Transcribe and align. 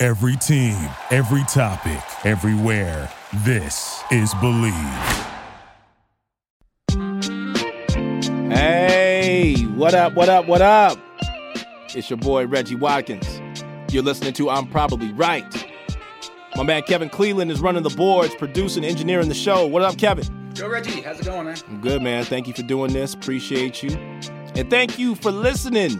Every 0.00 0.36
team, 0.36 0.76
every 1.10 1.42
topic, 1.48 1.98
everywhere. 2.24 3.10
This 3.38 4.00
is 4.12 4.32
Believe. 4.34 4.72
Hey, 8.48 9.56
what 9.74 9.94
up, 9.94 10.14
what 10.14 10.28
up, 10.28 10.46
what 10.46 10.62
up? 10.62 10.96
It's 11.96 12.08
your 12.08 12.16
boy 12.16 12.46
Reggie 12.46 12.76
Watkins. 12.76 13.26
You're 13.90 14.04
listening 14.04 14.34
to 14.34 14.48
I'm 14.50 14.68
Probably 14.68 15.12
Right. 15.14 15.44
My 16.54 16.62
man 16.62 16.82
Kevin 16.82 17.08
Cleveland 17.08 17.50
is 17.50 17.58
running 17.58 17.82
the 17.82 17.90
boards, 17.90 18.36
producing, 18.36 18.84
engineering 18.84 19.28
the 19.28 19.34
show. 19.34 19.66
What 19.66 19.82
up, 19.82 19.98
Kevin? 19.98 20.52
Yo, 20.54 20.68
Reggie, 20.68 21.00
how's 21.00 21.18
it 21.18 21.26
going, 21.26 21.46
man? 21.46 21.56
I'm 21.66 21.80
good, 21.80 22.02
man. 22.02 22.24
Thank 22.24 22.46
you 22.46 22.54
for 22.54 22.62
doing 22.62 22.92
this. 22.92 23.14
Appreciate 23.14 23.82
you. 23.82 23.90
And 24.54 24.70
thank 24.70 24.96
you 24.96 25.16
for 25.16 25.32
listening. 25.32 25.98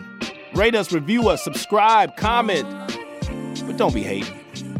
Rate 0.55 0.77
us, 0.77 0.93
review 0.93 1.29
us, 1.29 1.43
subscribe, 1.43 2.16
comment. 2.16 2.65
But 3.69 3.77
don't 3.77 3.95
be 3.95 4.03
hating. 4.03 4.35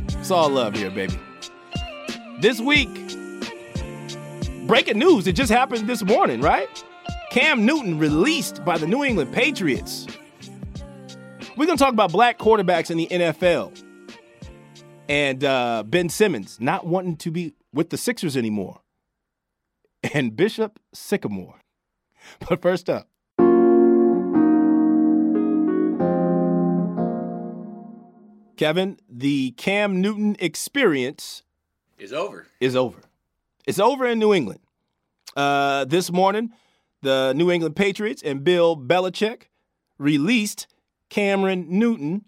It's 0.09 0.30
all 0.30 0.48
love 0.48 0.74
here, 0.74 0.91
baby. 0.91 1.12
This 2.41 2.59
week, 2.59 2.89
breaking 4.67 4.98
news. 4.98 5.27
It 5.27 5.34
just 5.34 5.53
happened 5.53 5.86
this 5.86 6.03
morning, 6.03 6.41
right? 6.41 6.69
Cam 7.30 7.67
Newton 7.67 7.98
released 7.98 8.64
by 8.64 8.78
the 8.78 8.86
New 8.86 9.05
England 9.05 9.30
Patriots. 9.30 10.06
We're 11.55 11.67
going 11.67 11.77
to 11.77 11.84
talk 11.84 11.92
about 11.92 12.12
black 12.12 12.39
quarterbacks 12.39 12.91
in 12.91 12.97
the 12.97 13.08
NFL. 13.08 13.78
And 15.06 15.45
uh, 15.45 15.84
Ben 15.86 16.08
Simmons 16.08 16.58
not 16.58 16.86
wanting 16.86 17.17
to 17.19 17.30
be 17.30 17.52
with 17.75 17.91
the 17.91 17.98
Sixers 17.98 18.39
anymore. 18.39 18.80
And 20.14 20.34
Bishop 20.34 20.78
Sycamore. 20.95 21.56
But 22.48 22.62
first 22.62 22.89
up, 22.89 23.08
Kevin, 28.59 28.98
the 29.09 29.53
Cam 29.53 30.01
Newton 30.01 30.37
experience 30.41 31.45
Is 31.98 32.12
over. 32.12 32.47
is 32.61 32.75
over. 32.77 32.98
It's 33.67 33.78
over 33.78 34.05
in 34.06 34.19
New 34.19 34.34
England. 34.34 34.61
Uh, 35.37 35.84
this 35.84 36.11
morning, 36.11 36.51
the 37.01 37.33
New 37.34 37.51
England 37.51 37.77
Patriots 37.77 38.20
and 38.23 38.42
Bill 38.42 38.77
Belichick 38.77 39.42
released 39.97 40.67
Cameron 41.09 41.67
Newton 41.69 42.25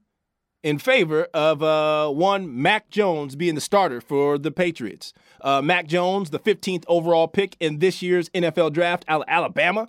in 0.62 0.78
favor 0.78 1.24
of 1.34 1.62
uh, 1.64 2.08
one 2.10 2.62
Mac 2.62 2.90
Jones 2.90 3.34
being 3.34 3.56
the 3.56 3.60
starter 3.60 4.00
for 4.00 4.38
the 4.38 4.52
Patriots. 4.52 5.12
Uh, 5.40 5.60
Mac 5.60 5.88
Jones, 5.88 6.30
the 6.30 6.38
15th 6.38 6.84
overall 6.86 7.26
pick 7.26 7.56
in 7.58 7.80
this 7.80 8.02
year's 8.02 8.28
NFL 8.30 8.72
draft 8.72 9.04
out 9.08 9.22
of 9.22 9.26
Alabama, 9.26 9.88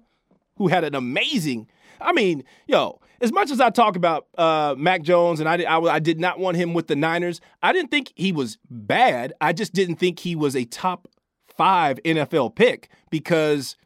who 0.55 0.69
had 0.69 0.83
an 0.83 0.95
amazing. 0.95 1.67
I 1.99 2.13
mean, 2.13 2.43
yo, 2.65 2.99
as 3.21 3.31
much 3.31 3.51
as 3.51 3.61
I 3.61 3.69
talk 3.69 3.95
about 3.95 4.27
uh, 4.37 4.75
Mac 4.77 5.03
Jones 5.03 5.39
and 5.39 5.47
I 5.47 5.57
did, 5.57 5.65
I, 5.67 5.79
I 5.79 5.99
did 5.99 6.19
not 6.19 6.39
want 6.39 6.57
him 6.57 6.73
with 6.73 6.87
the 6.87 6.95
Niners, 6.95 7.39
I 7.61 7.71
didn't 7.73 7.91
think 7.91 8.11
he 8.15 8.31
was 8.31 8.57
bad. 8.69 9.33
I 9.39 9.53
just 9.53 9.73
didn't 9.73 9.95
think 9.95 10.19
he 10.19 10.35
was 10.35 10.55
a 10.55 10.65
top 10.65 11.07
five 11.55 11.99
NFL 12.03 12.55
pick 12.55 12.89
because 13.09 13.77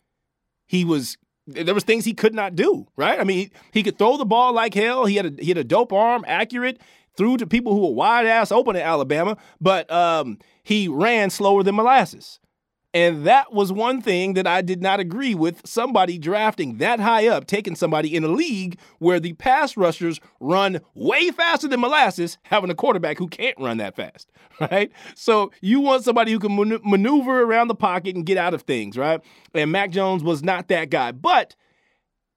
he 0.65 0.85
was 0.85 1.17
there 1.47 1.75
was 1.75 1.83
things 1.83 2.05
he 2.05 2.13
could 2.13 2.33
not 2.33 2.55
do, 2.55 2.87
right? 2.95 3.19
I 3.19 3.23
mean, 3.23 3.37
he, 3.37 3.51
he 3.71 3.83
could 3.83 3.99
throw 3.99 4.17
the 4.17 4.25
ball 4.25 4.51
like 4.53 4.73
hell. 4.73 5.05
He 5.05 5.15
had 5.15 5.25
a 5.25 5.43
he 5.43 5.49
had 5.49 5.57
a 5.57 5.63
dope 5.63 5.93
arm, 5.93 6.23
accurate, 6.27 6.79
threw 7.15 7.37
to 7.37 7.45
people 7.45 7.73
who 7.73 7.81
were 7.81 7.93
wide 7.93 8.25
ass 8.25 8.51
open 8.51 8.75
in 8.75 8.81
Alabama, 8.81 9.37
but 9.61 9.89
um, 9.91 10.39
he 10.63 10.87
ran 10.87 11.29
slower 11.29 11.61
than 11.61 11.75
molasses. 11.75 12.39
And 12.95 13.25
that 13.25 13.51
was 13.51 13.73
one 13.73 14.01
thing 14.01 14.35
that 14.35 14.47
I 14.47 14.61
did 14.61 14.81
not 14.81 15.01
agree 15.01 15.35
with 15.35 15.61
somebody 15.67 16.17
drafting 16.17 16.77
that 16.77 17.01
high 17.01 17.27
up, 17.27 17.45
taking 17.45 17.75
somebody 17.75 18.15
in 18.15 18.23
a 18.23 18.29
league 18.29 18.79
where 18.99 19.19
the 19.19 19.33
pass 19.33 19.75
rushers 19.75 20.21
run 20.39 20.79
way 20.93 21.29
faster 21.31 21.67
than 21.67 21.81
molasses, 21.81 22.37
having 22.43 22.69
a 22.69 22.73
quarterback 22.73 23.17
who 23.17 23.27
can't 23.27 23.59
run 23.59 23.77
that 23.77 23.97
fast, 23.97 24.31
right? 24.71 24.93
So 25.13 25.51
you 25.59 25.81
want 25.81 26.05
somebody 26.05 26.31
who 26.31 26.39
can 26.39 26.55
man- 26.55 26.79
maneuver 26.85 27.41
around 27.41 27.67
the 27.67 27.75
pocket 27.75 28.15
and 28.15 28.25
get 28.25 28.37
out 28.37 28.53
of 28.53 28.61
things, 28.61 28.97
right? 28.97 29.19
And 29.53 29.73
Mac 29.73 29.91
Jones 29.91 30.23
was 30.23 30.41
not 30.41 30.69
that 30.69 30.89
guy. 30.89 31.11
But 31.11 31.57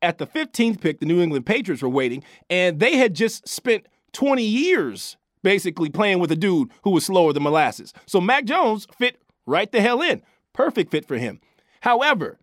at 0.02 0.18
the 0.18 0.26
15th 0.26 0.80
pick, 0.80 0.98
the 0.98 1.06
New 1.06 1.22
England 1.22 1.46
Patriots 1.46 1.84
were 1.84 1.88
waiting, 1.88 2.24
and 2.50 2.80
they 2.80 2.96
had 2.96 3.14
just 3.14 3.46
spent 3.46 3.86
20 4.12 4.42
years 4.42 5.16
basically 5.44 5.88
playing 5.88 6.18
with 6.18 6.32
a 6.32 6.36
dude 6.36 6.72
who 6.82 6.90
was 6.90 7.06
slower 7.06 7.32
than 7.32 7.44
molasses. 7.44 7.94
So 8.06 8.20
Mac 8.20 8.44
Jones 8.44 8.88
fit 8.98 9.22
right 9.46 9.70
the 9.70 9.80
hell 9.80 10.02
in. 10.02 10.20
Perfect 10.52 10.90
fit 10.90 11.06
for 11.06 11.16
him. 11.16 11.40
However, 11.80 12.38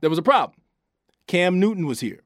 there 0.00 0.10
was 0.10 0.18
a 0.18 0.22
problem. 0.22 0.60
Cam 1.26 1.58
Newton 1.58 1.86
was 1.86 2.00
here. 2.00 2.22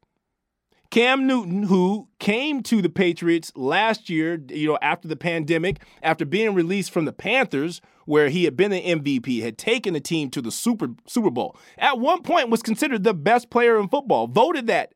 Cam 0.91 1.27
Newton, 1.27 1.63
who 1.65 2.09
came 2.19 2.63
to 2.65 2.83
the 2.83 2.91
Patriots 2.91 3.51
last 3.57 4.11
year, 4.11 4.39
you 4.51 4.69
know, 4.69 4.79
after 4.83 5.09
the 5.09 5.17
pandemic, 5.17 5.83
after 6.03 6.27
being 6.27 6.55
released 6.55 6.91
from 6.91 7.07
the 7.07 7.15
Panthers, 7.15 7.81
where 8.05 8.29
he 8.29 8.45
had 8.45 8.59
been 8.59 8.75
an 8.75 9.01
MVP, 9.01 9.41
had 9.41 9.57
taken 9.57 9.95
the 9.95 10.01
team 10.01 10.29
to 10.31 10.43
the 10.43 10.51
Super 10.51 10.89
Super 11.07 11.31
Bowl. 11.31 11.57
At 11.79 11.99
one 11.99 12.23
point 12.23 12.51
was 12.51 12.63
considered 12.63 13.05
the 13.05 13.15
best 13.15 13.49
player 13.49 13.81
in 13.81 13.89
football, 13.89 14.27
voted 14.27 14.67
that 14.67 14.93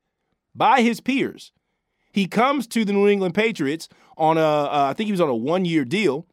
by 0.55 0.83
his 0.83 1.01
peers. 1.01 1.51
He 2.13 2.27
comes 2.27 2.67
to 2.69 2.85
the 2.85 2.93
New 2.93 3.09
England 3.09 3.35
Patriots 3.35 3.89
on 4.19 4.37
a, 4.37 4.41
uh, 4.41 4.89
I 4.91 4.93
think 4.93 5.07
he 5.07 5.13
was 5.13 5.21
on 5.21 5.31
a 5.31 5.35
one-year 5.35 5.87
deal. 5.87 6.27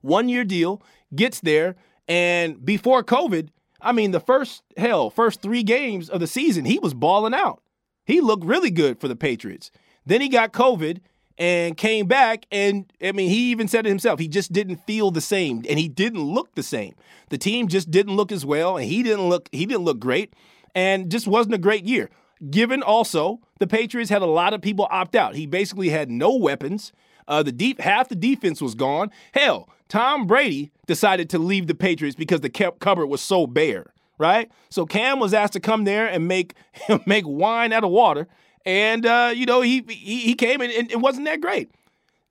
One-year 0.00 0.44
deal, 0.44 0.82
gets 1.14 1.40
there, 1.40 1.76
and 2.10 2.62
before 2.64 3.04
COVID, 3.04 3.50
I 3.80 3.92
mean, 3.92 4.10
the 4.10 4.18
first 4.18 4.64
hell, 4.76 5.10
first 5.10 5.40
three 5.40 5.62
games 5.62 6.10
of 6.10 6.18
the 6.18 6.26
season, 6.26 6.64
he 6.64 6.80
was 6.80 6.92
balling 6.92 7.34
out. 7.34 7.62
He 8.04 8.20
looked 8.20 8.44
really 8.44 8.72
good 8.72 9.00
for 9.00 9.06
the 9.06 9.14
Patriots. 9.14 9.70
Then 10.04 10.20
he 10.20 10.28
got 10.28 10.52
COVID 10.52 10.98
and 11.38 11.76
came 11.76 12.08
back, 12.08 12.46
and 12.50 12.92
I 13.00 13.12
mean, 13.12 13.30
he 13.30 13.52
even 13.52 13.68
said 13.68 13.86
it 13.86 13.90
himself. 13.90 14.18
He 14.18 14.26
just 14.26 14.52
didn't 14.52 14.84
feel 14.88 15.12
the 15.12 15.20
same, 15.20 15.64
and 15.68 15.78
he 15.78 15.88
didn't 15.88 16.22
look 16.22 16.52
the 16.56 16.64
same. 16.64 16.96
The 17.28 17.38
team 17.38 17.68
just 17.68 17.92
didn't 17.92 18.16
look 18.16 18.32
as 18.32 18.44
well, 18.44 18.76
and 18.76 18.86
he 18.86 19.04
didn't 19.04 19.28
look 19.28 19.48
he 19.52 19.64
didn't 19.64 19.84
look 19.84 20.00
great, 20.00 20.34
and 20.74 21.12
just 21.12 21.28
wasn't 21.28 21.54
a 21.54 21.58
great 21.58 21.84
year. 21.84 22.10
Given 22.48 22.82
also 22.82 23.40
the 23.58 23.66
Patriots 23.66 24.10
had 24.10 24.22
a 24.22 24.26
lot 24.26 24.54
of 24.54 24.62
people 24.62 24.88
opt 24.90 25.14
out. 25.14 25.34
He 25.34 25.46
basically 25.46 25.90
had 25.90 26.10
no 26.10 26.34
weapons. 26.34 26.92
Uh, 27.28 27.42
the 27.42 27.52
deep 27.52 27.80
half 27.80 28.08
the 28.08 28.16
defense 28.16 28.60
was 28.62 28.74
gone. 28.74 29.10
Hell, 29.32 29.68
Tom 29.88 30.26
Brady 30.26 30.70
decided 30.86 31.28
to 31.30 31.38
leave 31.38 31.66
the 31.66 31.74
Patriots 31.74 32.16
because 32.16 32.40
the 32.40 32.48
cupboard 32.48 33.06
was 33.06 33.20
so 33.20 33.46
bare, 33.46 33.92
right? 34.18 34.50
So 34.70 34.86
Cam 34.86 35.20
was 35.20 35.34
asked 35.34 35.52
to 35.52 35.60
come 35.60 35.84
there 35.84 36.06
and 36.06 36.26
make 36.26 36.54
make 37.06 37.24
wine 37.26 37.72
out 37.72 37.84
of 37.84 37.90
water, 37.90 38.26
and 38.64 39.04
uh, 39.04 39.32
you 39.34 39.46
know 39.46 39.60
he, 39.60 39.84
he 39.88 40.20
he 40.20 40.34
came 40.34 40.60
and, 40.60 40.72
and 40.72 40.90
it 40.90 41.00
wasn't 41.00 41.26
that 41.26 41.40
great. 41.40 41.70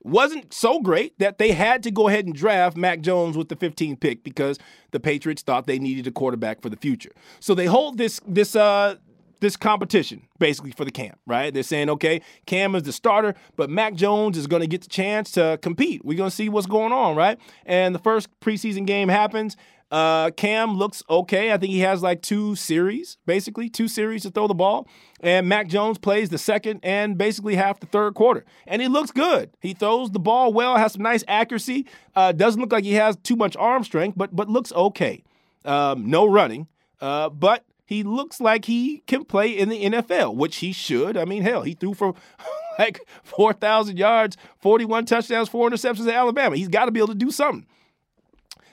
Wasn't 0.02 0.53
so 0.53 0.80
great 0.80 1.20
that 1.20 1.38
they 1.38 1.52
had 1.52 1.84
to 1.84 1.91
go 1.91 2.08
ahead 2.08 2.26
and 2.26 2.34
draft 2.34 2.78
Mac 2.78 3.02
Jones 3.02 3.36
with 3.36 3.50
the 3.50 3.56
15th 3.58 4.00
pick 4.00 4.24
because 4.24 4.58
the 4.91 5.00
Patriots 5.00 5.41
thought 5.41 5.68
they 5.68 5.78
needed 5.78 6.08
a 6.08 6.12
quarterback 6.12 6.62
for 6.62 6.70
the 6.70 6.78
future. 6.78 7.12
So 7.41 7.53
they 7.53 7.66
hold 7.66 7.97
this 7.97 8.22
this 8.26 8.56
uh 8.56 8.96
this 9.40 9.56
competition 9.56 10.28
basically 10.38 10.72
for 10.72 10.86
the 10.86 10.92
Cam, 10.92 11.16
right? 11.26 11.54
They're 11.54 11.64
saying, 11.64 11.90
okay, 11.90 12.22
Cam 12.46 12.76
is 12.76 12.84
the 12.84 12.94
starter, 12.94 13.36
but 13.56 13.70
Mac 13.70 13.94
Jones 13.94 14.38
is 14.38 14.48
going 14.48 14.62
to 14.62 14.68
get 14.68 14.82
the 14.82 14.90
chance 14.90 15.32
to 15.32 15.60
compete. 15.62 16.04
We're 16.04 16.18
going 16.18 16.30
to 16.30 16.36
see 16.36 16.50
what's 16.50 16.68
going 16.68 16.91
on, 16.91 17.16
right? 17.16 17.38
And 17.66 17.94
the 17.94 18.00
first 18.00 18.28
preseason 18.40 18.86
game 18.86 19.09
happens. 19.09 19.56
Uh, 19.91 20.30
Cam 20.32 20.76
looks 20.76 21.02
okay. 21.09 21.52
I 21.52 21.58
think 21.58 21.72
he 21.72 21.80
has 21.80 22.03
like 22.03 22.22
two 22.22 22.56
series, 22.56 23.18
basically, 23.26 23.70
two 23.70 23.88
series 23.88 24.22
to 24.24 24.30
throw 24.30 24.47
the 24.47 24.53
ball. 24.53 24.88
And 25.22 25.50
Mac 25.50 25.68
Jones 25.68 25.97
plays 25.97 26.30
the 26.30 26.38
second 26.38 26.82
and 26.84 27.18
basically 27.18 27.56
half 27.56 27.80
the 27.80 27.88
third 27.88 28.14
quarter. 28.14 28.46
And 28.68 28.82
he 28.82 28.88
looks 28.88 29.12
good. 29.12 29.50
He 29.62 29.74
throws 29.74 30.12
the 30.12 30.20
ball 30.20 30.53
well, 30.53 30.78
has 30.78 30.94
some 30.94 31.02
nice 31.02 31.24
accuracy. 31.28 31.88
Uh, 32.16 32.32
doesn't 32.32 32.62
look 32.62 32.72
like 32.72 32.84
he 32.84 32.94
has 32.94 33.18
too 33.18 33.35
much 33.35 33.56
arm 33.58 33.84
strength, 33.84 34.16
but 34.18 34.35
but 34.35 34.47
looks 34.47 34.72
okay. 34.74 35.24
Um, 35.66 36.09
no 36.09 36.26
running, 36.26 36.68
uh, 37.02 37.30
but 37.30 37.66
he 37.90 38.03
looks 38.03 38.40
like 38.40 38.66
he 38.66 39.02
can 39.08 39.26
play 39.26 39.50
in 39.50 39.68
the 39.68 39.84
NFL, 39.86 40.36
which 40.36 40.58
he 40.58 40.72
should. 40.72 41.18
I 41.18 41.26
mean, 41.26 41.41
hell, 41.41 41.64
he 41.64 41.74
threw 41.74 41.96
for 41.96 42.14
like 42.80 43.02
4,000 43.24 43.97
yards, 43.97 44.38
41 44.59 45.06
touchdowns, 45.06 45.50
four 45.50 45.68
interceptions 45.68 46.08
at 46.08 46.14
Alabama. 46.14 46.56
He's 46.56 46.68
got 46.68 46.86
to 46.86 46.91
be 46.91 47.00
able 47.00 47.08
to 47.08 47.16
do 47.16 47.32
something. 47.32 47.66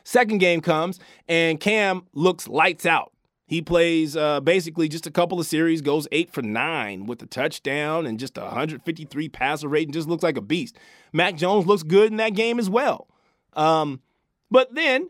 Second 0.04 0.36
game 0.36 0.60
comes, 0.60 1.00
and 1.26 1.58
Cam 1.58 2.02
looks 2.12 2.46
lights 2.46 2.84
out. 2.84 3.10
He 3.46 3.62
plays 3.62 4.18
uh, 4.18 4.40
basically 4.40 4.86
just 4.86 5.06
a 5.06 5.10
couple 5.10 5.40
of 5.40 5.46
series, 5.46 5.80
goes 5.80 6.06
eight 6.12 6.30
for 6.30 6.42
nine 6.42 7.06
with 7.06 7.22
a 7.22 7.26
touchdown 7.26 8.04
and 8.04 8.20
just 8.20 8.36
a 8.36 8.42
153 8.42 9.30
passer 9.30 9.66
rate, 9.66 9.86
and 9.86 9.94
just 9.94 10.08
looks 10.08 10.24
like 10.24 10.36
a 10.36 10.42
beast. 10.42 10.76
Mac 11.14 11.36
Jones 11.36 11.66
looks 11.66 11.84
good 11.84 12.10
in 12.10 12.18
that 12.18 12.34
game 12.34 12.58
as 12.58 12.68
well. 12.68 13.08
Um, 13.54 14.02
but 14.50 14.74
then 14.74 15.08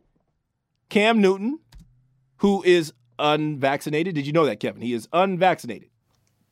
Cam 0.91 1.21
Newton, 1.21 1.59
who 2.37 2.63
is 2.63 2.93
unvaccinated, 3.19 4.15
did 4.15 4.27
you 4.27 4.33
know 4.33 4.47
that, 4.47 4.61
Kevin? 4.61 4.83
He 4.83 4.93
is 4.93 5.09
unvaccinated. 5.13 5.91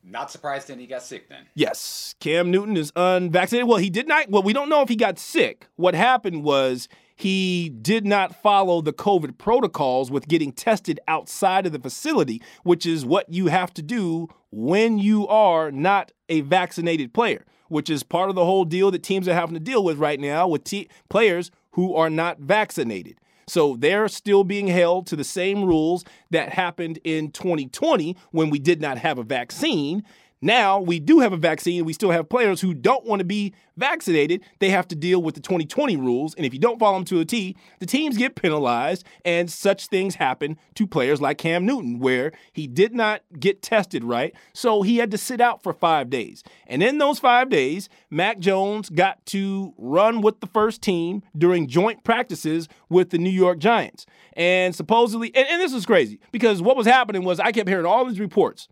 Not 0.03 0.29
surprised 0.29 0.67
then 0.67 0.77
he 0.79 0.85
got 0.85 1.01
sick 1.01 1.29
then. 1.29 1.47
Yes, 1.55 2.13
Cam 2.19 2.51
Newton 2.51 2.77
is 2.77 2.91
unvaccinated. 2.95 3.67
Well, 3.67 3.79
he 3.79 3.89
did 3.89 4.07
not. 4.07 4.29
Well, 4.29 4.43
we 4.43 4.53
don't 4.53 4.69
know 4.69 4.81
if 4.81 4.89
he 4.89 4.95
got 4.95 5.17
sick. 5.17 5.67
What 5.77 5.95
happened 5.95 6.43
was 6.43 6.87
he 7.15 7.69
did 7.69 8.05
not 8.05 8.39
follow 8.41 8.81
the 8.81 8.93
COVID 8.93 9.37
protocols 9.39 10.11
with 10.11 10.27
getting 10.27 10.51
tested 10.51 10.99
outside 11.07 11.65
of 11.65 11.71
the 11.71 11.79
facility, 11.79 12.41
which 12.63 12.85
is 12.85 13.05
what 13.05 13.27
you 13.29 13.47
have 13.47 13.73
to 13.75 13.81
do 13.81 14.27
when 14.51 14.99
you 14.99 15.27
are 15.27 15.71
not 15.71 16.11
a 16.29 16.41
vaccinated 16.41 17.13
player, 17.13 17.43
which 17.69 17.89
is 17.89 18.03
part 18.03 18.29
of 18.29 18.35
the 18.35 18.45
whole 18.45 18.65
deal 18.65 18.91
that 18.91 19.01
teams 19.01 19.27
are 19.27 19.33
having 19.33 19.55
to 19.55 19.59
deal 19.59 19.83
with 19.83 19.97
right 19.97 20.19
now 20.19 20.47
with 20.47 20.63
te- 20.65 20.89
players 21.09 21.49
who 21.71 21.95
are 21.95 22.09
not 22.09 22.39
vaccinated. 22.39 23.19
So 23.47 23.75
they're 23.77 24.07
still 24.07 24.43
being 24.43 24.67
held 24.67 25.07
to 25.07 25.15
the 25.15 25.23
same 25.23 25.63
rules 25.63 26.03
that 26.31 26.49
happened 26.49 26.99
in 27.03 27.31
2020 27.31 28.17
when 28.31 28.49
we 28.49 28.59
did 28.59 28.81
not 28.81 28.97
have 28.97 29.17
a 29.17 29.23
vaccine. 29.23 30.03
Now 30.45 30.79
we 30.79 30.99
do 30.99 31.21
have 31.21 31.33
a 31.33 31.37
vaccine. 31.37 31.85
We 31.85 31.93
still 31.93 32.11
have 32.11 32.29
players 32.29 32.61
who 32.61 32.75
don't 32.75 33.03
want 33.03 33.19
to 33.19 33.25
be 33.25 33.55
vaccinated. 33.77 34.43
They 34.59 34.69
have 34.69 34.87
to 34.89 34.95
deal 34.95 35.19
with 35.19 35.33
the 35.33 35.41
2020 35.41 35.97
rules. 35.97 36.35
And 36.35 36.45
if 36.45 36.53
you 36.53 36.59
don't 36.59 36.77
follow 36.77 36.97
them 36.97 37.05
to 37.05 37.19
a 37.19 37.25
T, 37.25 37.57
the 37.79 37.87
teams 37.87 38.15
get 38.15 38.35
penalized. 38.35 39.07
And 39.25 39.49
such 39.49 39.87
things 39.87 40.13
happen 40.13 40.59
to 40.75 40.85
players 40.85 41.19
like 41.19 41.39
Cam 41.39 41.65
Newton, 41.65 41.97
where 41.97 42.31
he 42.53 42.67
did 42.67 42.93
not 42.93 43.23
get 43.39 43.63
tested 43.63 44.03
right. 44.03 44.35
So 44.53 44.83
he 44.83 44.97
had 44.97 45.09
to 45.09 45.17
sit 45.17 45.41
out 45.41 45.63
for 45.63 45.73
five 45.73 46.11
days. 46.11 46.43
And 46.67 46.83
in 46.83 46.99
those 46.99 47.17
five 47.17 47.49
days, 47.49 47.89
Mac 48.11 48.37
Jones 48.37 48.91
got 48.91 49.25
to 49.27 49.73
run 49.79 50.21
with 50.21 50.41
the 50.41 50.47
first 50.47 50.83
team 50.83 51.23
during 51.35 51.65
joint 51.65 52.03
practices 52.03 52.69
with 52.87 53.09
the 53.09 53.17
New 53.17 53.31
York 53.31 53.57
Giants. 53.57 54.05
And 54.33 54.75
supposedly, 54.75 55.35
and, 55.35 55.47
and 55.47 55.59
this 55.59 55.73
is 55.73 55.87
crazy 55.87 56.19
because 56.31 56.61
what 56.61 56.77
was 56.77 56.85
happening 56.85 57.23
was 57.23 57.39
I 57.39 57.51
kept 57.51 57.67
hearing 57.67 57.87
all 57.87 58.05
these 58.05 58.19
reports 58.19 58.67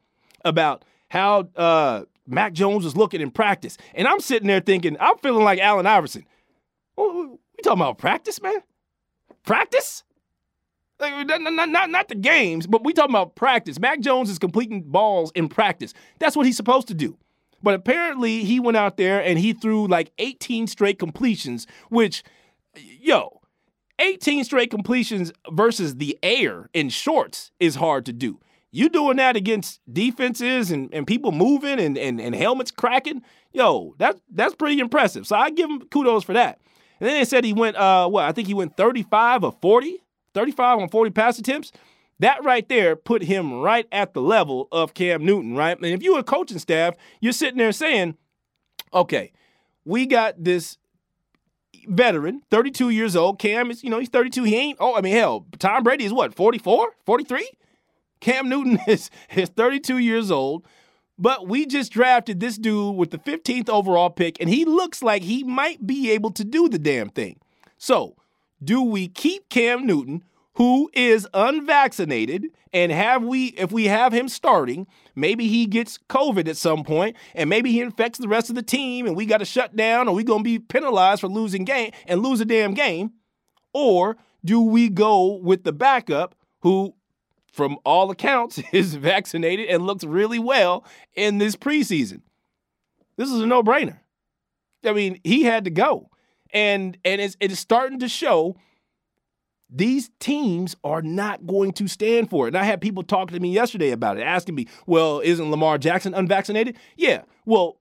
about 0.46 0.86
how 1.14 1.48
uh, 1.56 2.06
Mac 2.26 2.54
Jones 2.54 2.84
was 2.84 2.98
looking 2.98 3.22
in 3.22 3.30
practice. 3.30 3.78
And 3.94 4.08
I'm 4.08 4.20
sitting 4.20 4.48
there 4.48 4.60
thinking, 4.60 4.98
I'm 5.00 5.16
feeling 5.20 5.44
like 5.44 5.60
Allen 5.60 5.86
Iverson. 5.86 6.26
we 6.98 7.38
talking 7.64 7.82
about 7.82 8.00
practice, 8.00 8.42
man? 8.42 8.64
Practice? 9.46 10.04
Like, 11.00 11.28
not, 11.28 11.70
not, 11.70 11.90
not, 11.92 12.08
the 12.08 12.16
games, 12.16 12.66
but 12.66 12.84
we 12.84 12.94
talking 12.94 13.14
about 13.14 13.36
practice. 13.36 13.80
Mac 13.80 14.00
Jones 14.00 14.28
is 14.28 14.40
completing 14.40 14.82
balls 14.82 15.32
in 15.36 15.50
practice. 15.50 15.94
That's 16.18 16.36
what 16.36 16.48
he's 16.48 16.58
supposed 16.58 16.88
to 16.88 16.96
do. 16.96 17.16
But 17.62 17.76
apparently, 17.76 18.44
he 18.44 18.60
went 18.60 18.78
out 18.78 18.98
there 18.98 19.24
and 19.24 19.38
he 19.38 19.54
threw 19.54 19.88
like 19.88 20.12
18 20.18 20.66
straight 20.66 20.98
completions, 20.98 21.68
which, 21.90 22.24
yo, 22.76 23.42
18 24.00 24.46
straight 24.46 24.72
completions 24.72 25.32
versus 25.52 25.98
the 25.98 26.18
air 26.24 26.72
in 26.74 26.90
shorts 26.90 27.52
is 27.60 27.76
hard 27.76 28.04
to 28.08 28.14
do. 28.14 28.40
You 28.76 28.90
doing 28.90 29.18
that 29.18 29.36
against 29.36 29.82
defenses 29.92 30.72
and, 30.72 30.92
and 30.92 31.06
people 31.06 31.32
moving 31.32 31.80
and, 31.80 31.96
and, 31.96 32.20
and 32.20 32.34
helmets 32.34 32.72
cracking, 32.72 33.22
yo, 33.54 33.94
that, 34.00 34.20
that's 34.34 34.56
pretty 34.56 34.80
impressive. 34.80 35.28
So 35.28 35.36
I 35.36 35.52
give 35.52 35.70
him 35.70 35.82
kudos 35.90 36.24
for 36.24 36.34
that. 36.34 36.60
And 37.00 37.08
then 37.08 37.20
they 37.20 37.24
said 37.24 37.46
he 37.46 37.54
went, 37.54 37.78
uh, 37.78 38.10
what, 38.10 38.26
I 38.26 38.32
think 38.32 38.48
he 38.48 38.56
went 38.56 38.76
35 38.76 39.44
or 39.44 39.56
40, 39.62 40.04
35 40.34 40.80
on 40.80 40.90
40 40.90 41.12
pass 41.12 41.38
attempts. 41.38 41.72
That 42.18 42.44
right 42.44 42.68
there 42.68 42.96
put 42.96 43.22
him 43.22 43.54
right 43.54 43.88
at 43.92 44.16
the 44.16 44.22
level 44.24 44.70
of 44.72 44.96
Cam 44.96 45.24
Newton, 45.24 45.56
right? 45.56 45.78
And 45.78 45.86
if 45.86 46.02
you're 46.02 46.18
a 46.18 46.24
coaching 46.24 46.58
staff, 46.58 46.96
you're 47.22 47.32
sitting 47.32 47.60
there 47.60 47.74
saying, 47.74 48.18
okay, 48.92 49.34
we 49.86 50.08
got 50.08 50.44
this 50.44 50.80
veteran, 51.88 52.42
32 52.50 52.90
years 52.90 53.16
old. 53.16 53.38
Cam 53.38 53.70
is, 53.70 53.84
you 53.84 53.92
know, 53.92 54.00
he's 54.00 54.10
32. 54.10 54.46
He 54.46 54.56
ain't, 54.56 54.78
oh, 54.80 54.96
I 54.96 55.02
mean, 55.02 55.14
hell, 55.14 55.46
Tom 55.60 55.84
Brady 55.84 56.06
is 56.06 56.14
what, 56.14 56.34
44, 56.34 56.96
43? 57.06 57.48
Cam 58.24 58.48
Newton 58.48 58.80
is, 58.88 59.10
is 59.36 59.50
32 59.50 59.98
years 60.00 60.32
old, 60.32 60.66
but 61.20 61.48
we 61.48 61.66
just 61.66 61.92
drafted 61.92 62.40
this 62.40 62.58
dude 62.58 62.96
with 62.96 63.12
the 63.12 63.18
15th 63.20 63.70
overall 63.70 64.10
pick, 64.10 64.40
and 64.40 64.50
he 64.50 64.66
looks 64.66 65.04
like 65.04 65.22
he 65.22 65.44
might 65.44 65.86
be 65.86 66.10
able 66.10 66.32
to 66.32 66.44
do 66.44 66.70
the 66.70 66.80
damn 66.80 67.10
thing. 67.10 67.40
So, 67.78 68.16
do 68.64 68.82
we 68.82 69.10
keep 69.10 69.50
Cam 69.50 69.86
Newton, 69.86 70.24
who 70.54 70.90
is 70.94 71.28
unvaccinated, 71.34 72.48
and 72.72 72.92
have 72.94 73.24
we, 73.24 73.48
if 73.48 73.74
we 73.74 73.86
have 73.86 74.14
him 74.14 74.30
starting, 74.30 74.88
maybe 75.16 75.48
he 75.50 75.66
gets 75.66 76.00
COVID 76.10 76.48
at 76.48 76.56
some 76.56 76.84
point, 76.84 77.18
and 77.36 77.50
maybe 77.50 77.74
he 77.74 77.82
infects 77.82 78.20
the 78.20 78.30
rest 78.30 78.50
of 78.50 78.56
the 78.56 78.64
team, 78.64 79.06
and 79.06 79.18
we 79.18 79.26
got 79.26 79.40
to 79.40 79.46
shut 79.46 79.76
down, 79.76 80.08
or 80.08 80.16
we 80.16 80.24
gonna 80.24 80.44
be 80.44 80.60
penalized 80.60 81.22
for 81.22 81.28
losing 81.28 81.66
game 81.66 81.92
and 82.08 82.24
lose 82.24 82.40
a 82.40 82.46
damn 82.46 82.74
game, 82.74 83.12
or 83.74 84.16
do 84.46 84.62
we 84.62 84.88
go 84.88 85.36
with 85.36 85.66
the 85.66 85.74
backup 85.74 86.36
who 86.62 86.96
from 87.54 87.78
all 87.86 88.12
accounts, 88.12 88.60
is 88.74 88.96
vaccinated 88.96 89.70
and 89.70 89.86
looks 89.86 90.04
really 90.04 90.40
well 90.40 90.84
in 91.16 91.38
this 91.38 91.56
preseason. 91.56 92.22
This 93.16 93.32
is 93.32 93.40
a 93.40 93.46
no-brainer. 93.46 94.00
I 94.84 94.92
mean, 94.92 95.20
he 95.24 95.44
had 95.44 95.64
to 95.64 95.70
go. 95.70 96.10
And 96.52 96.98
and 97.06 97.22
it's 97.22 97.38
it 97.40 97.52
is 97.52 97.60
starting 97.60 98.00
to 98.00 98.08
show 98.08 98.58
these 99.70 100.12
teams 100.20 100.76
are 100.84 101.02
not 101.02 101.48
going 101.48 101.72
to 101.74 101.88
stand 101.88 102.30
for 102.30 102.46
it. 102.46 102.50
And 102.50 102.58
I 102.58 102.64
had 102.64 102.80
people 102.80 103.02
talking 103.02 103.34
to 103.34 103.40
me 103.40 103.52
yesterday 103.52 103.90
about 103.90 104.18
it, 104.18 104.22
asking 104.22 104.54
me, 104.54 104.68
well, 104.86 105.20
isn't 105.22 105.50
Lamar 105.50 105.80
Jackson 105.80 106.14
unvaccinated? 106.14 106.78
Yeah. 106.96 107.24
Well, 107.46 107.80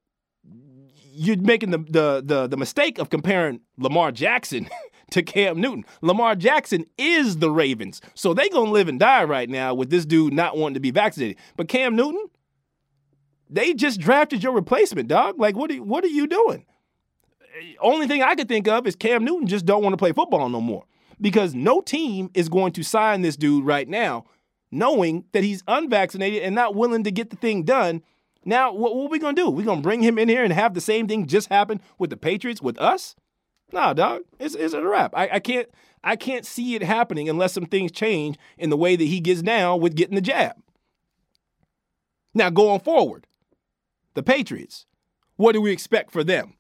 you're 1.13 1.37
making 1.37 1.71
the 1.71 1.79
the 1.79 2.23
the, 2.25 2.47
the 2.47 2.57
mistake 2.57 2.99
of 2.99 3.11
comparing 3.11 3.61
Lamar 3.77 4.13
Jackson 4.13 4.69
to 5.13 5.23
Cam 5.23 5.61
Newton. 5.61 5.85
Lamar 6.01 6.35
Jackson 6.35 6.85
is 6.99 7.39
the 7.39 7.51
Ravens. 7.51 8.01
So 8.15 8.35
they 8.35 8.49
going 8.49 8.67
to 8.67 8.73
live 8.73 8.89
and 8.89 8.99
die 8.99 9.25
right 9.25 9.49
now 9.49 9.75
with 9.75 9.91
this 9.91 10.05
dude 10.05 10.33
not 10.33 10.57
wanting 10.57 10.75
to 10.75 10.81
be 10.81 10.91
vaccinated. 10.91 11.37
But 11.57 11.69
Cam 11.69 11.97
Newton, 11.97 12.27
they 13.49 13.75
just 13.75 14.01
drafted 14.01 14.43
your 14.43 14.53
replacement, 14.53 15.09
dog. 15.09 15.39
Like 15.39 15.57
what 15.57 15.71
are, 15.71 15.83
what 15.83 16.05
are 16.05 16.09
you 16.09 16.27
doing? 16.27 16.67
Only 17.81 18.07
thing 18.07 18.23
I 18.23 18.35
could 18.35 18.49
think 18.49 18.67
of 18.67 18.87
is 18.87 18.97
Cam 18.97 19.25
Newton 19.25 19.47
just 19.47 19.67
don't 19.67 19.83
want 19.83 19.93
to 19.93 19.99
play 19.99 20.13
football 20.13 20.49
no 20.49 20.61
more. 20.61 20.85
Because 21.21 21.55
no 21.55 21.81
team 21.81 22.31
is 22.35 22.49
going 22.49 22.73
to 22.73 22.83
sign 22.83 23.23
this 23.23 23.37
dude 23.37 23.65
right 23.65 23.89
now 23.89 24.25
knowing 24.73 25.25
that 25.33 25.45
he's 25.45 25.63
unvaccinated 25.69 26.43
and 26.43 26.55
not 26.55 26.75
willing 26.75 27.05
to 27.05 27.13
get 27.13 27.31
the 27.31 27.37
thing 27.37 27.63
done. 27.63 28.03
Now, 28.45 28.73
what, 28.73 28.97
what 28.97 29.05
are 29.05 29.11
we 29.11 29.19
going 29.19 29.37
to 29.37 29.43
do? 29.43 29.51
We're 29.51 29.67
going 29.67 29.79
to 29.79 29.83
bring 29.83 30.03
him 30.03 30.19
in 30.19 30.29
here 30.29 30.43
and 30.43 30.53
have 30.53 30.75
the 30.75 30.81
same 30.81 31.07
thing 31.07 31.27
just 31.27 31.49
happen 31.49 31.81
with 31.99 32.11
the 32.11 32.17
Patriots 32.17 32.63
with 32.63 32.79
us? 32.81 33.15
Nah, 33.73 33.95
dog, 33.95 34.23
it's, 34.39 34.55
it's 34.55 34.75
a 34.75 34.83
wrap. 34.83 35.13
I, 35.15 35.29
I 35.35 35.41
can't 35.41 35.69
I 36.05 36.17
can't 36.17 36.45
see 36.45 36.75
it 36.75 36.83
happening 36.83 37.29
unless 37.29 37.53
some 37.53 37.67
things 37.67 37.93
change 37.93 38.37
in 38.59 38.71
the 38.71 38.77
way 38.77 38.97
that 38.97 39.05
he 39.05 39.21
gets 39.21 39.43
down 39.43 39.81
with 39.81 39.95
getting 39.95 40.17
the 40.17 40.21
jab. 40.21 40.57
Now, 42.35 42.51
going 42.51 42.81
forward, 42.81 43.27
the 44.15 44.23
Patriots, 44.23 44.87
what 45.37 45.53
do 45.53 45.61
we 45.61 45.71
expect 45.71 46.11
for 46.11 46.25
them? 46.25 46.55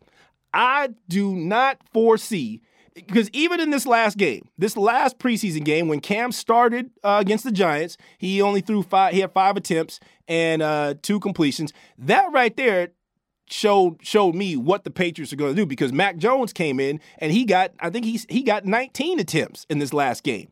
I 0.54 0.90
do 1.08 1.34
not 1.34 1.78
foresee 1.92 2.62
because 2.94 3.30
even 3.30 3.58
in 3.58 3.70
this 3.70 3.86
last 3.86 4.18
game, 4.18 4.48
this 4.58 4.76
last 4.76 5.18
preseason 5.18 5.64
game, 5.64 5.88
when 5.88 6.00
Cam 6.00 6.30
started 6.30 6.90
uh, 7.02 7.18
against 7.20 7.44
the 7.44 7.50
Giants, 7.52 7.96
he 8.18 8.42
only 8.42 8.60
threw 8.60 8.82
five. 8.82 9.14
He 9.14 9.20
had 9.20 9.32
five 9.32 9.56
attempts 9.56 9.98
and 10.28 10.60
uh, 10.60 10.94
two 11.00 11.18
completions. 11.18 11.72
That 11.98 12.30
right 12.32 12.54
there 12.56 12.90
showed 13.52 13.98
showed 14.02 14.34
me 14.34 14.56
what 14.56 14.84
the 14.84 14.90
Patriots 14.90 15.32
are 15.32 15.36
going 15.36 15.54
to 15.54 15.60
do 15.60 15.66
because 15.66 15.92
Mac 15.92 16.16
Jones 16.16 16.52
came 16.52 16.80
in 16.80 17.00
and 17.18 17.32
he 17.32 17.44
got 17.44 17.72
I 17.80 17.90
think 17.90 18.04
he's 18.04 18.26
he 18.28 18.42
got 18.42 18.64
19 18.64 19.20
attempts 19.20 19.66
in 19.68 19.78
this 19.78 19.92
last 19.92 20.22
game. 20.22 20.50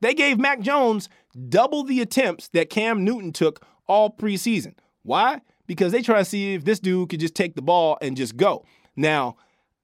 They 0.00 0.14
gave 0.14 0.38
Mac 0.38 0.60
Jones 0.60 1.08
double 1.48 1.82
the 1.82 2.00
attempts 2.00 2.48
that 2.48 2.70
Cam 2.70 3.04
Newton 3.04 3.32
took 3.32 3.64
all 3.86 4.10
preseason. 4.10 4.74
Why? 5.02 5.40
Because 5.66 5.92
they 5.92 6.02
try 6.02 6.18
to 6.18 6.24
see 6.24 6.54
if 6.54 6.64
this 6.64 6.78
dude 6.78 7.08
could 7.08 7.20
just 7.20 7.34
take 7.34 7.54
the 7.54 7.62
ball 7.62 7.96
and 8.02 8.16
just 8.16 8.36
go. 8.36 8.66
Now, 8.96 9.36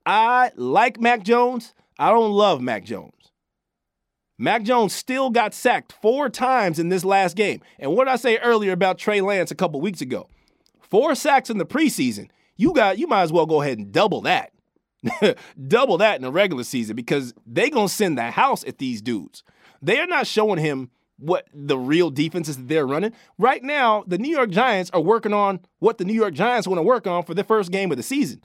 I 0.04 0.52
like 0.56 1.00
Mac 1.00 1.22
Jones. 1.22 1.74
I 1.98 2.10
don't 2.10 2.32
love 2.32 2.60
Mac 2.60 2.84
Jones. 2.84 3.14
Mac 4.36 4.62
Jones 4.62 4.94
still 4.94 5.30
got 5.30 5.52
sacked 5.52 5.92
four 5.92 6.28
times 6.30 6.78
in 6.78 6.88
this 6.88 7.04
last 7.04 7.36
game. 7.36 7.60
And 7.78 7.94
what 7.94 8.04
did 8.04 8.12
I 8.12 8.16
say 8.16 8.38
earlier 8.38 8.72
about 8.72 8.98
Trey 8.98 9.20
Lance 9.20 9.50
a 9.50 9.54
couple 9.54 9.80
weeks 9.80 10.00
ago? 10.00 10.28
Four 10.90 11.14
sacks 11.14 11.50
in 11.50 11.58
the 11.58 11.66
preseason. 11.66 12.30
You 12.56 12.72
got 12.72 12.98
you 12.98 13.06
might 13.06 13.22
as 13.22 13.32
well 13.32 13.46
go 13.46 13.62
ahead 13.62 13.78
and 13.78 13.92
double 13.92 14.22
that. 14.22 14.52
double 15.68 15.98
that 15.98 16.16
in 16.16 16.22
the 16.22 16.32
regular 16.32 16.64
season 16.64 16.94
because 16.94 17.32
they 17.46 17.70
going 17.70 17.88
to 17.88 17.92
send 17.94 18.18
the 18.18 18.30
house 18.30 18.64
at 18.64 18.78
these 18.78 19.00
dudes. 19.00 19.42
They 19.80 19.98
are 19.98 20.06
not 20.06 20.26
showing 20.26 20.58
him 20.58 20.90
what 21.16 21.48
the 21.54 21.78
real 21.78 22.10
defenses 22.10 22.56
that 22.56 22.68
they're 22.68 22.86
running. 22.86 23.12
Right 23.38 23.62
now, 23.62 24.04
the 24.06 24.18
New 24.18 24.30
York 24.30 24.50
Giants 24.50 24.90
are 24.92 25.00
working 25.00 25.32
on 25.32 25.60
what 25.78 25.98
the 25.98 26.04
New 26.04 26.14
York 26.14 26.34
Giants 26.34 26.66
want 26.66 26.78
to 26.78 26.82
work 26.82 27.06
on 27.06 27.22
for 27.22 27.34
the 27.34 27.44
first 27.44 27.70
game 27.70 27.90
of 27.90 27.96
the 27.96 28.02
season. 28.02 28.42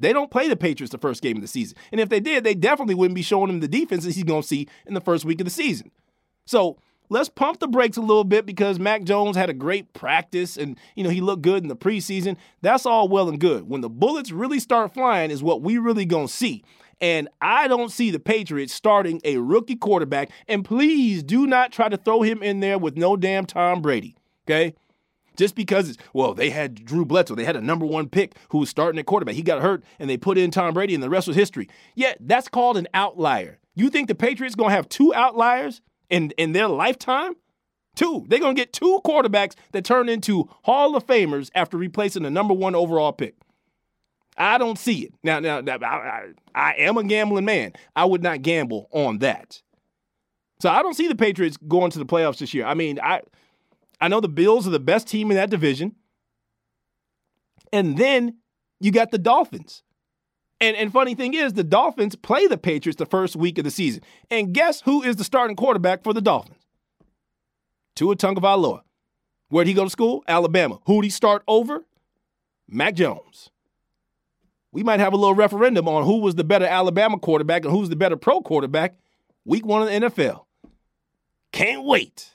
They 0.00 0.12
don't 0.12 0.30
play 0.30 0.48
the 0.48 0.56
Patriots 0.56 0.92
the 0.92 0.98
first 0.98 1.22
game 1.22 1.36
of 1.36 1.42
the 1.42 1.48
season. 1.48 1.76
And 1.90 2.00
if 2.00 2.08
they 2.08 2.20
did, 2.20 2.44
they 2.44 2.54
definitely 2.54 2.94
wouldn't 2.94 3.16
be 3.16 3.22
showing 3.22 3.50
him 3.50 3.60
the 3.60 3.68
defenses 3.68 4.14
he's 4.14 4.24
going 4.24 4.42
to 4.42 4.48
see 4.48 4.68
in 4.86 4.94
the 4.94 5.00
first 5.00 5.24
week 5.24 5.40
of 5.40 5.44
the 5.44 5.50
season. 5.50 5.90
So 6.46 6.78
let's 7.08 7.28
pump 7.28 7.60
the 7.60 7.68
brakes 7.68 7.96
a 7.96 8.02
little 8.02 8.24
bit 8.24 8.46
because 8.46 8.78
Mac 8.78 9.04
Jones 9.04 9.36
had 9.36 9.50
a 9.50 9.54
great 9.54 9.92
practice 9.92 10.56
and 10.56 10.78
you 10.94 11.04
know 11.04 11.10
he 11.10 11.20
looked 11.20 11.42
good 11.42 11.62
in 11.62 11.68
the 11.68 11.76
preseason. 11.76 12.36
That's 12.60 12.86
all 12.86 13.08
well 13.08 13.28
and 13.28 13.40
good. 13.40 13.68
When 13.68 13.80
the 13.80 13.90
bullets 13.90 14.30
really 14.30 14.60
start 14.60 14.94
flying 14.94 15.30
is 15.30 15.42
what 15.42 15.62
we 15.62 15.78
really 15.78 16.04
going 16.04 16.26
to 16.26 16.32
see. 16.32 16.64
And 17.00 17.28
I 17.40 17.68
don't 17.68 17.92
see 17.92 18.10
the 18.10 18.18
Patriots 18.18 18.74
starting 18.74 19.20
a 19.24 19.38
rookie 19.38 19.76
quarterback. 19.76 20.30
And 20.48 20.64
please 20.64 21.22
do 21.22 21.46
not 21.46 21.72
try 21.72 21.88
to 21.88 21.96
throw 21.96 22.22
him 22.22 22.42
in 22.42 22.60
there 22.60 22.78
with 22.78 22.96
no 22.96 23.16
damn 23.16 23.46
Tom 23.46 23.80
Brady. 23.80 24.16
Okay? 24.46 24.74
Just 25.36 25.54
because 25.54 25.90
it's, 25.90 25.98
well, 26.12 26.34
they 26.34 26.50
had 26.50 26.84
Drew 26.84 27.04
Bledsoe, 27.04 27.36
they 27.36 27.44
had 27.44 27.54
a 27.54 27.60
number 27.60 27.86
one 27.86 28.08
pick 28.08 28.34
who 28.48 28.58
was 28.58 28.68
starting 28.68 28.98
at 28.98 29.06
quarterback. 29.06 29.36
He 29.36 29.42
got 29.42 29.62
hurt 29.62 29.84
and 30.00 30.10
they 30.10 30.16
put 30.16 30.36
in 30.36 30.50
Tom 30.50 30.74
Brady 30.74 30.94
and 30.94 31.02
the 31.02 31.08
rest 31.08 31.28
was 31.28 31.36
history. 31.36 31.68
Yeah, 31.94 32.14
that's 32.18 32.48
called 32.48 32.76
an 32.76 32.88
outlier. 32.92 33.58
You 33.76 33.90
think 33.90 34.08
the 34.08 34.16
Patriots 34.16 34.56
gonna 34.56 34.72
have 34.72 34.88
two 34.88 35.14
outliers 35.14 35.80
in, 36.10 36.30
in 36.36 36.52
their 36.52 36.68
lifetime? 36.68 37.34
Two. 37.94 38.24
They're 38.28 38.38
gonna 38.38 38.54
get 38.54 38.72
two 38.72 39.00
quarterbacks 39.04 39.54
that 39.72 39.84
turn 39.84 40.08
into 40.08 40.48
Hall 40.62 40.94
of 40.96 41.06
Famers 41.06 41.50
after 41.54 41.76
replacing 41.76 42.22
the 42.22 42.30
number 42.30 42.54
one 42.54 42.74
overall 42.74 43.12
pick. 43.12 43.34
I 44.36 44.56
don't 44.56 44.78
see 44.78 45.00
it. 45.00 45.14
Now, 45.24 45.40
now, 45.40 45.60
now 45.60 45.78
I, 45.82 45.86
I, 45.86 46.26
I 46.54 46.74
am 46.74 46.96
a 46.96 47.02
gambling 47.02 47.44
man. 47.44 47.72
I 47.96 48.04
would 48.04 48.22
not 48.22 48.42
gamble 48.42 48.88
on 48.92 49.18
that. 49.18 49.60
So 50.60 50.70
I 50.70 50.82
don't 50.82 50.94
see 50.94 51.08
the 51.08 51.16
Patriots 51.16 51.56
going 51.56 51.90
to 51.90 51.98
the 51.98 52.06
playoffs 52.06 52.38
this 52.38 52.54
year. 52.54 52.64
I 52.64 52.74
mean, 52.74 53.00
I 53.00 53.22
I 54.00 54.08
know 54.08 54.20
the 54.20 54.28
Bills 54.28 54.66
are 54.66 54.70
the 54.70 54.78
best 54.80 55.08
team 55.08 55.30
in 55.30 55.36
that 55.36 55.50
division. 55.50 55.96
And 57.72 57.98
then 57.98 58.38
you 58.80 58.92
got 58.92 59.10
the 59.10 59.18
Dolphins. 59.18 59.82
And 60.60 60.76
and 60.76 60.92
funny 60.92 61.14
thing 61.14 61.34
is, 61.34 61.52
the 61.52 61.64
Dolphins 61.64 62.16
play 62.16 62.46
the 62.46 62.58
Patriots 62.58 62.98
the 62.98 63.06
first 63.06 63.36
week 63.36 63.58
of 63.58 63.64
the 63.64 63.70
season. 63.70 64.02
And 64.30 64.52
guess 64.52 64.80
who 64.82 65.02
is 65.02 65.16
the 65.16 65.24
starting 65.24 65.56
quarterback 65.56 66.02
for 66.02 66.12
the 66.12 66.20
Dolphins? 66.20 66.66
Tua 67.94 68.16
Tagovailoa. 68.16 68.82
Where'd 69.48 69.66
he 69.66 69.74
go 69.74 69.84
to 69.84 69.90
school? 69.90 70.22
Alabama. 70.28 70.78
Who'd 70.86 71.04
he 71.04 71.10
start 71.10 71.42
over? 71.48 71.84
Mac 72.68 72.94
Jones. 72.94 73.50
We 74.72 74.82
might 74.82 75.00
have 75.00 75.12
a 75.12 75.16
little 75.16 75.34
referendum 75.34 75.88
on 75.88 76.04
who 76.04 76.18
was 76.18 76.34
the 76.34 76.44
better 76.44 76.66
Alabama 76.66 77.18
quarterback 77.18 77.64
and 77.64 77.72
who's 77.72 77.88
the 77.88 77.96
better 77.96 78.16
pro 78.16 78.42
quarterback 78.42 78.98
week 79.44 79.64
one 79.64 79.82
of 79.82 79.88
the 79.88 80.08
NFL. 80.08 80.44
Can't 81.52 81.84
wait. 81.84 82.32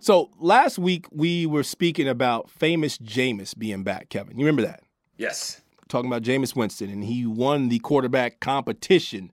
So 0.00 0.30
last 0.38 0.78
week 0.78 1.06
we 1.12 1.44
were 1.44 1.62
speaking 1.62 2.08
about 2.08 2.50
famous 2.50 2.96
Jameis 2.98 3.56
being 3.56 3.82
back, 3.82 4.08
Kevin. 4.08 4.38
You 4.38 4.46
remember 4.46 4.62
that? 4.62 4.82
Yes. 5.18 5.60
Talking 5.88 6.10
about 6.10 6.22
Jameis 6.22 6.56
Winston, 6.56 6.88
and 6.88 7.04
he 7.04 7.26
won 7.26 7.68
the 7.68 7.78
quarterback 7.80 8.40
competition 8.40 9.30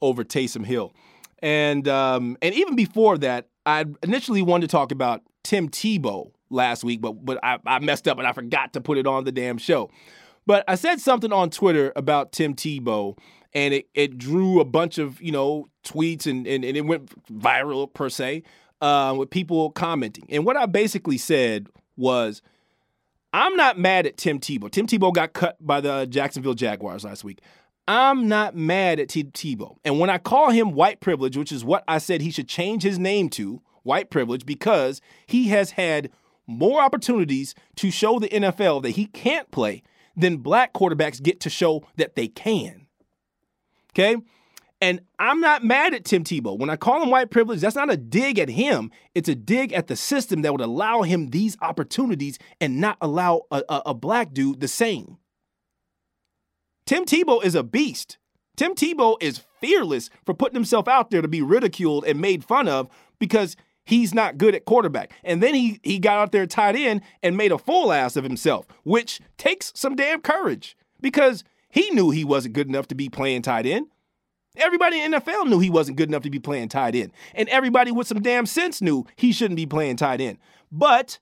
over 0.00 0.24
Taysom 0.24 0.64
Hill. 0.64 0.94
And 1.40 1.86
um, 1.86 2.38
and 2.40 2.54
even 2.54 2.76
before 2.76 3.18
that, 3.18 3.48
I 3.66 3.84
initially 4.02 4.40
wanted 4.40 4.68
to 4.68 4.72
talk 4.72 4.90
about 4.90 5.22
Tim 5.44 5.68
Tebow 5.68 6.30
last 6.48 6.82
week, 6.82 7.02
but 7.02 7.24
but 7.24 7.38
I, 7.42 7.58
I 7.66 7.78
messed 7.80 8.08
up 8.08 8.18
and 8.18 8.26
I 8.26 8.32
forgot 8.32 8.72
to 8.72 8.80
put 8.80 8.96
it 8.96 9.06
on 9.06 9.24
the 9.24 9.32
damn 9.32 9.58
show. 9.58 9.90
But 10.46 10.64
I 10.68 10.76
said 10.76 11.00
something 11.00 11.32
on 11.32 11.50
Twitter 11.50 11.92
about 11.96 12.32
Tim 12.32 12.54
Tebow, 12.54 13.18
and 13.52 13.74
it, 13.74 13.88
it 13.94 14.16
drew 14.16 14.60
a 14.60 14.64
bunch 14.64 14.96
of 14.96 15.20
you 15.20 15.32
know 15.32 15.68
tweets 15.84 16.26
and, 16.26 16.46
and, 16.46 16.64
and 16.64 16.76
it 16.76 16.82
went 16.82 17.10
viral 17.30 17.92
per 17.92 18.08
se 18.08 18.44
uh, 18.80 19.14
with 19.16 19.30
people 19.30 19.70
commenting. 19.70 20.26
And 20.28 20.44
what 20.44 20.56
I 20.56 20.66
basically 20.66 21.18
said 21.18 21.68
was, 21.96 22.42
I'm 23.32 23.56
not 23.56 23.78
mad 23.78 24.06
at 24.06 24.16
Tim 24.16 24.38
Tebow. 24.38 24.70
Tim 24.70 24.86
Tebow 24.86 25.12
got 25.12 25.32
cut 25.32 25.56
by 25.60 25.80
the 25.80 26.06
Jacksonville 26.06 26.54
Jaguars 26.54 27.04
last 27.04 27.24
week. 27.24 27.40
I'm 27.88 28.28
not 28.28 28.56
mad 28.56 28.98
at 28.98 29.10
Tim 29.10 29.30
Tebow. 29.30 29.76
And 29.84 30.00
when 30.00 30.10
I 30.10 30.18
call 30.18 30.50
him 30.50 30.72
white 30.72 31.00
privilege, 31.00 31.36
which 31.36 31.52
is 31.52 31.64
what 31.64 31.84
I 31.86 31.98
said 31.98 32.20
he 32.20 32.30
should 32.30 32.48
change 32.48 32.82
his 32.82 32.98
name 32.98 33.28
to, 33.30 33.62
white 33.82 34.10
privilege, 34.10 34.44
because 34.44 35.00
he 35.26 35.48
has 35.48 35.72
had 35.72 36.10
more 36.46 36.80
opportunities 36.80 37.54
to 37.76 37.90
show 37.90 38.18
the 38.18 38.28
NFL 38.28 38.82
that 38.82 38.90
he 38.90 39.06
can't 39.06 39.50
play 39.50 39.82
than 40.16 40.38
black 40.38 40.72
quarterbacks 40.72 41.22
get 41.22 41.40
to 41.40 41.50
show 41.50 41.86
that 41.96 42.14
they 42.16 42.28
can. 42.28 42.86
Okay? 43.92 44.16
And 44.80 45.00
I'm 45.18 45.40
not 45.40 45.64
mad 45.64 45.94
at 45.94 46.04
Tim 46.04 46.22
Tebow. 46.22 46.58
When 46.58 46.68
I 46.68 46.76
call 46.76 47.02
him 47.02 47.10
white 47.10 47.30
privilege, 47.30 47.60
that's 47.60 47.76
not 47.76 47.90
a 47.90 47.96
dig 47.96 48.38
at 48.38 48.50
him. 48.50 48.90
It's 49.14 49.28
a 49.28 49.34
dig 49.34 49.72
at 49.72 49.86
the 49.86 49.96
system 49.96 50.42
that 50.42 50.52
would 50.52 50.60
allow 50.60 51.02
him 51.02 51.28
these 51.28 51.56
opportunities 51.62 52.38
and 52.60 52.80
not 52.80 52.98
allow 53.00 53.42
a, 53.50 53.62
a, 53.68 53.82
a 53.86 53.94
black 53.94 54.34
dude 54.34 54.60
the 54.60 54.68
same. 54.68 55.16
Tim 56.84 57.06
Tebow 57.06 57.42
is 57.42 57.54
a 57.54 57.62
beast. 57.62 58.18
Tim 58.56 58.74
Tebow 58.74 59.16
is 59.20 59.42
fearless 59.60 60.10
for 60.24 60.34
putting 60.34 60.54
himself 60.54 60.88
out 60.88 61.10
there 61.10 61.22
to 61.22 61.28
be 61.28 61.42
ridiculed 61.42 62.04
and 62.04 62.20
made 62.20 62.44
fun 62.44 62.68
of 62.68 62.88
because 63.18 63.56
he's 63.84 64.14
not 64.14 64.38
good 64.38 64.54
at 64.54 64.66
quarterback. 64.66 65.12
And 65.24 65.42
then 65.42 65.54
he 65.54 65.80
he 65.82 65.98
got 65.98 66.18
out 66.18 66.32
there 66.32 66.46
tight 66.46 66.76
end 66.76 67.00
and 67.22 67.36
made 67.36 67.52
a 67.52 67.58
fool 67.58 67.92
ass 67.92 68.16
of 68.16 68.24
himself, 68.24 68.66
which 68.84 69.20
takes 69.38 69.72
some 69.74 69.96
damn 69.96 70.20
courage 70.20 70.76
because 71.00 71.44
he 71.70 71.90
knew 71.90 72.10
he 72.10 72.24
wasn't 72.24 72.54
good 72.54 72.68
enough 72.68 72.88
to 72.88 72.94
be 72.94 73.08
playing 73.08 73.42
tight 73.42 73.66
end. 73.66 73.86
Everybody 74.56 75.00
in 75.00 75.12
NFL 75.12 75.48
knew 75.48 75.58
he 75.58 75.70
wasn't 75.70 75.96
good 75.96 76.08
enough 76.08 76.22
to 76.22 76.30
be 76.30 76.38
playing 76.38 76.68
tight 76.68 76.94
end. 76.94 77.12
And 77.34 77.48
everybody 77.48 77.92
with 77.92 78.06
some 78.06 78.22
damn 78.22 78.46
sense 78.46 78.80
knew 78.80 79.06
he 79.16 79.32
shouldn't 79.32 79.56
be 79.56 79.66
playing 79.66 79.96
tight 79.96 80.20
end. 80.20 80.38
But 80.70 81.18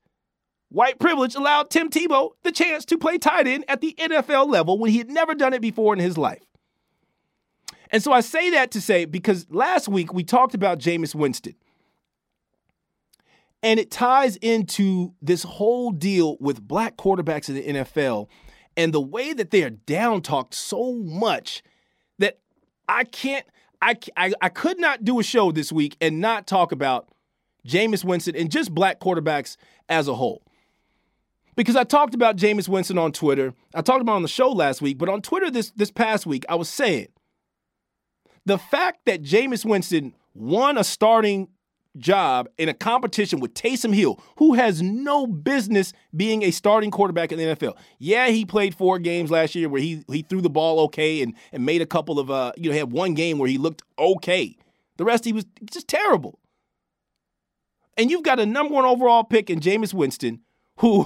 white 0.69 0.99
privilege 0.99 1.35
allowed 1.35 1.71
Tim 1.71 1.91
Tebow 1.91 2.31
the 2.43 2.53
chance 2.53 2.85
to 2.87 2.99
play 2.99 3.19
tight 3.19 3.47
end 3.47 3.65
at 3.69 3.81
the 3.81 3.95
NFL 3.99 4.49
level 4.49 4.79
when 4.79 4.91
he 4.91 4.99
had 4.99 5.11
never 5.11 5.35
done 5.35 5.53
it 5.53 5.63
before 5.63 5.93
in 5.93 6.01
his 6.01 6.19
life. 6.19 6.43
And 7.91 8.03
so 8.03 8.13
I 8.13 8.21
say 8.21 8.51
that 8.51 8.71
to 8.73 8.81
say 8.81 9.05
because 9.05 9.47
last 9.51 9.89
week 9.89 10.13
we 10.13 10.25
talked 10.25 10.55
about 10.55 10.79
Jameis 10.79 11.15
Winston. 11.15 11.55
And 13.63 13.81
it 13.81 13.91
ties 13.91 14.37
into 14.37 15.15
this 15.23 15.43
whole 15.43 15.91
deal 15.91 16.37
with 16.39 16.61
black 16.61 16.97
quarterbacks 16.99 17.49
in 17.49 17.55
the 17.55 17.81
NFL 17.81 18.29
and 18.77 18.93
the 18.93 19.01
way 19.01 19.33
that 19.33 19.51
they 19.51 19.63
are 19.63 19.71
down 19.71 20.23
talked 20.23 20.55
so 20.55 20.95
much 20.95 21.63
I 22.89 23.05
can't, 23.05 23.47
I, 23.81 23.97
I, 24.17 24.33
I 24.41 24.49
could 24.49 24.79
not 24.79 25.05
do 25.05 25.19
a 25.21 25.23
show 25.23 25.53
this 25.53 25.73
week 25.73 25.97
and 26.01 26.21
not 26.21 26.47
talk 26.47 26.73
about 26.73 27.09
Jameis 27.67 28.05
Winston 28.05 28.37
and 28.37 28.51
just 28.51 28.75
black 28.75 29.01
quarterbacks 29.01 29.57
as 29.89 30.09
a 30.09 30.15
whole. 30.15 30.43
Because 31.57 31.77
I 31.77 31.85
talked 31.85 32.15
about 32.15 32.37
Jameis 32.37 32.69
Winston 32.69 32.99
on 32.99 33.13
Twitter. 33.13 33.55
I 33.75 33.83
talked 33.83 34.01
about 34.03 34.17
on 34.17 34.23
the 34.23 34.29
show 34.29 34.51
last 34.51 34.83
week, 34.83 34.99
but 34.99 35.09
on 35.09 35.23
Twitter 35.23 35.51
this, 35.51 35.71
this 35.77 35.91
past 35.91 36.27
week, 36.27 36.45
I 36.49 36.57
was 36.57 36.69
saying 36.69 37.09
the 38.45 38.59
fact 38.59 39.07
that 39.07 39.23
Jameis 39.23 39.65
Winston 39.65 40.15
won 40.35 40.77
a 40.77 40.85
starting 40.85 41.49
job 41.97 42.49
in 42.59 42.69
a 42.69 42.75
competition 42.75 43.41
with 43.41 43.55
Taysom 43.55 43.95
Hill, 43.95 44.21
who 44.39 44.55
has 44.55 44.83
no 44.83 45.27
business 45.27 45.93
being 46.15 46.43
a 46.43 46.51
starting 46.51 46.91
quarterback 46.91 47.33
in 47.33 47.39
the 47.39 47.45
NFL. 47.45 47.77
Yeah, 47.99 48.29
he 48.29 48.45
played 48.45 48.75
four 48.75 48.99
games 48.99 49.31
last 49.31 49.55
year 49.55 49.69
where 49.69 49.81
he 49.81 50.05
he 50.09 50.23
threw 50.23 50.41
the 50.41 50.51
ball 50.51 50.81
okay 50.81 51.23
and 51.23 51.35
and 51.53 51.65
made 51.65 51.83
a 51.83 51.87
couple 51.87 52.19
of 52.19 52.31
uh 52.31 52.53
you 52.57 52.71
know 52.71 52.77
had 52.77 52.93
one 52.93 53.15
game 53.15 53.39
where 53.39 53.49
he 53.49 53.59
looked 53.59 53.83
okay. 53.99 54.57
The 54.97 55.05
rest 55.05 55.25
he 55.25 55.33
was 55.33 55.47
just 55.71 55.89
terrible. 55.89 56.39
And 57.97 58.11
you've 58.11 58.25
got 58.25 58.41
a 58.41 58.47
number 58.47 58.75
one 58.75 58.85
overall 58.85 59.25
pick 59.25 59.51
in 59.51 59.61
Jameis 59.61 59.95
Winston, 59.95 60.41
who 60.79 61.05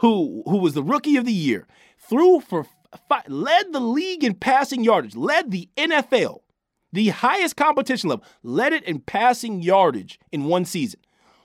who 0.00 0.42
who 0.46 0.56
was 0.58 0.74
the 0.74 0.82
rookie 0.82 1.16
of 1.16 1.24
the 1.24 1.32
year, 1.32 1.66
threw 1.98 2.40
for 2.40 2.66
five, 3.08 3.28
led 3.28 3.72
the 3.72 3.80
league 3.80 4.24
in 4.24 4.34
passing 4.34 4.84
yardage, 4.84 5.16
led 5.16 5.50
the 5.50 5.68
NFL 5.76 6.40
the 6.92 7.08
highest 7.08 7.56
competition 7.56 8.10
level, 8.10 8.24
led 8.42 8.72
it 8.72 8.84
in 8.84 9.00
passing 9.00 9.62
yardage 9.62 10.18
in 10.30 10.44
one 10.44 10.64
season, 10.64 11.00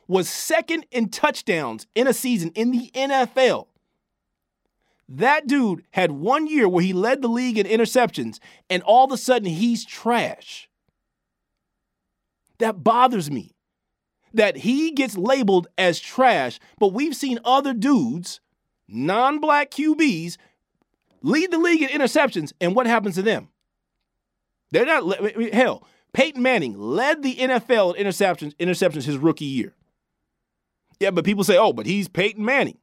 was 0.08 0.30
second 0.30 0.86
in 0.92 1.10
touchdowns 1.10 1.88
in 1.96 2.08
a 2.08 2.14
season 2.14 2.52
in 2.56 2.72
the 2.72 2.92
NFL. 2.94 3.68
That 5.10 5.48
dude 5.48 5.84
had 5.92 6.12
one 6.12 6.48
year 6.48 6.68
where 6.68 6.84
he 6.84 6.92
led 6.92 7.22
the 7.22 7.30
league 7.30 7.58
in 7.58 7.66
interceptions, 7.66 8.40
and 8.70 8.84
all 8.84 9.06
of 9.06 9.12
a 9.12 9.18
sudden 9.18 9.48
he's 9.48 9.86
trash. 9.86 10.70
That 12.60 12.84
bothers 12.84 13.32
me. 13.32 13.54
That 14.34 14.58
he 14.58 14.92
gets 14.92 15.18
labeled 15.18 15.68
as 15.78 16.00
trash, 16.00 16.60
but 16.78 16.92
we've 16.92 17.16
seen 17.16 17.40
other 17.46 17.74
dudes, 17.74 18.42
non 18.88 19.40
black 19.40 19.72
QBs, 19.72 20.36
lead 21.22 21.52
the 21.52 21.58
league 21.58 21.82
in 21.82 21.90
interceptions, 21.90 22.52
and 22.60 22.76
what 22.76 22.88
happens 22.88 23.16
to 23.16 23.22
them? 23.22 23.48
They're 24.72 24.86
not 24.86 25.54
hell. 25.54 25.88
Peyton 26.14 26.42
Manning 26.42 26.78
led 26.78 27.22
the 27.22 27.36
NFL 27.36 27.96
in 27.96 28.06
interceptions 28.06 28.56
interceptions 28.56 29.04
his 29.04 29.18
rookie 29.18 29.46
year. 29.46 29.76
Yeah, 31.00 31.12
but 31.12 31.26
people 31.26 31.44
say, 31.44 31.58
"Oh, 31.58 31.74
but 31.74 31.86
he's 31.86 32.08
Peyton 32.08 32.44
Manning." 32.44 32.80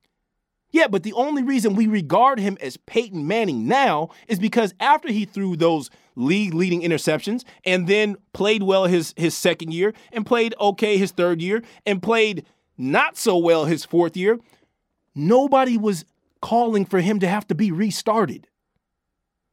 Yeah, 0.71 0.89
but 0.89 1.05
the 1.05 1.13
only 1.13 1.43
reason 1.45 1.77
we 1.77 1.87
regard 1.87 2.41
him 2.41 2.59
as 2.61 2.77
Peyton 2.77 3.27
Manning 3.29 3.69
now 3.69 4.11
is 4.27 4.41
because 4.41 4.75
after 4.81 5.09
he 5.09 5.25
threw 5.25 5.57
those 5.57 5.89
league 6.17 6.53
leading 6.53 6.83
interceptions 6.83 7.45
and 7.65 7.87
then 7.87 8.17
played 8.33 8.63
well 8.63 8.87
his 8.87 9.15
his 9.17 9.37
second 9.37 9.73
year 9.73 9.95
and 10.13 10.27
played 10.27 10.55
okay 10.61 10.97
his 10.97 11.13
third 11.13 11.41
year 11.41 11.63
and 11.87 12.03
played 12.03 12.45
not 12.77 13.17
so 13.17 13.39
well 13.39 13.67
his 13.67 13.85
fourth 13.85 14.17
year, 14.17 14.39
nobody 15.15 15.79
was 15.79 16.05
calling 16.43 16.85
for 16.85 17.01
him 17.01 17.21
to 17.21 17.29
have 17.29 17.47
to 17.47 17.55
be 17.55 17.71
restarted. 17.71 18.49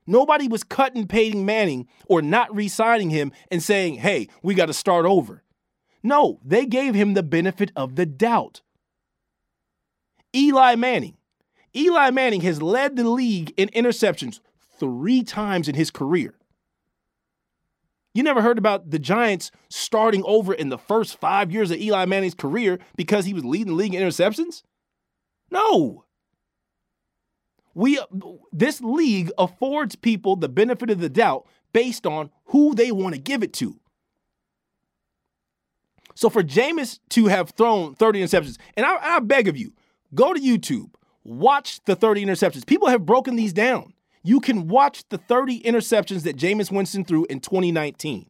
Nobody 0.08 0.48
was 0.48 0.63
cutting 0.63 1.08
Peyton 1.08 1.46
Manning 1.46 1.88
or 2.08 2.22
not 2.22 2.53
re 2.55 2.67
signing 2.67 3.10
him 3.10 3.31
and 3.50 3.62
saying, 3.62 3.96
hey, 3.96 4.27
we 4.41 4.55
got 4.55 4.65
to 4.67 4.74
start 4.74 5.05
over. 5.05 5.43
No, 6.03 6.39
they 6.43 6.65
gave 6.65 6.96
him 6.96 7.13
the 7.13 7.24
benefit 7.24 7.72
of 7.75 7.96
the 7.96 8.05
doubt. 8.05 8.62
Eli 10.36 10.75
Manning. 10.75 11.17
Eli 11.75 12.10
Manning 12.10 12.41
has 12.41 12.62
led 12.62 12.96
the 12.96 13.08
league 13.08 13.53
in 13.58 13.70
interceptions 13.70 14.39
three 14.79 15.24
times 15.24 15.67
in 15.67 15.75
his 15.75 15.91
career. 15.91 16.34
You 18.13 18.24
never 18.24 18.41
heard 18.41 18.58
about 18.58 18.89
the 18.89 19.00
Giants 19.00 19.51
starting 19.70 20.24
over 20.25 20.53
in 20.53 20.70
the 20.70 20.77
first 20.77 21.17
five 21.17 21.51
years 21.51 21.72
of 21.72 21.79
Eli 21.79 22.05
Manning's 22.05 22.34
career 22.34 22.79
because 22.98 23.25
he 23.25 23.34
was 23.34 23.46
leading 23.46 23.67
the 23.67 23.74
league 23.74 23.93
in 23.93 24.03
interceptions? 24.03 24.63
No. 25.50 26.03
We 27.74 28.00
this 28.51 28.82
league 28.82 29.32
affords 29.38 29.96
people 29.96 30.36
the 30.36 30.50
benefit 30.50 30.90
of 30.90 31.00
the 31.00 31.10
doubt 31.10 31.48
based 31.74 32.06
on 32.06 32.30
who 32.46 32.75
they 32.75 32.92
want 32.92 33.16
to 33.16 33.22
give 33.22 33.44
it 33.44 33.54
to. 33.54 33.80
So 36.16 36.30
for 36.30 36.44
Jameis 36.44 37.00
to 37.10 37.28
have 37.28 37.51
thrown 37.51 37.96
30 37.96 38.22
interceptions, 38.22 38.58
and 38.75 38.86
I, 38.86 39.16
I 39.16 39.20
beg 39.20 39.48
of 39.48 39.58
you, 39.58 39.74
go 40.13 40.34
to 40.34 40.40
YouTube, 40.40 40.92
watch 41.24 41.82
the 41.86 41.96
30 41.96 42.25
interceptions. 42.25 42.66
People 42.66 42.90
have 42.90 43.06
broken 43.06 43.36
these 43.36 43.54
down. 43.54 43.94
You 44.24 44.40
can 44.40 44.68
watch 44.68 45.08
the 45.10 45.18
30 45.18 45.62
interceptions 45.62 46.24
that 46.24 46.38
Jameis 46.38 46.72
Winston 46.72 47.06
threw 47.06 47.25
in 47.25 47.40
2019. 47.40 48.30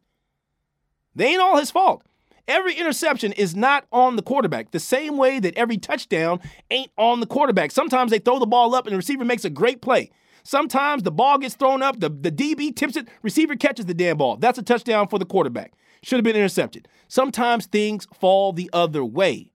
They 1.14 1.26
ain't 1.26 1.42
all 1.42 1.58
his 1.58 1.70
fault. 1.70 2.02
Every 2.48 2.74
interception 2.74 3.32
is 3.32 3.54
not 3.54 3.86
on 3.92 4.16
the 4.16 4.22
quarterback, 4.22 4.72
the 4.72 4.80
same 4.80 5.16
way 5.16 5.38
that 5.38 5.56
every 5.56 5.78
touchdown 5.78 6.40
ain't 6.70 6.90
on 6.98 7.20
the 7.20 7.26
quarterback. 7.26 7.70
Sometimes 7.70 8.10
they 8.10 8.18
throw 8.18 8.38
the 8.38 8.46
ball 8.46 8.74
up 8.74 8.86
and 8.86 8.92
the 8.92 8.96
receiver 8.96 9.24
makes 9.24 9.44
a 9.44 9.50
great 9.50 9.80
play. 9.80 10.10
Sometimes 10.42 11.04
the 11.04 11.12
ball 11.12 11.38
gets 11.38 11.54
thrown 11.54 11.82
up, 11.82 12.00
the, 12.00 12.08
the 12.08 12.32
DB 12.32 12.74
tips 12.74 12.96
it, 12.96 13.06
receiver 13.22 13.54
catches 13.54 13.86
the 13.86 13.94
damn 13.94 14.16
ball. 14.18 14.36
That's 14.36 14.58
a 14.58 14.62
touchdown 14.62 15.06
for 15.06 15.18
the 15.18 15.24
quarterback. 15.24 15.72
Should 16.02 16.16
have 16.16 16.24
been 16.24 16.34
intercepted. 16.34 16.88
Sometimes 17.06 17.66
things 17.66 18.08
fall 18.12 18.52
the 18.52 18.68
other 18.72 19.04
way. 19.04 19.52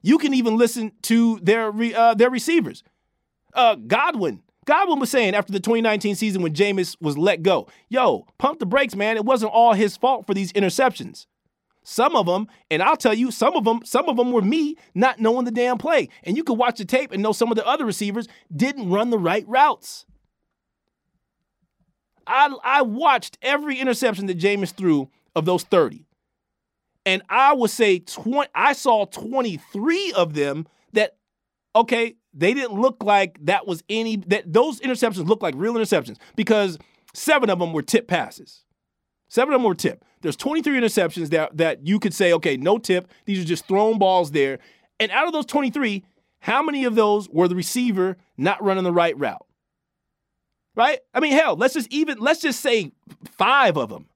You 0.00 0.16
can 0.16 0.32
even 0.32 0.56
listen 0.56 0.92
to 1.02 1.38
their 1.42 1.72
uh, 1.94 2.14
their 2.14 2.30
receivers. 2.30 2.82
Uh, 3.54 3.74
Godwin 3.74 4.42
Godwin 4.64 5.00
was 5.00 5.10
saying 5.10 5.34
after 5.34 5.52
the 5.52 5.60
2019 5.60 6.14
season 6.14 6.42
when 6.42 6.54
Jameis 6.54 6.96
was 7.00 7.18
let 7.18 7.42
go, 7.42 7.66
yo, 7.88 8.26
pump 8.38 8.60
the 8.60 8.66
brakes, 8.66 8.94
man. 8.94 9.16
It 9.16 9.24
wasn't 9.24 9.52
all 9.52 9.72
his 9.72 9.96
fault 9.96 10.26
for 10.26 10.34
these 10.34 10.52
interceptions. 10.52 11.26
Some 11.84 12.14
of 12.14 12.26
them, 12.26 12.46
and 12.70 12.80
I'll 12.80 12.96
tell 12.96 13.14
you, 13.14 13.32
some 13.32 13.56
of 13.56 13.64
them, 13.64 13.80
some 13.84 14.08
of 14.08 14.16
them 14.16 14.30
were 14.30 14.42
me 14.42 14.76
not 14.94 15.18
knowing 15.18 15.44
the 15.44 15.50
damn 15.50 15.78
play. 15.78 16.08
And 16.22 16.36
you 16.36 16.44
could 16.44 16.58
watch 16.58 16.78
the 16.78 16.84
tape 16.84 17.10
and 17.10 17.22
know 17.22 17.32
some 17.32 17.50
of 17.50 17.56
the 17.56 17.66
other 17.66 17.84
receivers 17.84 18.28
didn't 18.54 18.88
run 18.88 19.10
the 19.10 19.18
right 19.18 19.44
routes. 19.48 20.06
I, 22.24 22.54
I 22.62 22.82
watched 22.82 23.36
every 23.42 23.80
interception 23.80 24.26
that 24.26 24.38
Jameis 24.38 24.72
threw 24.72 25.08
of 25.34 25.44
those 25.44 25.64
30. 25.64 26.06
And 27.04 27.22
I 27.28 27.52
would 27.52 27.70
say 27.70 27.98
20, 27.98 28.48
I 28.54 28.74
saw 28.74 29.06
23 29.06 30.12
of 30.12 30.34
them 30.34 30.68
that, 30.92 31.16
okay, 31.74 32.14
they 32.34 32.54
didn't 32.54 32.78
look 32.80 33.02
like 33.02 33.38
that 33.44 33.66
was 33.66 33.82
any 33.88 34.16
that 34.16 34.52
those 34.52 34.80
interceptions 34.80 35.26
looked 35.26 35.42
like 35.42 35.54
real 35.56 35.74
interceptions 35.74 36.16
because 36.36 36.78
seven 37.14 37.50
of 37.50 37.58
them 37.58 37.72
were 37.72 37.82
tip 37.82 38.08
passes. 38.08 38.64
Seven 39.28 39.54
of 39.54 39.60
them 39.60 39.68
were 39.68 39.74
tip. 39.74 40.04
There's 40.20 40.36
23 40.36 40.78
interceptions 40.78 41.30
that 41.30 41.56
that 41.56 41.86
you 41.86 41.98
could 41.98 42.14
say, 42.14 42.32
okay, 42.34 42.56
no 42.56 42.78
tip. 42.78 43.10
These 43.24 43.40
are 43.40 43.46
just 43.46 43.66
thrown 43.66 43.98
balls 43.98 44.30
there. 44.30 44.58
And 45.00 45.10
out 45.10 45.26
of 45.26 45.32
those 45.32 45.46
23, 45.46 46.04
how 46.40 46.62
many 46.62 46.84
of 46.84 46.94
those 46.94 47.28
were 47.28 47.48
the 47.48 47.56
receiver 47.56 48.16
not 48.36 48.62
running 48.62 48.84
the 48.84 48.92
right 48.92 49.18
route? 49.18 49.46
Right? 50.74 51.00
I 51.12 51.20
mean, 51.20 51.32
hell, 51.32 51.56
let's 51.56 51.74
just 51.74 51.92
even 51.92 52.18
let's 52.18 52.40
just 52.40 52.60
say 52.60 52.92
five 53.36 53.76
of 53.76 53.90
them. 53.90 54.06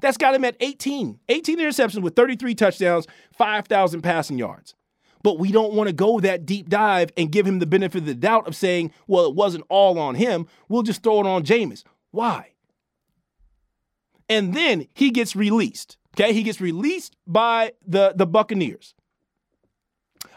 That's 0.00 0.16
got 0.16 0.34
him 0.34 0.44
at 0.44 0.56
18. 0.58 1.20
18 1.28 1.58
interceptions 1.60 2.02
with 2.02 2.16
33 2.16 2.56
touchdowns, 2.56 3.06
5,000 3.34 4.02
passing 4.02 4.36
yards. 4.36 4.74
But 5.22 5.38
we 5.38 5.52
don't 5.52 5.72
want 5.72 5.88
to 5.88 5.92
go 5.92 6.20
that 6.20 6.46
deep 6.46 6.68
dive 6.68 7.12
and 7.16 7.30
give 7.30 7.46
him 7.46 7.58
the 7.58 7.66
benefit 7.66 7.98
of 7.98 8.06
the 8.06 8.14
doubt 8.14 8.48
of 8.48 8.56
saying, 8.56 8.92
well, 9.06 9.26
it 9.26 9.34
wasn't 9.34 9.64
all 9.68 9.98
on 9.98 10.16
him. 10.16 10.46
We'll 10.68 10.82
just 10.82 11.02
throw 11.02 11.20
it 11.20 11.26
on 11.26 11.44
Jameis. 11.44 11.84
Why? 12.10 12.50
And 14.28 14.54
then 14.54 14.88
he 14.94 15.10
gets 15.10 15.36
released. 15.36 15.96
Okay, 16.14 16.32
he 16.32 16.42
gets 16.42 16.60
released 16.60 17.16
by 17.26 17.72
the, 17.86 18.12
the 18.14 18.26
Buccaneers. 18.26 18.94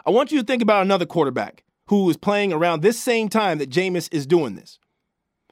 I 0.06 0.12
want 0.12 0.32
you 0.32 0.40
to 0.40 0.46
think 0.46 0.62
about 0.62 0.84
another 0.84 1.06
quarterback 1.06 1.64
who 1.88 2.10
is 2.10 2.18
playing 2.18 2.54
around 2.54 2.82
this 2.82 3.00
same 3.00 3.30
time 3.30 3.58
that 3.58 3.70
Jameis 3.70 4.08
is 4.12 4.26
doing 4.26 4.56
this. 4.56 4.80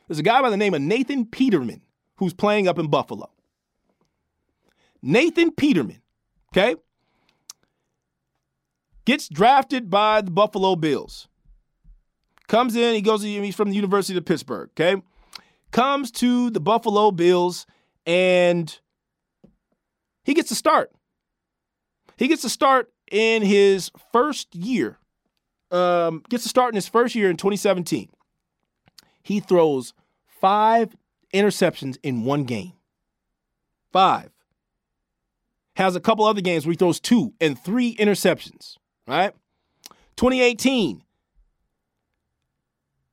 There's 0.08 0.20
a 0.20 0.24
guy 0.24 0.42
by 0.42 0.50
the 0.50 0.58
name 0.58 0.74
of 0.74 0.82
Nathan 0.82 1.26
Peterman 1.26 1.82
who's 2.18 2.34
playing 2.34 2.68
up 2.68 2.80
in 2.80 2.88
Buffalo. 2.88 3.30
Nathan 5.02 5.52
Peterman, 5.52 6.02
okay? 6.52 6.76
Gets 9.06 9.28
drafted 9.28 9.90
by 9.90 10.22
the 10.22 10.32
Buffalo 10.32 10.76
Bills. 10.76 11.28
Comes 12.48 12.76
in, 12.76 12.94
he 12.94 13.02
goes, 13.02 13.22
to, 13.22 13.28
he's 13.28 13.56
from 13.56 13.70
the 13.70 13.76
University 13.76 14.18
of 14.18 14.26
Pittsburgh, 14.26 14.70
okay? 14.72 15.02
Comes 15.72 16.12
to 16.12 16.50
the 16.50 16.60
Buffalo 16.60 17.12
Bills 17.12 17.66
and 18.06 18.80
he 20.24 20.34
gets 20.34 20.50
to 20.50 20.56
start. 20.56 20.92
He 22.18 22.28
gets 22.28 22.44
to 22.44 22.50
start 22.50 22.92
in 23.12 23.42
his 23.42 23.92
first 24.12 24.54
year. 24.56 25.00
Um, 25.72 26.24
gets 26.30 26.44
to 26.44 26.50
start 26.50 26.74
in 26.74 26.76
his 26.76 26.88
first 26.88 27.16
year 27.16 27.30
in 27.30 27.38
2017. 27.38 28.10
He 29.24 29.40
throws 29.40 29.94
five 30.28 30.96
interceptions 31.34 31.98
in 32.04 32.24
one 32.24 32.44
game. 32.44 32.74
Five. 33.92 34.30
Has 35.76 35.96
a 35.96 36.00
couple 36.00 36.26
other 36.26 36.42
games 36.42 36.66
where 36.66 36.74
he 36.74 36.78
throws 36.78 37.00
two 37.00 37.34
and 37.42 37.58
three 37.58 37.96
interceptions 37.96 38.76
right? 39.08 39.34
2018, 40.16 41.04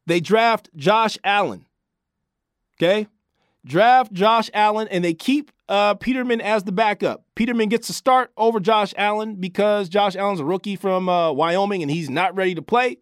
they 0.06 0.20
draft 0.20 0.68
Josh 0.76 1.18
Allen. 1.24 1.66
Okay? 2.76 3.06
Draft 3.64 4.12
Josh 4.12 4.50
Allen 4.54 4.88
and 4.88 5.04
they 5.04 5.14
keep 5.14 5.52
uh, 5.68 5.94
Peterman 5.94 6.40
as 6.40 6.64
the 6.64 6.72
backup. 6.72 7.24
Peterman 7.34 7.68
gets 7.68 7.86
to 7.86 7.92
start 7.92 8.32
over 8.36 8.58
Josh 8.58 8.92
Allen 8.96 9.36
because 9.36 9.88
Josh 9.88 10.16
Allen's 10.16 10.40
a 10.40 10.44
rookie 10.44 10.76
from 10.76 11.08
uh, 11.08 11.30
Wyoming 11.32 11.82
and 11.82 11.90
he's 11.90 12.10
not 12.10 12.34
ready 12.34 12.54
to 12.54 12.62
play. 12.62 12.98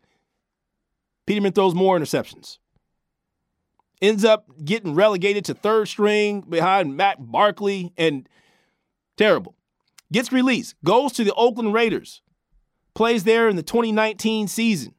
Peterman 1.27 1.53
throws 1.53 1.74
more 1.74 1.98
interceptions. 1.98 2.59
Ends 4.01 4.24
up 4.24 4.46
getting 4.64 4.94
relegated 4.94 5.44
to 5.46 5.55
third 5.55 5.88
string 5.88 6.42
behind 6.42 6.96
Matt 6.96 7.16
Barkley 7.18 7.92
and 7.96 8.29
terrible. 9.16 9.55
Gets 10.12 10.33
released, 10.33 10.74
goes 10.85 11.12
to 11.12 11.24
the 11.24 11.35
Oakland 11.35 11.74
Raiders 11.74 12.22
plays 12.99 13.23
there 13.23 13.49
in 13.49 13.55
the 13.55 13.63
2019 13.63 14.49
season 14.49 14.93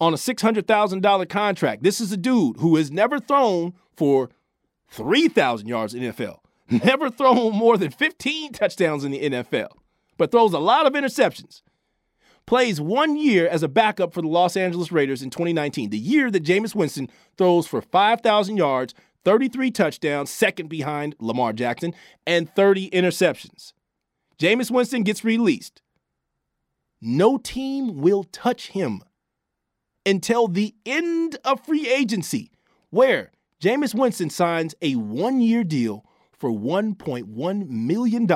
on 0.00 0.12
a 0.12 0.16
$600,000 0.16 1.28
contract. 1.28 1.84
This 1.84 2.00
is 2.00 2.10
a 2.10 2.16
dude 2.16 2.56
who 2.56 2.74
has 2.74 2.90
never 2.90 3.20
thrown 3.20 3.72
for 3.94 4.30
3,000 4.88 5.68
yards 5.68 5.94
in 5.94 6.02
the 6.02 6.08
NFL, 6.08 6.38
never 6.84 7.10
thrown 7.10 7.52
more 7.52 7.78
than 7.78 7.92
15 7.92 8.52
touchdowns 8.52 9.04
in 9.04 9.12
the 9.12 9.30
NFL, 9.30 9.68
but 10.18 10.32
throws 10.32 10.52
a 10.52 10.58
lot 10.58 10.86
of 10.86 10.94
interceptions. 10.94 11.62
Plays 12.46 12.80
one 12.80 13.16
year 13.16 13.46
as 13.46 13.62
a 13.62 13.68
backup 13.68 14.12
for 14.12 14.20
the 14.20 14.26
Los 14.26 14.56
Angeles 14.56 14.90
Raiders 14.90 15.22
in 15.22 15.30
2019, 15.30 15.90
the 15.90 15.96
year 15.96 16.32
that 16.32 16.42
Jameis 16.42 16.74
Winston 16.74 17.08
throws 17.38 17.68
for 17.68 17.80
5,000 17.80 18.56
yards, 18.56 18.92
33 19.24 19.70
touchdowns, 19.70 20.30
second 20.30 20.68
behind 20.68 21.14
Lamar 21.20 21.52
Jackson, 21.52 21.94
and 22.26 22.52
30 22.56 22.90
interceptions. 22.90 23.72
Jameis 24.36 24.68
Winston 24.68 25.04
gets 25.04 25.22
released. 25.22 25.80
No 27.06 27.36
team 27.36 28.00
will 28.00 28.24
touch 28.24 28.68
him 28.68 29.02
until 30.06 30.48
the 30.48 30.74
end 30.86 31.36
of 31.44 31.62
free 31.66 31.86
agency, 31.86 32.50
where 32.88 33.30
Jameis 33.60 33.94
Winston 33.94 34.30
signs 34.30 34.74
a 34.80 34.94
one 34.94 35.42
year 35.42 35.64
deal 35.64 36.06
for 36.32 36.50
$1.1 36.50 37.68
million. 37.68 38.26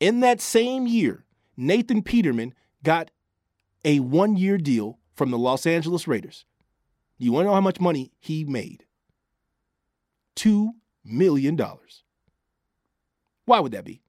In 0.00 0.20
that 0.20 0.40
same 0.40 0.86
year, 0.86 1.26
Nathan 1.54 2.02
Peterman 2.02 2.54
got 2.82 3.10
a 3.84 4.00
one 4.00 4.34
year 4.34 4.56
deal 4.56 4.98
from 5.14 5.30
the 5.30 5.38
Los 5.38 5.66
Angeles 5.66 6.08
Raiders. 6.08 6.46
You 7.18 7.32
want 7.32 7.44
to 7.44 7.48
know 7.48 7.54
how 7.54 7.60
much 7.60 7.78
money 7.78 8.10
he 8.18 8.44
made? 8.44 8.86
$2 10.36 10.70
million. 11.04 11.60
Why 13.44 13.60
would 13.60 13.72
that 13.72 13.84
be? 13.84 14.01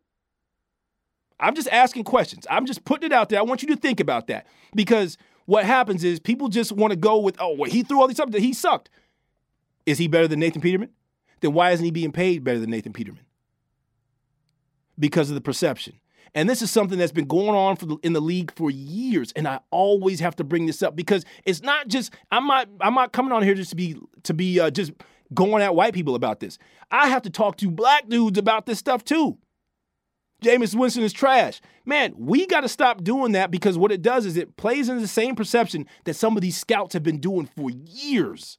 I'm 1.44 1.56
just 1.56 1.68
asking 1.70 2.06
questions. 2.06 2.48
I'm 2.50 2.66
just 2.66 2.86
putting 2.86 3.08
it 3.08 3.14
out 3.14 3.30
there. 3.30 3.38
I 3.38 3.44
want 3.44 3.62
you 3.62 3.68
to 3.70 3.76
think 3.76 4.00
about 4.00 4.28
that 4.28 4.48
because 4.74 5.18
what 5.46 5.66
happens 5.66 6.04
is 6.04 6.20
people 6.20 6.48
just 6.48 6.72
want 6.72 6.92
to 6.92 6.98
go 6.98 7.20
with, 7.20 7.36
oh, 7.40 7.56
well, 7.56 7.70
he 7.70 7.84
threw 7.84 8.00
all 8.00 8.08
these 8.08 8.18
something. 8.18 8.42
He 8.42 8.54
sucked. 8.54 8.90
Is 9.86 9.98
he 9.98 10.08
better 10.08 10.28
than 10.28 10.40
Nathan 10.40 10.62
Peterman? 10.62 10.90
Then 11.42 11.52
why 11.54 11.72
isn't 11.72 11.84
he 11.84 11.92
being 11.92 12.14
paid 12.14 12.46
better 12.46 12.60
than 12.60 12.70
Nathan 12.70 12.94
Peterman? 12.94 13.26
Because 14.98 15.30
of 15.30 15.36
the 15.36 15.42
perception. 15.42 16.00
And 16.34 16.50
this 16.50 16.62
is 16.62 16.72
something 16.72 16.98
that's 16.98 17.12
been 17.12 17.28
going 17.28 17.50
on 17.50 17.76
the, 17.76 17.98
in 18.04 18.14
the 18.14 18.22
league 18.22 18.54
for 18.56 18.72
years. 18.72 19.34
And 19.36 19.46
I 19.46 19.60
always 19.70 20.22
have 20.22 20.38
to 20.38 20.46
bring 20.46 20.66
this 20.66 20.82
up 20.82 20.96
because 20.96 21.26
it's 21.44 21.62
not 21.62 21.90
just 21.90 22.14
I'm 22.32 22.48
not 22.48 22.70
I'm 22.80 22.96
not 22.96 23.12
coming 23.12 23.34
on 23.34 23.44
here 23.44 23.54
just 23.54 23.72
to 23.72 23.76
be 23.76 23.98
to 24.24 24.34
be 24.34 24.60
uh, 24.60 24.72
just 24.72 24.94
going 25.34 25.62
at 25.62 25.76
white 25.76 25.94
people 25.94 26.16
about 26.16 26.40
this. 26.40 26.58
I 26.90 27.10
have 27.10 27.22
to 27.24 27.30
talk 27.30 27.58
to 27.58 27.70
black 27.70 28.08
dudes 28.08 28.40
about 28.40 28.66
this 28.66 28.80
stuff 28.80 29.04
too. 29.04 29.38
Jameis 30.44 30.76
Winston 30.76 31.04
is 31.04 31.14
trash. 31.14 31.62
Man, 31.86 32.14
we 32.18 32.46
got 32.46 32.62
to 32.62 32.70
stop 32.70 33.04
doing 33.04 33.32
that 33.34 33.52
because 33.52 33.78
what 33.78 33.92
it 33.92 34.02
does 34.02 34.26
is 34.26 34.38
it 34.38 34.58
plays 34.58 34.90
into 34.90 35.02
the 35.02 35.08
same 35.08 35.36
perception 35.36 35.88
that 36.06 36.16
some 36.16 36.36
of 36.38 36.42
these 36.42 36.58
scouts 36.58 36.94
have 36.94 37.04
been 37.04 37.20
doing 37.20 37.50
for 37.56 37.70
years. 37.70 38.58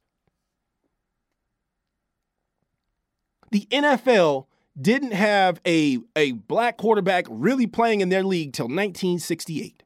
The 3.51 3.67
NFL 3.71 4.47
didn't 4.79 5.13
have 5.13 5.61
a, 5.65 5.99
a 6.15 6.33
black 6.33 6.77
quarterback 6.77 7.25
really 7.29 7.67
playing 7.67 8.01
in 8.01 8.09
their 8.09 8.23
league 8.23 8.53
till 8.53 8.65
1968. 8.65 9.83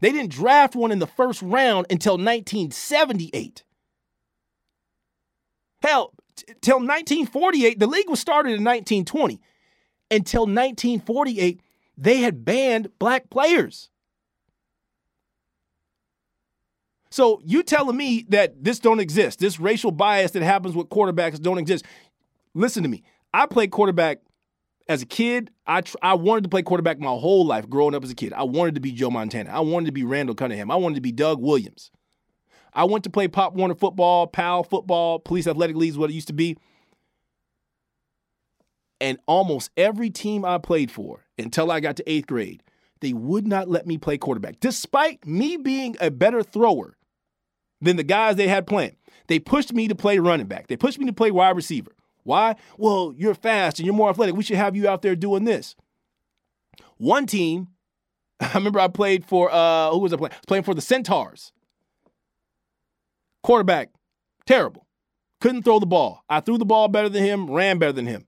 They 0.00 0.12
didn't 0.12 0.30
draft 0.30 0.76
one 0.76 0.92
in 0.92 1.00
the 1.00 1.06
first 1.06 1.42
round 1.42 1.86
until 1.90 2.14
1978. 2.14 3.64
Hell, 5.82 6.12
t- 6.36 6.54
till 6.60 6.76
1948, 6.76 7.78
the 7.78 7.86
league 7.86 8.08
was 8.08 8.20
started 8.20 8.50
in 8.50 8.64
1920. 8.64 9.40
Until 10.10 10.42
1948, 10.42 11.60
they 11.96 12.18
had 12.18 12.44
banned 12.44 12.88
black 12.98 13.28
players. 13.30 13.90
So 17.10 17.40
you 17.44 17.62
telling 17.62 17.96
me 17.96 18.26
that 18.28 18.62
this 18.62 18.78
don't 18.78 19.00
exist, 19.00 19.38
this 19.38 19.58
racial 19.58 19.90
bias 19.90 20.32
that 20.32 20.42
happens 20.42 20.74
with 20.74 20.88
quarterbacks 20.88 21.40
don't 21.40 21.58
exist. 21.58 21.84
Listen 22.54 22.82
to 22.82 22.88
me. 22.88 23.02
I 23.32 23.46
played 23.46 23.70
quarterback 23.70 24.20
as 24.88 25.02
a 25.02 25.06
kid. 25.06 25.50
I 25.66 25.82
tr- 25.82 25.96
I 26.02 26.14
wanted 26.14 26.44
to 26.44 26.50
play 26.50 26.62
quarterback 26.62 26.98
my 26.98 27.08
whole 27.08 27.46
life 27.46 27.68
growing 27.68 27.94
up 27.94 28.04
as 28.04 28.10
a 28.10 28.14
kid. 28.14 28.32
I 28.32 28.42
wanted 28.44 28.74
to 28.74 28.80
be 28.80 28.92
Joe 28.92 29.10
Montana. 29.10 29.50
I 29.50 29.60
wanted 29.60 29.86
to 29.86 29.92
be 29.92 30.04
Randall 30.04 30.34
Cunningham. 30.34 30.70
I 30.70 30.76
wanted 30.76 30.96
to 30.96 31.00
be 31.00 31.12
Doug 31.12 31.40
Williams. 31.40 31.90
I 32.72 32.84
went 32.84 33.04
to 33.04 33.10
play 33.10 33.28
Pop 33.28 33.54
Warner 33.54 33.74
football, 33.74 34.26
PAL 34.26 34.62
football, 34.62 35.18
police 35.18 35.46
athletic 35.46 35.76
leagues, 35.76 35.98
what 35.98 36.10
it 36.10 36.14
used 36.14 36.28
to 36.28 36.32
be. 36.34 36.56
And 39.00 39.18
almost 39.26 39.70
every 39.76 40.10
team 40.10 40.44
I 40.44 40.58
played 40.58 40.90
for 40.90 41.24
until 41.38 41.70
I 41.70 41.80
got 41.80 41.96
to 41.96 42.10
eighth 42.10 42.26
grade, 42.26 42.62
they 43.00 43.12
would 43.12 43.46
not 43.46 43.68
let 43.68 43.86
me 43.86 43.96
play 43.96 44.18
quarterback, 44.18 44.58
despite 44.60 45.24
me 45.26 45.56
being 45.56 45.96
a 46.00 46.10
better 46.10 46.42
thrower 46.42 46.96
than 47.80 47.96
the 47.96 48.02
guys 48.02 48.36
they 48.36 48.48
had 48.48 48.66
playing. 48.66 48.96
They 49.28 49.38
pushed 49.38 49.72
me 49.72 49.88
to 49.88 49.94
play 49.94 50.18
running 50.18 50.46
back. 50.46 50.66
They 50.66 50.76
pushed 50.76 50.98
me 50.98 51.06
to 51.06 51.12
play 51.12 51.30
wide 51.30 51.54
receiver. 51.54 51.92
Why? 52.24 52.56
Well, 52.76 53.14
you're 53.16 53.34
fast 53.34 53.78
and 53.78 53.86
you're 53.86 53.94
more 53.94 54.10
athletic. 54.10 54.34
We 54.34 54.42
should 54.42 54.56
have 54.56 54.74
you 54.74 54.88
out 54.88 55.02
there 55.02 55.16
doing 55.16 55.44
this. 55.44 55.76
One 56.96 57.26
team, 57.26 57.68
I 58.40 58.52
remember 58.54 58.80
I 58.80 58.88
played 58.88 59.24
for 59.24 59.50
uh 59.50 59.90
who 59.90 59.98
was 59.98 60.12
I 60.12 60.16
playing? 60.16 60.32
I 60.32 60.36
was 60.36 60.46
playing 60.46 60.64
for 60.64 60.74
the 60.74 60.80
Centaurs. 60.80 61.52
Quarterback, 63.42 63.90
terrible. 64.46 64.86
Couldn't 65.40 65.62
throw 65.62 65.78
the 65.78 65.86
ball. 65.86 66.24
I 66.28 66.40
threw 66.40 66.58
the 66.58 66.64
ball 66.64 66.88
better 66.88 67.08
than 67.08 67.22
him, 67.22 67.50
ran 67.50 67.78
better 67.78 67.92
than 67.92 68.06
him. 68.06 68.26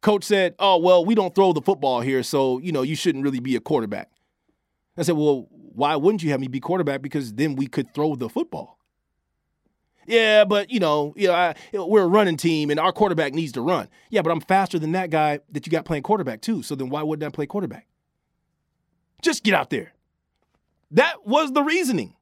Coach 0.00 0.24
said, 0.24 0.54
Oh, 0.58 0.78
well, 0.78 1.04
we 1.04 1.14
don't 1.14 1.34
throw 1.34 1.52
the 1.52 1.62
football 1.62 2.00
here, 2.00 2.22
so 2.22 2.58
you 2.58 2.72
know, 2.72 2.82
you 2.82 2.96
shouldn't 2.96 3.24
really 3.24 3.40
be 3.40 3.56
a 3.56 3.60
quarterback. 3.60 4.10
I 4.96 5.02
said, 5.02 5.16
Well, 5.16 5.48
why 5.50 5.96
wouldn't 5.96 6.22
you 6.22 6.30
have 6.30 6.40
me 6.40 6.48
be 6.48 6.60
quarterback? 6.60 7.02
Because 7.02 7.32
then 7.34 7.56
we 7.56 7.66
could 7.66 7.94
throw 7.94 8.16
the 8.16 8.28
football. 8.28 8.78
Yeah, 10.06 10.44
but 10.44 10.70
you 10.70 10.80
know, 10.80 11.14
you 11.16 11.28
know, 11.28 11.34
I, 11.34 11.54
we're 11.72 12.02
a 12.02 12.08
running 12.08 12.36
team 12.36 12.70
and 12.70 12.80
our 12.80 12.92
quarterback 12.92 13.32
needs 13.32 13.52
to 13.52 13.60
run. 13.60 13.88
Yeah, 14.08 14.22
but 14.22 14.30
I'm 14.30 14.40
faster 14.40 14.78
than 14.78 14.92
that 14.92 15.10
guy 15.10 15.40
that 15.52 15.66
you 15.66 15.70
got 15.70 15.84
playing 15.84 16.02
quarterback 16.02 16.40
too. 16.40 16.62
So 16.62 16.74
then 16.74 16.88
why 16.88 17.02
wouldn't 17.02 17.26
I 17.26 17.34
play 17.34 17.46
quarterback? 17.46 17.86
Just 19.22 19.44
get 19.44 19.54
out 19.54 19.70
there. 19.70 19.92
That 20.90 21.26
was 21.26 21.52
the 21.52 21.62
reasoning. 21.62 22.14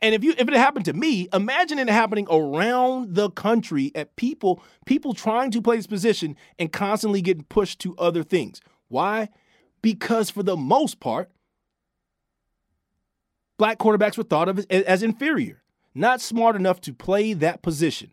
And 0.00 0.14
if 0.14 0.22
you 0.22 0.34
if 0.38 0.48
it 0.48 0.54
happened 0.54 0.84
to 0.86 0.92
me, 0.92 1.28
imagine 1.32 1.78
it 1.78 1.88
happening 1.88 2.26
around 2.30 3.14
the 3.14 3.30
country 3.30 3.92
at 3.94 4.16
people 4.16 4.62
people 4.84 5.14
trying 5.14 5.50
to 5.52 5.62
play 5.62 5.76
this 5.76 5.86
position 5.86 6.36
and 6.58 6.72
constantly 6.72 7.22
getting 7.22 7.44
pushed 7.44 7.80
to 7.80 7.96
other 7.96 8.22
things. 8.22 8.60
Why? 8.88 9.28
Because 9.82 10.30
for 10.30 10.42
the 10.42 10.56
most 10.56 11.00
part, 11.00 11.30
black 13.58 13.78
quarterbacks 13.78 14.18
were 14.18 14.24
thought 14.24 14.48
of 14.48 14.58
as, 14.70 14.82
as 14.82 15.02
inferior, 15.02 15.62
not 15.94 16.20
smart 16.20 16.56
enough 16.56 16.80
to 16.82 16.92
play 16.92 17.32
that 17.32 17.62
position. 17.62 18.12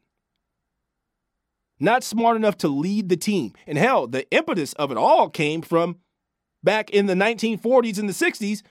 Not 1.79 2.03
smart 2.03 2.37
enough 2.37 2.57
to 2.59 2.69
lead 2.69 3.09
the 3.09 3.17
team. 3.17 3.53
And 3.67 3.77
hell, 3.77 4.07
the 4.07 4.29
impetus 4.31 4.71
of 4.73 4.91
it 4.91 4.97
all 4.97 5.29
came 5.29 5.61
from 5.61 5.97
back 6.63 6.89
in 6.91 7.07
the 7.07 7.13
1940s 7.13 7.99
and 7.99 8.07
the 8.07 8.13
60s 8.13 8.61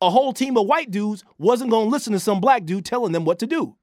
a 0.00 0.10
whole 0.10 0.32
team 0.32 0.56
of 0.56 0.66
white 0.66 0.90
dudes 0.90 1.24
wasn't 1.38 1.70
going 1.70 1.86
to 1.86 1.90
listen 1.90 2.12
to 2.12 2.20
some 2.20 2.40
black 2.40 2.64
dude 2.64 2.84
telling 2.84 3.12
them 3.12 3.24
what 3.24 3.38
to 3.38 3.46
do. 3.46 3.76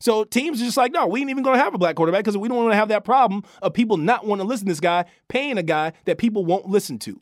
So 0.00 0.24
teams 0.24 0.60
are 0.60 0.64
just 0.64 0.76
like, 0.76 0.92
no, 0.92 1.06
we 1.06 1.20
ain't 1.20 1.30
even 1.30 1.42
going 1.42 1.56
to 1.56 1.62
have 1.62 1.74
a 1.74 1.78
black 1.78 1.96
quarterback 1.96 2.24
because 2.24 2.36
we 2.36 2.48
don't 2.48 2.58
want 2.58 2.72
to 2.72 2.76
have 2.76 2.88
that 2.88 3.04
problem 3.04 3.42
of 3.62 3.72
people 3.72 3.96
not 3.96 4.26
wanting 4.26 4.44
to 4.44 4.48
listen 4.48 4.66
to 4.66 4.72
this 4.72 4.80
guy, 4.80 5.06
paying 5.28 5.56
a 5.56 5.62
guy 5.62 5.92
that 6.04 6.18
people 6.18 6.44
won't 6.44 6.66
listen 6.66 6.98
to. 7.00 7.20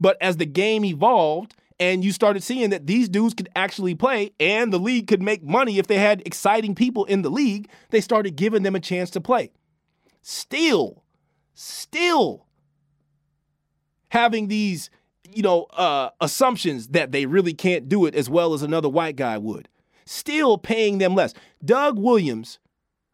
But 0.00 0.16
as 0.20 0.38
the 0.38 0.46
game 0.46 0.84
evolved 0.84 1.54
and 1.78 2.04
you 2.04 2.12
started 2.12 2.42
seeing 2.42 2.70
that 2.70 2.86
these 2.86 3.08
dudes 3.08 3.34
could 3.34 3.48
actually 3.54 3.94
play 3.94 4.32
and 4.40 4.72
the 4.72 4.78
league 4.78 5.06
could 5.06 5.22
make 5.22 5.42
money 5.42 5.78
if 5.78 5.86
they 5.86 5.98
had 5.98 6.22
exciting 6.26 6.74
people 6.74 7.04
in 7.04 7.22
the 7.22 7.30
league, 7.30 7.68
they 7.90 8.00
started 8.00 8.36
giving 8.36 8.62
them 8.62 8.74
a 8.74 8.80
chance 8.80 9.10
to 9.10 9.20
play. 9.20 9.50
Still, 10.22 11.04
still 11.52 12.46
having 14.14 14.48
these 14.48 14.88
you 15.34 15.42
know, 15.42 15.64
uh, 15.72 16.08
assumptions 16.20 16.88
that 16.88 17.12
they 17.12 17.24
really 17.26 17.54
can't 17.54 17.88
do 17.88 18.06
it 18.06 18.14
as 18.14 18.30
well 18.30 18.54
as 18.54 18.62
another 18.62 18.88
white 18.88 19.16
guy 19.16 19.36
would. 19.36 19.68
Still 20.06 20.56
paying 20.58 20.98
them 20.98 21.16
less. 21.16 21.34
Doug 21.64 21.98
Williams, 21.98 22.60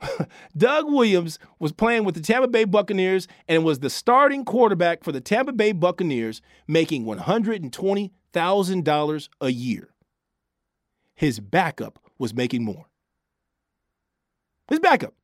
Doug 0.57 0.87
Williams 0.87 1.39
was 1.59 1.73
playing 1.73 2.05
with 2.05 2.15
the 2.15 2.21
Tampa 2.21 2.49
Bay 2.49 2.65
Buccaneers 2.65 3.27
and 3.49 3.65
was 3.65 3.79
the 3.79 3.89
starting 3.89 4.45
quarterback 4.45 5.03
for 5.03 5.13
the 5.13 5.23
Tampa 5.23 5.53
Bay 5.53 5.73
Buccaneers, 5.73 6.43
making 6.69 7.07
$120,000 7.07 9.29
a 9.41 9.49
year. 9.49 9.89
His 11.15 11.41
backup 11.41 11.99
was 12.19 12.35
making 12.35 12.63
more. 12.65 12.85
His 14.69 14.81
backup 14.81 15.15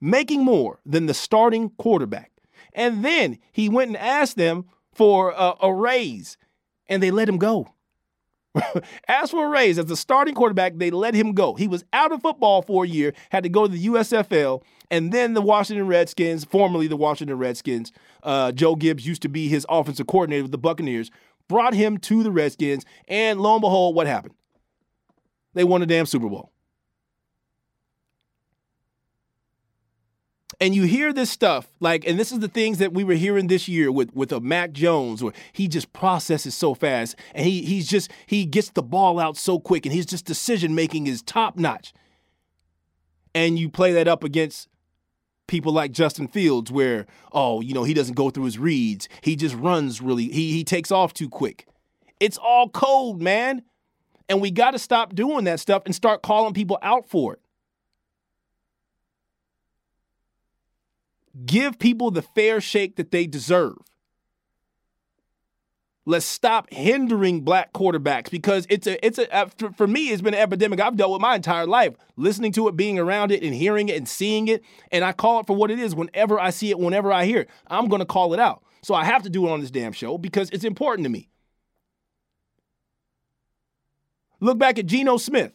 making 0.00 0.44
more 0.44 0.78
than 0.86 1.04
the 1.06 1.12
starting 1.12 1.70
quarterback. 1.70 2.30
And 2.72 3.04
then 3.04 3.38
he 3.52 3.68
went 3.68 3.88
and 3.88 3.96
asked 3.96 4.36
them 4.36 4.64
for 5.00 5.30
a, 5.30 5.54
a 5.62 5.72
raise, 5.72 6.36
and 6.86 7.02
they 7.02 7.10
let 7.10 7.26
him 7.26 7.38
go. 7.38 7.72
Asked 9.08 9.30
for 9.30 9.46
a 9.46 9.48
raise 9.48 9.78
as 9.78 9.86
the 9.86 9.96
starting 9.96 10.34
quarterback, 10.34 10.74
they 10.76 10.90
let 10.90 11.14
him 11.14 11.32
go. 11.32 11.54
He 11.54 11.66
was 11.66 11.86
out 11.94 12.12
of 12.12 12.20
football 12.20 12.60
for 12.60 12.84
a 12.84 12.86
year, 12.86 13.14
had 13.30 13.42
to 13.44 13.48
go 13.48 13.66
to 13.66 13.72
the 13.72 13.86
USFL, 13.86 14.62
and 14.90 15.10
then 15.10 15.32
the 15.32 15.40
Washington 15.40 15.86
Redskins, 15.86 16.44
formerly 16.44 16.86
the 16.86 16.98
Washington 16.98 17.38
Redskins, 17.38 17.92
uh, 18.24 18.52
Joe 18.52 18.76
Gibbs 18.76 19.06
used 19.06 19.22
to 19.22 19.30
be 19.30 19.48
his 19.48 19.64
offensive 19.70 20.06
coordinator 20.06 20.42
with 20.42 20.52
the 20.52 20.58
Buccaneers, 20.58 21.10
brought 21.48 21.72
him 21.72 21.96
to 21.96 22.22
the 22.22 22.30
Redskins, 22.30 22.84
and 23.08 23.40
lo 23.40 23.54
and 23.54 23.62
behold, 23.62 23.94
what 23.94 24.06
happened? 24.06 24.34
They 25.54 25.64
won 25.64 25.80
a 25.80 25.86
damn 25.86 26.04
Super 26.04 26.28
Bowl. 26.28 26.52
And 30.60 30.74
you 30.74 30.82
hear 30.82 31.12
this 31.12 31.30
stuff 31.30 31.68
like 31.80 32.06
and 32.06 32.18
this 32.18 32.30
is 32.30 32.40
the 32.40 32.48
things 32.48 32.78
that 32.78 32.92
we 32.92 33.02
were 33.02 33.14
hearing 33.14 33.46
this 33.46 33.66
year 33.66 33.90
with 33.90 34.14
with 34.14 34.30
a 34.30 34.40
Mac 34.40 34.72
Jones 34.72 35.22
where 35.22 35.32
he 35.52 35.66
just 35.66 35.92
processes 35.92 36.54
so 36.54 36.74
fast 36.74 37.16
and 37.34 37.46
he 37.46 37.62
he's 37.62 37.88
just 37.88 38.10
he 38.26 38.44
gets 38.44 38.70
the 38.70 38.82
ball 38.82 39.18
out 39.18 39.36
so 39.36 39.58
quick 39.58 39.86
and 39.86 39.94
his 39.94 40.06
just 40.06 40.26
decision 40.26 40.74
making 40.74 41.06
is 41.06 41.22
top 41.22 41.56
notch. 41.56 41.92
And 43.34 43.58
you 43.58 43.68
play 43.68 43.92
that 43.92 44.08
up 44.08 44.24
against 44.24 44.68
people 45.46 45.72
like 45.72 45.92
Justin 45.92 46.28
Fields 46.28 46.70
where 46.70 47.06
oh, 47.32 47.60
you 47.60 47.72
know, 47.72 47.84
he 47.84 47.94
doesn't 47.94 48.14
go 48.14 48.30
through 48.30 48.44
his 48.44 48.58
reads. 48.58 49.08
He 49.22 49.36
just 49.36 49.54
runs 49.54 50.02
really 50.02 50.24
he 50.24 50.52
he 50.52 50.62
takes 50.62 50.92
off 50.92 51.14
too 51.14 51.28
quick. 51.28 51.66
It's 52.20 52.36
all 52.36 52.68
code, 52.68 53.22
man. 53.22 53.62
And 54.28 54.40
we 54.40 54.52
got 54.52 54.72
to 54.72 54.78
stop 54.78 55.14
doing 55.14 55.44
that 55.44 55.58
stuff 55.58 55.82
and 55.86 55.94
start 55.94 56.22
calling 56.22 56.54
people 56.54 56.78
out 56.82 57.08
for 57.08 57.32
it. 57.32 57.40
Give 61.46 61.78
people 61.78 62.10
the 62.10 62.22
fair 62.22 62.60
shake 62.60 62.96
that 62.96 63.10
they 63.10 63.26
deserve. 63.26 63.78
Let's 66.06 66.26
stop 66.26 66.72
hindering 66.72 67.42
black 67.42 67.72
quarterbacks 67.72 68.30
because 68.30 68.66
it's 68.68 68.86
a 68.86 69.04
it's 69.06 69.18
a 69.18 69.32
uh, 69.32 69.48
for 69.76 69.86
me 69.86 70.08
it's 70.08 70.22
been 70.22 70.34
an 70.34 70.40
epidemic 70.40 70.80
I've 70.80 70.96
dealt 70.96 71.12
with 71.12 71.20
my 71.20 71.36
entire 71.36 71.66
life, 71.66 71.94
listening 72.16 72.50
to 72.52 72.66
it, 72.66 72.76
being 72.76 72.98
around 72.98 73.30
it, 73.30 73.44
and 73.44 73.54
hearing 73.54 73.88
it 73.88 73.96
and 73.96 74.08
seeing 74.08 74.48
it, 74.48 74.64
and 74.90 75.04
I 75.04 75.12
call 75.12 75.40
it 75.40 75.46
for 75.46 75.54
what 75.54 75.70
it 75.70 75.78
is 75.78 75.94
whenever 75.94 76.40
I 76.40 76.50
see 76.50 76.70
it, 76.70 76.78
whenever 76.80 77.12
I 77.12 77.26
hear 77.26 77.42
it. 77.42 77.50
I'm 77.68 77.86
going 77.88 78.00
to 78.00 78.06
call 78.06 78.34
it 78.34 78.40
out. 78.40 78.64
So 78.82 78.94
I 78.94 79.04
have 79.04 79.22
to 79.22 79.30
do 79.30 79.46
it 79.46 79.50
on 79.50 79.60
this 79.60 79.70
damn 79.70 79.92
show 79.92 80.18
because 80.18 80.50
it's 80.50 80.64
important 80.64 81.04
to 81.04 81.10
me. 81.10 81.28
Look 84.40 84.58
back 84.58 84.80
at 84.80 84.86
Geno 84.86 85.16
Smith. 85.16 85.52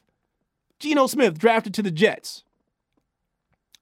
Geno 0.79 1.07
Smith 1.07 1.37
drafted 1.37 1.73
to 1.73 1.81
the 1.81 1.91
Jets. 1.91 2.44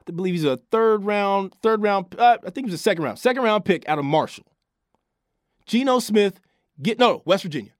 I 0.07 0.11
believe 0.11 0.33
he's 0.33 0.43
a 0.43 0.57
third 0.71 1.05
round, 1.05 1.53
third 1.61 1.81
round. 1.81 2.15
Uh, 2.17 2.37
I 2.45 2.49
think 2.49 2.67
he 2.67 2.71
was 2.71 2.73
a 2.73 2.83
second 2.83 3.03
round, 3.03 3.19
second 3.19 3.43
round 3.43 3.65
pick 3.65 3.87
out 3.87 3.99
of 3.99 4.05
Marshall. 4.05 4.45
Geno 5.65 5.99
Smith 5.99 6.39
get 6.81 6.99
no 6.99 7.21
West 7.25 7.43
Virginia. 7.43 7.71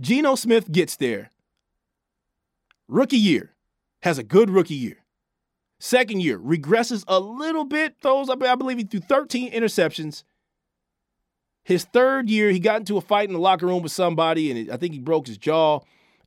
Geno 0.00 0.34
Smith 0.34 0.70
gets 0.72 0.96
there. 0.96 1.30
Rookie 2.88 3.16
year 3.16 3.52
has 4.02 4.18
a 4.18 4.22
good 4.22 4.50
rookie 4.50 4.74
year. 4.74 4.98
Second 5.78 6.20
year 6.22 6.38
regresses 6.38 7.04
a 7.08 7.18
little 7.18 7.64
bit. 7.64 7.96
Throws 8.00 8.28
up, 8.28 8.42
I 8.42 8.54
believe 8.54 8.78
he 8.78 8.84
threw 8.84 9.00
13 9.00 9.52
interceptions. 9.52 10.22
His 11.64 11.84
third 11.84 12.28
year, 12.28 12.50
he 12.50 12.58
got 12.58 12.80
into 12.80 12.96
a 12.96 13.00
fight 13.00 13.28
in 13.28 13.34
the 13.34 13.40
locker 13.40 13.66
room 13.66 13.82
with 13.82 13.92
somebody, 13.92 14.50
and 14.50 14.70
I 14.70 14.76
think 14.76 14.94
he 14.94 15.00
broke 15.00 15.26
his 15.26 15.38
jaw, 15.38 15.80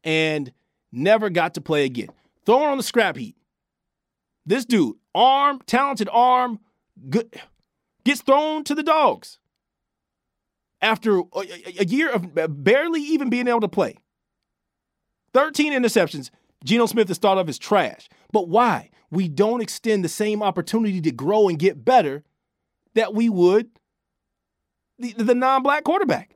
and 0.03 0.51
never 0.91 1.29
got 1.29 1.53
to 1.55 1.61
play 1.61 1.85
again. 1.85 2.09
Thrown 2.45 2.69
on 2.69 2.77
the 2.77 2.83
scrap 2.83 3.17
heap. 3.17 3.35
This 4.45 4.65
dude, 4.65 4.95
arm, 5.13 5.59
talented 5.65 6.09
arm, 6.11 6.59
good, 7.09 7.33
gets 8.03 8.21
thrown 8.21 8.63
to 8.65 8.75
the 8.75 8.83
dogs 8.83 9.39
after 10.81 11.19
a, 11.19 11.23
a 11.79 11.85
year 11.85 12.09
of 12.09 12.63
barely 12.63 13.01
even 13.01 13.29
being 13.29 13.47
able 13.47 13.61
to 13.61 13.67
play. 13.67 13.97
13 15.33 15.73
interceptions. 15.73 16.29
Geno 16.63 16.85
Smith 16.85 17.09
is 17.09 17.17
thought 17.17 17.37
of 17.37 17.49
as 17.49 17.57
trash. 17.57 18.07
But 18.31 18.47
why? 18.47 18.89
We 19.11 19.27
don't 19.27 19.61
extend 19.61 20.03
the 20.03 20.09
same 20.09 20.41
opportunity 20.41 21.01
to 21.01 21.11
grow 21.11 21.47
and 21.47 21.59
get 21.59 21.83
better 21.83 22.23
that 22.93 23.13
we 23.13 23.29
would 23.29 23.69
the, 24.97 25.13
the 25.13 25.35
non 25.35 25.63
black 25.63 25.83
quarterback. 25.83 26.34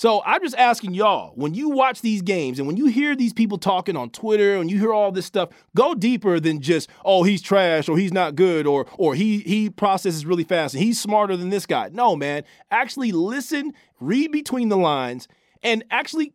So 0.00 0.22
I'm 0.24 0.40
just 0.40 0.56
asking 0.56 0.94
y'all, 0.94 1.32
when 1.34 1.52
you 1.52 1.68
watch 1.68 2.00
these 2.00 2.22
games 2.22 2.58
and 2.58 2.66
when 2.66 2.78
you 2.78 2.86
hear 2.86 3.14
these 3.14 3.34
people 3.34 3.58
talking 3.58 3.98
on 3.98 4.08
Twitter 4.08 4.56
and 4.56 4.70
you 4.70 4.78
hear 4.78 4.94
all 4.94 5.12
this 5.12 5.26
stuff, 5.26 5.50
go 5.76 5.94
deeper 5.94 6.40
than 6.40 6.62
just, 6.62 6.88
oh, 7.04 7.22
he's 7.22 7.42
trash 7.42 7.86
or 7.86 7.98
he's 7.98 8.10
not 8.10 8.34
good 8.34 8.66
or 8.66 8.86
or 8.96 9.14
he 9.14 9.40
he 9.40 9.68
processes 9.68 10.24
really 10.24 10.42
fast 10.42 10.72
and 10.72 10.82
he's 10.82 10.98
smarter 10.98 11.36
than 11.36 11.50
this 11.50 11.66
guy. 11.66 11.90
No, 11.92 12.16
man. 12.16 12.44
Actually 12.70 13.12
listen, 13.12 13.74
read 14.00 14.32
between 14.32 14.70
the 14.70 14.78
lines, 14.78 15.28
and 15.62 15.84
actually 15.90 16.32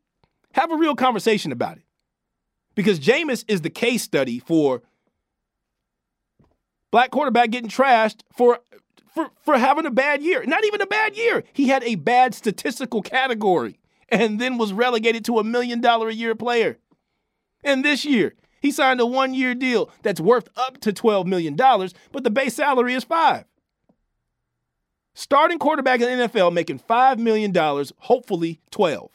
have 0.54 0.72
a 0.72 0.76
real 0.76 0.94
conversation 0.94 1.52
about 1.52 1.78
it. 1.78 1.84
Because 2.76 3.00
Jameis 3.00 3.44
is 3.48 3.62
the 3.62 3.72
case 3.72 4.04
study 4.04 4.38
for 4.38 4.84
black 6.92 7.10
quarterback 7.10 7.50
getting 7.50 7.72
trashed 7.72 8.20
for 8.32 8.60
for, 9.16 9.32
for 9.42 9.58
having 9.58 9.86
a 9.86 9.92
bad 9.92 10.22
year. 10.22 10.44
Not 10.46 10.66
even 10.66 10.82
a 10.82 10.86
bad 10.86 11.18
year. 11.18 11.44
He 11.54 11.70
had 11.70 11.84
a 11.84 11.96
bad 11.96 12.36
statistical 12.36 13.02
category 13.02 13.80
and 14.10 14.40
then 14.40 14.58
was 14.58 14.74
relegated 14.74 15.26
to 15.26 15.40
a 15.40 15.44
million 15.44 15.82
dollar 15.82 16.10
a 16.10 16.14
year 16.14 16.36
player. 16.36 16.78
And 17.64 17.84
this 17.84 18.06
year, 18.06 18.36
he 18.62 18.72
signed 18.72 19.00
a 19.00 19.06
one 19.06 19.34
year 19.34 19.56
deal 19.56 19.90
that's 20.04 20.20
worth 20.20 20.50
up 20.56 20.80
to 20.82 20.92
$12 20.92 21.26
million, 21.26 21.56
but 21.56 22.24
the 22.24 22.30
base 22.30 22.56
salary 22.56 22.94
is 22.94 23.04
five. 23.04 23.46
Starting 25.14 25.60
quarterback 25.60 26.02
in 26.02 26.20
the 26.20 26.28
NFL 26.28 26.52
making 26.52 26.80
$5 26.80 27.18
million, 27.18 27.54
hopefully 28.00 28.60
12 28.72 29.10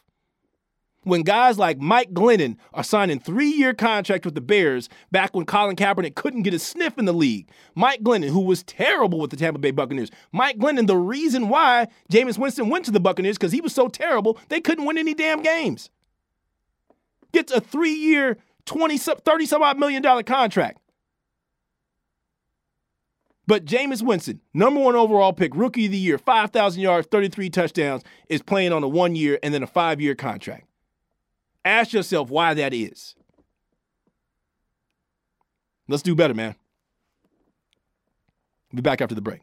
when 1.04 1.22
guys 1.22 1.58
like 1.58 1.78
Mike 1.78 2.12
Glennon 2.12 2.56
are 2.74 2.84
signing 2.84 3.18
three-year 3.20 3.72
contracts 3.74 4.24
with 4.24 4.34
the 4.34 4.40
Bears 4.40 4.88
back 5.10 5.34
when 5.34 5.46
Colin 5.46 5.76
Kaepernick 5.76 6.14
couldn't 6.14 6.42
get 6.42 6.54
a 6.54 6.58
sniff 6.58 6.98
in 6.98 7.06
the 7.06 7.12
league. 7.12 7.48
Mike 7.74 8.02
Glennon, 8.02 8.28
who 8.28 8.40
was 8.40 8.62
terrible 8.64 9.18
with 9.18 9.30
the 9.30 9.36
Tampa 9.36 9.58
Bay 9.58 9.70
Buccaneers. 9.70 10.10
Mike 10.32 10.58
Glennon, 10.58 10.86
the 10.86 10.96
reason 10.96 11.48
why 11.48 11.88
Jameis 12.12 12.38
Winston 12.38 12.68
went 12.68 12.84
to 12.84 12.90
the 12.90 13.00
Buccaneers 13.00 13.38
because 13.38 13.52
he 13.52 13.60
was 13.60 13.74
so 13.74 13.88
terrible 13.88 14.38
they 14.48 14.60
couldn't 14.60 14.84
win 14.84 14.98
any 14.98 15.14
damn 15.14 15.42
games. 15.42 15.90
Gets 17.32 17.52
a 17.52 17.60
three-year, 17.60 18.36
20, 18.66 18.98
30 18.98 19.46
some 19.46 19.62
odd 19.62 19.78
million 19.78 20.02
dollar 20.02 20.22
contract. 20.22 20.80
But 23.46 23.64
Jameis 23.64 24.00
Winston, 24.00 24.40
number 24.54 24.80
one 24.80 24.94
overall 24.94 25.32
pick, 25.32 25.56
rookie 25.56 25.86
of 25.86 25.90
the 25.92 25.98
year, 25.98 26.18
5,000 26.18 26.80
yards, 26.80 27.08
33 27.10 27.50
touchdowns, 27.50 28.04
is 28.28 28.42
playing 28.42 28.72
on 28.72 28.84
a 28.84 28.88
one 28.88 29.16
year 29.16 29.40
and 29.42 29.52
then 29.52 29.64
a 29.64 29.66
five 29.66 30.00
year 30.00 30.14
contract. 30.14 30.69
Ask 31.64 31.92
yourself 31.92 32.30
why 32.30 32.54
that 32.54 32.72
is. 32.72 33.14
Let's 35.88 36.02
do 36.02 36.14
better, 36.14 36.34
man. 36.34 36.54
Be 38.72 38.80
back 38.80 39.00
after 39.00 39.14
the 39.14 39.20
break. 39.20 39.40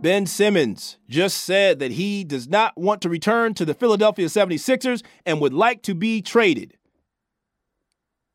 Ben 0.00 0.26
Simmons 0.26 0.98
just 1.08 1.38
said 1.44 1.78
that 1.78 1.92
he 1.92 2.24
does 2.24 2.46
not 2.46 2.76
want 2.76 3.00
to 3.02 3.08
return 3.08 3.54
to 3.54 3.64
the 3.64 3.72
Philadelphia 3.72 4.26
76ers 4.26 5.02
and 5.24 5.40
would 5.40 5.54
like 5.54 5.80
to 5.82 5.94
be 5.94 6.20
traded. 6.20 6.76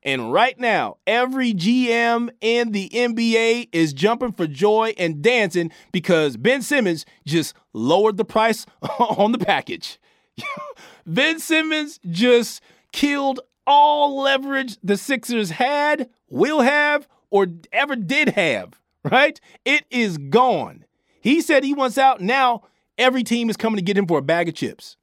And 0.04 0.32
right 0.32 0.58
now, 0.58 0.98
every 1.06 1.54
GM 1.54 2.30
in 2.40 2.72
the 2.72 2.90
NBA 2.90 3.70
is 3.74 3.92
jumping 3.92 4.32
for 4.32 4.48
joy 4.48 4.94
and 4.98 5.22
dancing 5.22 5.72
because 5.92 6.38
Ben 6.38 6.62
Simmons 6.62 7.06
just 7.26 7.54
lowered 7.74 8.18
the 8.18 8.26
price 8.26 8.66
on 9.00 9.34
the 9.34 9.38
package. 9.38 10.00
ben 11.06 11.40
Simmons 11.40 12.00
just 12.10 12.62
killed 12.92 13.42
all 13.68 14.22
leverage 14.22 14.78
the 14.84 14.98
Sixers 14.98 15.52
had, 15.52 16.10
will 16.30 16.62
have, 16.62 17.08
or 17.30 17.48
ever 17.72 17.96
did 17.96 18.30
have, 18.30 18.80
right? 19.04 19.40
It 19.66 19.86
is 19.92 20.18
gone. 20.18 20.86
He 21.22 21.42
said 21.42 21.64
he 21.64 21.74
wants 21.74 21.98
out. 21.98 22.22
Now 22.22 22.64
every 22.98 23.24
team 23.24 23.50
is 23.50 23.58
coming 23.58 23.78
to 23.78 23.84
get 23.84 23.98
him 23.98 24.08
for 24.08 24.18
a 24.18 24.24
bag 24.24 24.48
of 24.48 24.56
chips. 24.56 24.98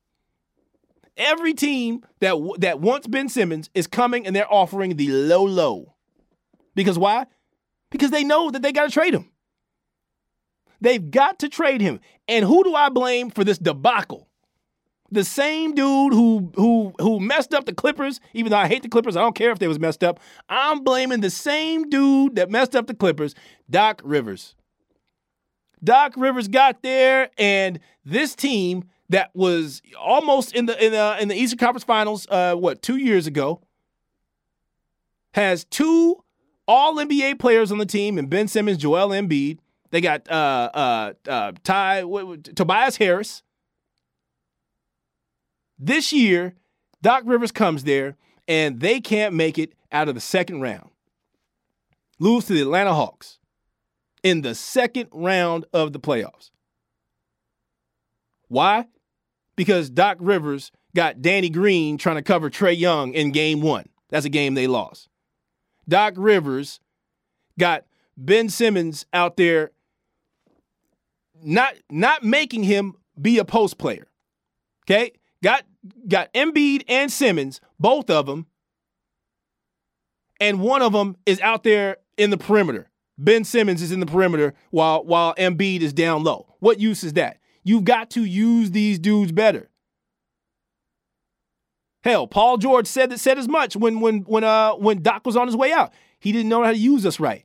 Every 1.17 1.55
team 1.55 2.05
that 2.21 2.37
that 2.59 2.81
wants 2.81 3.07
Ben 3.07 3.29
Simmons 3.29 3.71
is 3.75 3.87
coming 3.87 4.27
and 4.27 4.37
they're 4.37 4.53
offering 4.53 4.97
the 4.97 5.09
low 5.11 5.45
low. 5.45 5.95
Because 6.75 6.99
why? 6.99 7.27
Because 7.91 8.11
they 8.11 8.25
know 8.25 8.51
that 8.51 8.63
they 8.63 8.73
got 8.73 8.85
to 8.85 8.91
trade 8.91 9.15
him. 9.15 9.31
They've 10.81 11.11
got 11.11 11.39
to 11.39 11.49
trade 11.49 11.81
him. 11.81 12.01
And 12.29 12.45
who 12.45 12.63
do 12.65 12.75
I 12.75 12.91
blame 12.91 13.31
for 13.31 13.45
this 13.45 13.59
debacle? 13.59 14.29
The 15.11 15.25
same 15.25 15.75
dude 15.75 16.13
who 16.13 16.53
who 16.57 16.93
who 16.99 17.21
messed 17.21 17.55
up 17.55 17.65
the 17.65 17.73
Clippers, 17.73 18.21
even 18.35 18.51
though 18.51 18.59
I 18.59 18.67
hate 18.67 18.83
the 18.83 18.89
Clippers, 18.89 19.17
I 19.17 19.21
don't 19.21 19.37
care 19.37 19.53
if 19.53 19.59
they 19.59 19.69
was 19.69 19.79
messed 19.79 20.03
up. 20.03 20.21
I'm 20.49 20.83
blaming 20.83 21.21
the 21.21 21.31
same 21.31 21.89
dude 21.89 22.37
that 22.37 22.51
messed 22.51 22.75
up 22.75 22.89
the 22.89 22.95
Clippers, 22.95 23.35
Doc 23.71 24.03
Rivers. 24.05 24.55
Doc 25.83 26.15
Rivers 26.17 26.49
got 26.49 26.83
there 26.83 27.31
and 27.39 27.79
this 28.05 28.35
team 28.35 28.85
that 29.09 29.31
was 29.35 29.83
almost 29.99 30.55
in 30.55 30.67
the 30.67 30.85
in 30.85 30.93
the 30.93 31.17
in 31.21 31.29
the 31.29 31.35
Eastern 31.35 31.59
Conference 31.59 31.85
Finals. 31.85 32.27
Uh, 32.29 32.55
what 32.55 32.83
two 32.83 32.97
years 32.97 33.27
ago? 33.27 33.61
Has 35.33 35.65
two 35.65 36.25
All 36.67 36.97
NBA 36.97 37.39
players 37.39 37.71
on 37.71 37.79
the 37.79 37.87
team, 37.87 38.19
and 38.19 38.31
Ben 38.31 38.49
Simmons, 38.49 38.79
Joel 38.79 39.11
Embiid. 39.11 39.59
They 39.91 40.01
got 40.01 40.29
uh, 40.31 40.71
uh, 40.75 41.13
uh, 41.29 41.53
Ty 41.63 42.03
Tobias 42.55 42.97
Harris. 42.97 43.43
This 45.79 46.13
year, 46.13 46.55
Doc 47.03 47.23
Rivers 47.27 47.53
comes 47.53 47.85
there, 47.85 48.17
and 48.49 48.81
they 48.81 49.01
can't 49.01 49.35
make 49.35 49.59
it 49.59 49.75
out 49.93 50.09
of 50.09 50.15
the 50.15 50.21
second 50.21 50.63
round. 50.63 50.91
Lose 52.19 52.47
to 52.47 52.55
the 52.55 52.63
Atlanta 52.63 52.95
Hawks 52.95 53.39
in 54.23 54.41
the 54.41 54.55
second 54.55 55.09
round 55.13 55.67
of 55.73 55.93
the 55.93 56.01
playoffs. 56.01 56.51
Why? 58.49 58.87
Because 59.57 59.89
Doc 59.91 60.19
Rivers 60.21 60.71
got 60.95 61.23
Danny 61.23 61.49
Green 61.49 61.99
trying 61.99 62.17
to 62.17 62.23
cover 62.23 62.51
Trae 62.51 62.79
Young 62.79 63.15
in 63.15 63.33
game 63.33 63.63
one. 63.63 63.89
That's 64.11 64.27
a 64.27 64.31
game 64.31 64.55
they 64.55 64.67
lost. 64.67 65.09
Doc 65.89 66.15
Rivers 66.17 66.81
got 67.59 67.85
Ben 68.17 68.49
Simmons 68.49 69.07
out 69.13 69.37
there 69.37 69.73
not 71.43 71.75
not 71.91 72.25
making 72.25 72.65
him 72.65 72.95
be 73.21 73.39
a 73.39 73.45
post 73.45 73.79
player. 73.79 74.09
Okay? 74.85 75.13
Got 75.43 75.65
got 76.09 76.33
Embiid 76.33 76.85
and 76.89 77.11
Simmons, 77.11 77.61
both 77.79 78.11
of 78.11 78.27
them. 78.27 78.47
And 80.41 80.61
one 80.61 80.83
of 80.83 80.93
them 80.93 81.17
is 81.25 81.41
out 81.41 81.63
there 81.63 81.97
in 82.19 82.31
the 82.31 82.37
perimeter. 82.37 82.91
Ben 83.19 83.45
Simmons 83.45 83.81
is 83.81 83.93
in 83.93 84.01
the 84.01 84.07
perimeter 84.07 84.55
while 84.71 85.05
while 85.05 85.35
Embiid 85.37 85.81
is 85.81 85.93
down 85.93 86.25
low. 86.25 86.55
What 86.61 86.81
use 86.81 87.05
is 87.05 87.15
that? 87.15 87.39
You've 87.67 87.83
got 87.83 88.11
to 88.11 88.25
use 88.25 88.71
these 88.71 88.97
dudes 89.01 89.33
better. 89.33 89.69
Hell, 92.05 92.29
Paul 92.29 92.59
George 92.59 92.87
said 92.87 93.11
that 93.11 93.19
said 93.19 93.39
as 93.39 93.49
much 93.49 93.75
when 93.75 93.99
when 93.99 94.21
when 94.21 94.45
uh 94.45 94.75
when 94.75 95.03
Doc 95.03 95.27
was 95.27 95.37
on 95.37 95.49
his 95.49 95.57
way 95.57 95.73
out. 95.73 95.93
He 96.21 96.31
didn't 96.31 96.49
know 96.49 96.63
how 96.63 96.71
to 96.71 96.79
use 96.79 97.05
us 97.05 97.19
right. 97.19 97.45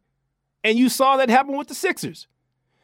And 0.63 0.77
you 0.77 0.89
saw 0.89 1.17
that 1.17 1.29
happen 1.29 1.57
with 1.57 1.69
the 1.69 1.73
Sixers. 1.73 2.27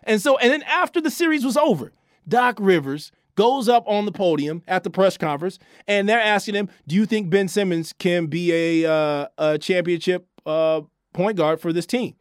And 0.02 0.20
so 0.20 0.40
and 0.40 0.52
then 0.52 0.64
after 0.64 1.00
the 1.00 1.12
series 1.12 1.46
was 1.46 1.58
over, 1.58 1.92
Doc 2.28 2.58
Rivers 2.60 3.12
goes 3.36 3.70
up 3.70 3.84
on 3.88 4.06
the 4.06 4.12
podium 4.12 4.64
at 4.68 4.84
the 4.84 4.90
press 4.90 5.16
conference 5.16 5.60
and 5.88 6.10
they're 6.10 6.20
asking 6.20 6.56
him, 6.56 6.70
"Do 6.88 6.96
you 6.96 7.06
think 7.06 7.30
Ben 7.30 7.48
Simmons 7.48 7.94
can 8.00 8.26
be 8.26 8.52
a 8.84 8.92
uh, 8.92 9.28
a 9.38 9.60
championship 9.60 10.26
uh, 10.48 10.82
point 11.14 11.38
guard 11.38 11.62
for 11.62 11.72
this 11.72 11.86
team?" 11.86 12.16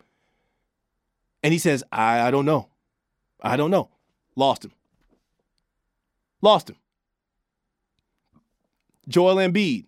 And 1.43 1.55
he 1.55 1.59
says, 1.59 1.83
"I 1.91 2.21
I 2.21 2.31
don't 2.31 2.45
know. 2.45 2.69
I 3.41 3.57
don't 3.57 3.71
know. 3.71 3.89
Lost 4.35 4.67
him. 4.67 4.73
Lost 6.43 6.71
him. 6.71 6.77
Joel 9.09 9.37
Embiid 9.37 9.87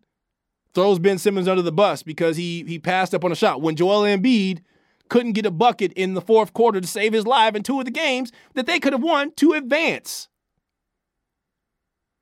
throws 0.75 0.99
Ben 0.99 1.19
Simmons 1.19 1.49
under 1.49 1.63
the 1.63 1.73
bus 1.73 2.03
because 2.03 2.37
he 2.37 2.65
he 2.65 2.79
passed 2.79 3.15
up 3.15 3.25
on 3.25 3.33
a 3.33 3.37
shot. 3.37 3.61
When 3.61 3.77
Joel 3.77 4.03
Embiid 4.03 4.61
couldn't 5.09 5.33
get 5.33 5.47
a 5.47 5.51
bucket 5.51 5.93
in 5.95 6.15
the 6.15 6.21
fourth 6.21 6.53
quarter 6.53 6.81
to 6.81 6.87
save 6.87 7.13
his 7.13 7.27
life 7.27 7.55
in 7.55 7.63
two 7.63 7.79
of 7.79 7.85
the 7.85 7.91
games 7.91 8.31
that 8.55 8.67
they 8.67 8.79
could 8.79 8.93
have 8.93 9.03
won 9.03 9.33
to 9.33 9.55
advance. 9.55 10.29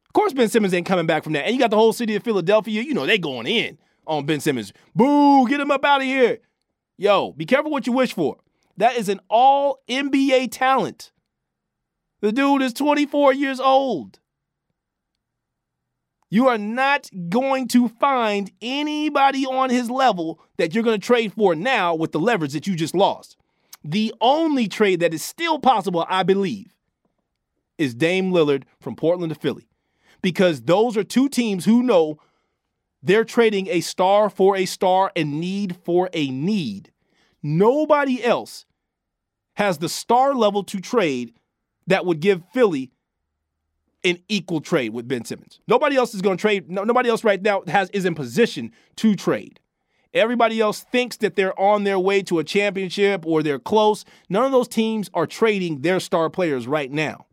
Of 0.08 0.12
course, 0.12 0.32
Ben 0.32 0.48
Simmons 0.48 0.72
ain't 0.72 0.86
coming 0.86 1.06
back 1.06 1.24
from 1.24 1.34
that. 1.34 1.44
And 1.44 1.54
you 1.54 1.60
got 1.60 1.70
the 1.70 1.76
whole 1.76 1.92
city 1.92 2.14
of 2.14 2.22
Philadelphia, 2.22 2.82
you 2.82 2.94
know, 2.94 3.04
they 3.04 3.18
going 3.18 3.46
in 3.46 3.78
on 4.06 4.24
Ben 4.24 4.40
Simmons. 4.40 4.72
Boo, 4.94 5.46
get 5.48 5.60
him 5.60 5.70
up 5.70 5.84
out 5.84 6.00
of 6.00 6.06
here. 6.06 6.38
Yo, 6.96 7.32
be 7.32 7.44
careful 7.44 7.70
what 7.70 7.86
you 7.86 7.92
wish 7.92 8.14
for. 8.14 8.36
That 8.78 8.96
is 8.96 9.08
an 9.08 9.20
all 9.28 9.80
NBA 9.88 10.48
talent. 10.52 11.12
The 12.20 12.32
dude 12.32 12.62
is 12.62 12.72
24 12.72 13.34
years 13.34 13.60
old. 13.60 14.18
You 16.28 16.48
are 16.48 16.58
not 16.58 17.08
going 17.28 17.68
to 17.68 17.88
find 17.88 18.50
anybody 18.60 19.46
on 19.46 19.70
his 19.70 19.90
level 19.90 20.40
that 20.56 20.74
you're 20.74 20.82
going 20.82 21.00
to 21.00 21.06
trade 21.06 21.32
for 21.32 21.54
now 21.54 21.94
with 21.94 22.12
the 22.12 22.18
leverage 22.18 22.52
that 22.52 22.66
you 22.66 22.74
just 22.74 22.94
lost. 22.94 23.36
The 23.84 24.12
only 24.20 24.66
trade 24.66 25.00
that 25.00 25.14
is 25.14 25.24
still 25.24 25.60
possible, 25.60 26.04
I 26.08 26.24
believe, 26.24 26.74
is 27.78 27.94
Dame 27.94 28.32
Lillard 28.32 28.64
from 28.80 28.96
Portland 28.96 29.32
to 29.32 29.38
Philly. 29.38 29.68
Because 30.22 30.62
those 30.62 30.96
are 30.96 31.04
two 31.04 31.28
teams 31.28 31.64
who 31.64 31.82
know 31.82 32.18
they're 33.02 33.24
trading 33.24 33.68
a 33.68 33.80
star 33.80 34.28
for 34.28 34.56
a 34.56 34.66
star 34.66 35.12
and 35.14 35.38
need 35.38 35.76
for 35.84 36.10
a 36.12 36.30
need. 36.30 36.90
Nobody 37.42 38.24
else 38.24 38.66
has 39.54 39.78
the 39.78 39.88
star 39.88 40.34
level 40.34 40.64
to 40.64 40.80
trade 40.80 41.32
that 41.86 42.04
would 42.04 42.20
give 42.20 42.42
Philly 42.52 42.90
an 44.04 44.18
equal 44.28 44.60
trade 44.60 44.92
with 44.92 45.08
Ben 45.08 45.24
Simmons. 45.24 45.60
Nobody 45.66 45.96
else 45.96 46.14
is 46.14 46.22
going 46.22 46.36
to 46.36 46.40
trade. 46.40 46.70
No, 46.70 46.84
nobody 46.84 47.08
else 47.08 47.24
right 47.24 47.42
now 47.42 47.62
has 47.66 47.90
is 47.90 48.04
in 48.04 48.14
position 48.14 48.72
to 48.96 49.14
trade. 49.14 49.60
Everybody 50.14 50.60
else 50.60 50.80
thinks 50.80 51.16
that 51.18 51.36
they're 51.36 51.58
on 51.60 51.84
their 51.84 51.98
way 51.98 52.22
to 52.22 52.38
a 52.38 52.44
championship 52.44 53.26
or 53.26 53.42
they're 53.42 53.58
close. 53.58 54.04
None 54.28 54.44
of 54.44 54.52
those 54.52 54.68
teams 54.68 55.10
are 55.12 55.26
trading 55.26 55.82
their 55.82 56.00
star 56.00 56.30
players 56.30 56.66
right 56.66 56.90
now. 56.90 57.26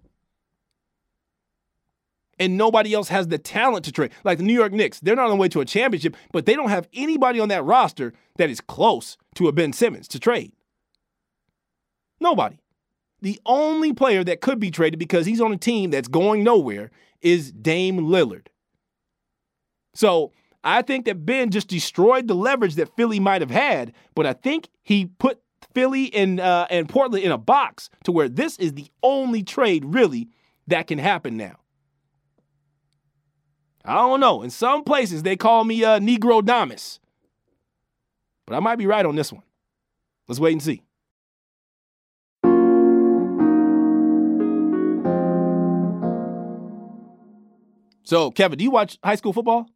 And 2.40 2.58
nobody 2.58 2.94
else 2.94 3.10
has 3.10 3.28
the 3.28 3.38
talent 3.38 3.86
to 3.86 3.92
trade. 3.92 4.12
Like 4.24 4.40
the 4.40 4.44
New 4.44 4.54
York 4.54 4.74
Knicks, 4.74 5.00
they're 5.00 5.16
not 5.16 5.26
on 5.26 5.30
the 5.30 5.36
way 5.38 5.48
to 5.50 5.62
a 5.62 5.66
championship, 5.66 6.18
but 6.32 6.46
they 6.46 6.56
don't 6.56 6.70
have 6.70 6.90
anybody 6.94 7.40
on 7.40 7.48
that 7.50 7.64
roster 7.64 8.14
that 8.38 8.50
is 8.50 8.60
close 8.60 9.18
to 9.36 9.48
a 9.48 9.52
Ben 9.52 9.72
Simmons 9.72 10.08
to 10.10 10.20
trade. 10.20 10.52
Nobody. 12.20 12.58
The 13.24 13.40
only 13.46 13.94
player 13.94 14.22
that 14.26 14.42
could 14.42 14.60
be 14.60 14.70
traded 14.70 15.00
because 15.00 15.26
he's 15.26 15.40
on 15.40 15.54
a 15.54 15.58
team 15.58 15.92
that's 15.92 16.10
going 16.10 16.44
nowhere 16.44 16.92
is 17.22 17.54
Dame 17.54 18.00
Lillard. 18.00 18.48
So 19.96 20.34
I 20.62 20.82
think 20.82 21.06
that 21.06 21.26
Ben 21.26 21.50
just 21.50 21.70
destroyed 21.70 22.28
the 22.28 22.36
leverage 22.36 22.76
that 22.76 22.94
Philly 22.98 23.22
might 23.22 23.40
have 23.40 23.50
had, 23.50 23.94
but 24.14 24.26
I 24.26 24.34
think 24.34 24.68
he 24.84 25.06
put 25.06 25.40
Philly 25.74 26.14
and 26.14 26.42
uh, 26.42 26.68
and 26.70 26.90
Portland 26.90 27.24
in 27.24 27.32
a 27.32 27.38
box 27.38 27.90
to 28.04 28.12
where 28.12 28.28
this 28.28 28.58
is 28.60 28.74
the 28.74 28.88
only 29.02 29.42
trade 29.42 29.86
really 29.86 30.28
that 30.68 30.88
can 30.88 31.00
happen 31.00 31.38
now. 31.38 31.56
I 33.86 33.94
don't 33.94 34.20
know. 34.20 34.42
In 34.42 34.50
some 34.50 34.84
places 34.84 35.24
they 35.24 35.38
call 35.38 35.64
me 35.64 35.82
uh, 35.86 36.00
Negrodamus, 36.00 37.00
but 38.46 38.58
I 38.58 38.60
might 38.60 38.76
be 38.76 38.86
right 38.86 39.06
on 39.06 39.16
this 39.16 39.32
one. 39.32 39.44
Let's 40.28 40.42
wait 40.42 40.52
and 40.52 40.62
see. 40.62 40.82
So, 48.04 48.32
Kevin, 48.32 48.58
do 48.58 48.64
you 48.64 48.72
watch 48.72 48.98
high 49.04 49.16
school 49.16 49.34
football? 49.34 49.68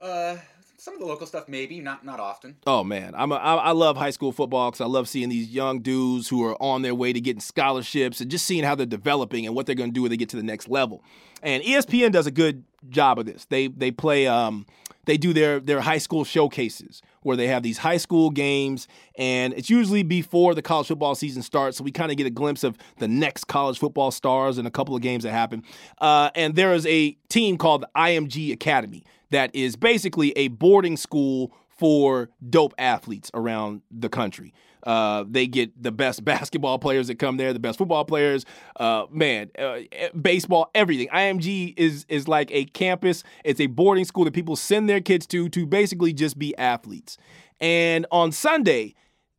Uh, 0.00 0.36
some 0.84 0.94
of 0.94 1.00
the 1.00 1.06
local 1.06 1.26
stuff, 1.26 1.48
maybe 1.48 1.80
not 1.80 2.04
not 2.04 2.20
often. 2.20 2.56
Oh 2.66 2.84
man, 2.84 3.14
I'm 3.16 3.32
a, 3.32 3.36
I, 3.36 3.54
I 3.54 3.70
love 3.72 3.96
high 3.96 4.10
school 4.10 4.32
football 4.32 4.70
because 4.70 4.82
I 4.82 4.86
love 4.86 5.08
seeing 5.08 5.30
these 5.30 5.48
young 5.48 5.80
dudes 5.80 6.28
who 6.28 6.44
are 6.44 6.60
on 6.62 6.82
their 6.82 6.94
way 6.94 7.12
to 7.12 7.20
getting 7.20 7.40
scholarships 7.40 8.20
and 8.20 8.30
just 8.30 8.44
seeing 8.44 8.64
how 8.64 8.74
they're 8.74 8.84
developing 8.84 9.46
and 9.46 9.54
what 9.54 9.66
they're 9.66 9.74
going 9.74 9.90
to 9.90 9.94
do 9.94 10.02
when 10.02 10.10
they 10.10 10.16
get 10.16 10.28
to 10.30 10.36
the 10.36 10.42
next 10.42 10.68
level. 10.68 11.02
And 11.42 11.62
ESPN 11.62 12.12
does 12.12 12.26
a 12.26 12.30
good 12.30 12.64
job 12.90 13.18
of 13.18 13.26
this. 13.26 13.46
They 13.46 13.68
they 13.68 13.90
play 13.90 14.26
um 14.26 14.66
they 15.06 15.16
do 15.16 15.32
their 15.32 15.60
their 15.60 15.80
high 15.80 15.98
school 15.98 16.24
showcases 16.24 17.02
where 17.22 17.36
they 17.36 17.46
have 17.46 17.62
these 17.62 17.78
high 17.78 17.96
school 17.96 18.30
games 18.30 18.86
and 19.16 19.54
it's 19.54 19.70
usually 19.70 20.02
before 20.02 20.54
the 20.54 20.62
college 20.62 20.86
football 20.86 21.14
season 21.14 21.42
starts 21.42 21.78
so 21.78 21.84
we 21.84 21.90
kind 21.90 22.10
of 22.10 22.16
get 22.16 22.26
a 22.26 22.30
glimpse 22.30 22.64
of 22.64 22.76
the 22.98 23.08
next 23.08 23.44
college 23.44 23.78
football 23.78 24.10
stars 24.10 24.58
and 24.58 24.66
a 24.66 24.70
couple 24.70 24.94
of 24.94 25.02
games 25.02 25.24
that 25.24 25.32
happen 25.32 25.62
uh, 26.00 26.30
and 26.34 26.54
there 26.54 26.72
is 26.72 26.86
a 26.86 27.12
team 27.28 27.56
called 27.56 27.82
the 27.82 27.88
IMG 27.96 28.52
Academy 28.52 29.04
that 29.30 29.54
is 29.54 29.74
basically 29.76 30.30
a 30.32 30.48
boarding 30.48 30.96
school 30.96 31.52
for 31.76 32.30
dope 32.48 32.72
athletes 32.78 33.30
around 33.34 33.82
the 33.90 34.08
country. 34.08 34.54
Uh, 34.84 35.24
they 35.26 35.46
get 35.46 35.82
the 35.82 35.90
best 35.90 36.24
basketball 36.24 36.78
players 36.78 37.08
that 37.08 37.18
come 37.18 37.36
there, 37.36 37.52
the 37.52 37.58
best 37.58 37.78
football 37.78 38.04
players, 38.04 38.44
uh, 38.76 39.06
man, 39.10 39.50
uh, 39.58 39.80
baseball, 40.20 40.70
everything. 40.74 41.08
IMG 41.08 41.74
is 41.76 42.04
is 42.08 42.28
like 42.28 42.50
a 42.52 42.66
campus. 42.66 43.24
It's 43.44 43.60
a 43.60 43.66
boarding 43.66 44.04
school 44.04 44.24
that 44.24 44.34
people 44.34 44.56
send 44.56 44.88
their 44.88 45.00
kids 45.00 45.26
to 45.28 45.48
to 45.48 45.66
basically 45.66 46.12
just 46.12 46.38
be 46.38 46.56
athletes. 46.56 47.16
And 47.60 48.06
on 48.10 48.32
Sunday, 48.32 48.94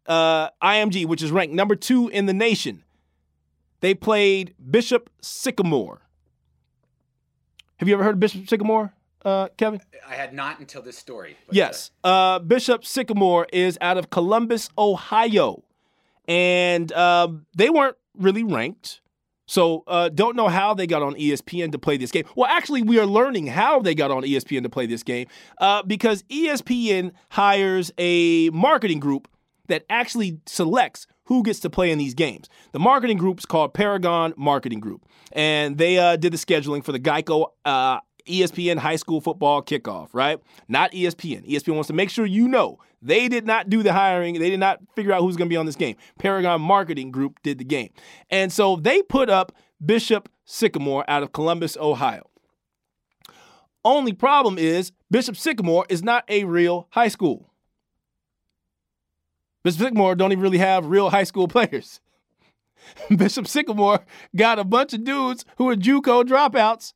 uh, 0.07 0.49
IMG, 0.61 1.05
which 1.05 1.21
is 1.21 1.31
ranked 1.31 1.53
number 1.53 1.75
two 1.75 2.09
in 2.09 2.25
the 2.25 2.33
nation, 2.33 2.83
they 3.81 3.93
played 3.93 4.55
Bishop 4.71 5.09
Sycamore. 5.21 6.01
Have 7.77 7.87
you 7.87 7.93
ever 7.93 8.03
heard 8.03 8.15
of 8.15 8.19
Bishop 8.19 8.47
Sycamore? 8.47 8.93
Uh, 9.25 9.49
Kevin? 9.57 9.81
I 10.07 10.15
had 10.15 10.33
not 10.33 10.59
until 10.59 10.81
this 10.81 10.97
story. 10.97 11.35
yes. 11.51 11.91
Uh, 12.03 12.39
Bishop 12.39 12.85
Sycamore 12.85 13.47
is 13.51 13.77
out 13.81 13.97
of 13.97 14.09
Columbus, 14.09 14.69
Ohio. 14.77 15.63
And 16.27 16.91
uh, 16.91 17.27
they 17.55 17.69
weren't 17.69 17.97
really 18.17 18.43
ranked. 18.43 19.01
So 19.47 19.83
uh, 19.85 20.09
don't 20.09 20.35
know 20.35 20.47
how 20.47 20.73
they 20.73 20.87
got 20.87 21.03
on 21.03 21.13
ESPN 21.15 21.71
to 21.73 21.77
play 21.77 21.97
this 21.97 22.11
game. 22.11 22.25
Well, 22.35 22.49
actually, 22.49 22.81
we 22.81 22.99
are 22.99 23.05
learning 23.05 23.47
how 23.47 23.79
they 23.79 23.93
got 23.93 24.09
on 24.09 24.23
ESPN 24.23 24.63
to 24.63 24.69
play 24.69 24.87
this 24.87 25.03
game 25.03 25.27
uh, 25.59 25.83
because 25.83 26.23
ESPN 26.23 27.11
hires 27.29 27.91
a 27.97 28.49
marketing 28.49 28.99
group 28.99 29.27
that 29.67 29.85
actually 29.89 30.39
selects 30.47 31.05
who 31.25 31.43
gets 31.43 31.59
to 31.59 31.69
play 31.69 31.91
in 31.91 31.97
these 31.97 32.13
games. 32.13 32.49
The 32.71 32.79
marketing 32.79 33.17
group 33.17 33.39
is 33.39 33.45
called 33.45 33.73
Paragon 33.73 34.33
Marketing 34.37 34.79
Group, 34.79 35.05
and 35.31 35.77
they 35.77 35.97
uh, 35.97 36.15
did 36.17 36.33
the 36.33 36.37
scheduling 36.37 36.83
for 36.83 36.91
the 36.91 36.99
Geico 36.99 37.47
uh, 37.65 37.99
ESPN 38.25 38.77
high 38.77 38.95
school 38.95 39.21
football 39.21 39.61
kickoff, 39.61 40.09
right? 40.13 40.39
Not 40.67 40.91
ESPN. 40.91 41.47
ESPN 41.49 41.75
wants 41.75 41.87
to 41.87 41.93
make 41.93 42.09
sure 42.09 42.25
you 42.25 42.47
know 42.47 42.79
they 43.01 43.27
did 43.27 43.45
not 43.45 43.69
do 43.69 43.83
the 43.83 43.93
hiring. 43.93 44.39
They 44.39 44.49
did 44.49 44.59
not 44.59 44.79
figure 44.95 45.11
out 45.11 45.21
who's 45.21 45.35
going 45.35 45.47
to 45.47 45.53
be 45.53 45.57
on 45.57 45.65
this 45.65 45.75
game. 45.75 45.95
Paragon 46.17 46.61
Marketing 46.61 47.11
Group 47.11 47.39
did 47.43 47.57
the 47.59 47.63
game. 47.63 47.89
And 48.29 48.51
so 48.51 48.75
they 48.75 49.01
put 49.03 49.29
up 49.29 49.51
Bishop 49.83 50.29
Sycamore 50.45 51.05
out 51.07 51.23
of 51.23 51.31
Columbus, 51.31 51.77
Ohio. 51.77 52.29
Only 53.83 54.13
problem 54.13 54.57
is 54.57 54.91
Bishop 55.11 55.37
Sycamore 55.37 55.85
is 55.89 56.01
not 56.01 56.23
a 56.27 56.43
real 56.45 56.87
high 56.89 57.07
school. 57.07 57.51
Bishop 59.63 59.81
Sycamore 59.81 60.15
don't 60.15 60.31
even 60.31 60.41
really 60.41 60.57
have 60.57 60.87
real 60.87 61.11
high 61.11 61.23
school 61.23 61.47
players. 61.49 61.99
Bishop 63.15 63.47
Sycamore 63.47 64.03
got 64.35 64.59
a 64.59 64.63
bunch 64.63 64.93
of 64.93 65.03
dudes 65.03 65.45
who 65.57 65.69
are 65.69 65.75
JUCO 65.75 66.23
dropouts 66.23 66.93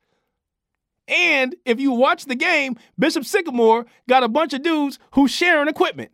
and 1.09 1.55
if 1.65 1.79
you 1.79 1.91
watch 1.91 2.25
the 2.25 2.35
game, 2.35 2.77
Bishop 2.97 3.25
Sycamore 3.25 3.85
got 4.07 4.23
a 4.23 4.29
bunch 4.29 4.53
of 4.53 4.61
dudes 4.61 4.99
who 5.13 5.27
sharing 5.27 5.67
equipment. 5.67 6.11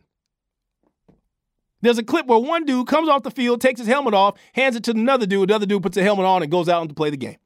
There's 1.81 1.97
a 1.99 2.03
clip 2.03 2.25
where 2.25 2.39
one 2.39 2.65
dude 2.65 2.87
comes 2.87 3.09
off 3.09 3.23
the 3.23 3.31
field, 3.31 3.61
takes 3.61 3.79
his 3.79 3.87
helmet 3.87 4.13
off, 4.13 4.39
hands 4.53 4.75
it 4.75 4.83
to 4.85 4.91
another 4.91 5.27
dude. 5.27 5.49
The 5.49 5.55
other 5.55 5.65
dude 5.67 5.83
puts 5.83 5.95
the 5.95 6.03
helmet 6.03 6.25
on 6.25 6.41
and 6.41 6.51
goes 6.51 6.67
out 6.67 6.87
to 6.87 6.95
play 6.95 7.11
the 7.11 7.17
game. 7.17 7.37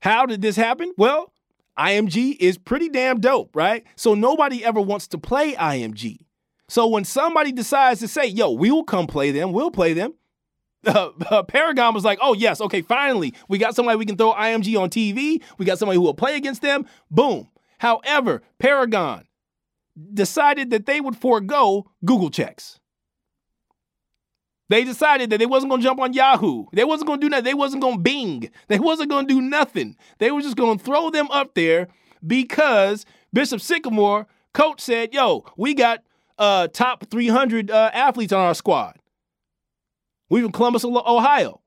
How 0.00 0.26
did 0.26 0.42
this 0.42 0.56
happen? 0.56 0.92
Well, 0.96 1.32
IMG 1.78 2.36
is 2.38 2.58
pretty 2.58 2.88
damn 2.88 3.20
dope, 3.20 3.54
right? 3.54 3.84
So 3.96 4.14
nobody 4.14 4.64
ever 4.64 4.80
wants 4.80 5.08
to 5.08 5.18
play 5.18 5.54
IMG. 5.54 6.18
So 6.68 6.86
when 6.86 7.04
somebody 7.04 7.52
decides 7.52 8.00
to 8.00 8.08
say, 8.08 8.26
yo, 8.26 8.50
we 8.50 8.70
will 8.70 8.84
come 8.84 9.06
play 9.06 9.30
them, 9.30 9.52
we'll 9.52 9.70
play 9.70 9.92
them, 9.92 10.14
uh, 10.86 11.42
Paragon 11.44 11.94
was 11.94 12.04
like, 12.04 12.18
oh, 12.20 12.34
yes, 12.34 12.60
okay, 12.60 12.82
finally, 12.82 13.34
we 13.48 13.58
got 13.58 13.74
somebody 13.74 13.96
we 13.96 14.06
can 14.06 14.16
throw 14.16 14.32
IMG 14.32 14.78
on 14.80 14.90
TV. 14.90 15.42
We 15.58 15.64
got 15.64 15.78
somebody 15.78 15.96
who 15.96 16.02
will 16.02 16.14
play 16.14 16.36
against 16.36 16.62
them. 16.62 16.86
Boom. 17.10 17.48
However, 17.78 18.42
Paragon 18.58 19.26
decided 20.14 20.70
that 20.70 20.86
they 20.86 21.00
would 21.00 21.16
forego 21.16 21.90
Google 22.04 22.30
checks. 22.30 22.80
They 24.68 24.84
decided 24.84 25.30
that 25.30 25.38
they 25.38 25.46
wasn't 25.46 25.70
going 25.70 25.82
to 25.82 25.86
jump 25.86 26.00
on 26.00 26.14
Yahoo. 26.14 26.64
They 26.72 26.84
wasn't 26.84 27.08
going 27.08 27.20
to 27.20 27.26
do 27.26 27.30
that. 27.30 27.44
They 27.44 27.52
wasn't 27.52 27.82
going 27.82 27.96
to 27.96 28.00
Bing. 28.00 28.50
They 28.68 28.78
wasn't 28.78 29.10
going 29.10 29.28
to 29.28 29.34
do 29.34 29.42
nothing. 29.42 29.96
They 30.18 30.30
were 30.30 30.40
just 30.40 30.56
going 30.56 30.78
to 30.78 30.84
throw 30.84 31.10
them 31.10 31.30
up 31.30 31.54
there 31.54 31.88
because 32.26 33.04
Bishop 33.34 33.60
Sycamore 33.60 34.26
coach 34.54 34.80
said, 34.80 35.12
"Yo, 35.12 35.44
we 35.58 35.74
got 35.74 36.02
uh, 36.38 36.68
top 36.68 37.04
300 37.10 37.70
uh, 37.70 37.90
athletes 37.92 38.32
on 38.32 38.40
our 38.40 38.54
squad." 38.54 38.98
We 40.32 40.40
from 40.40 40.52
Columbus, 40.52 40.82
Ohio. 40.82 41.60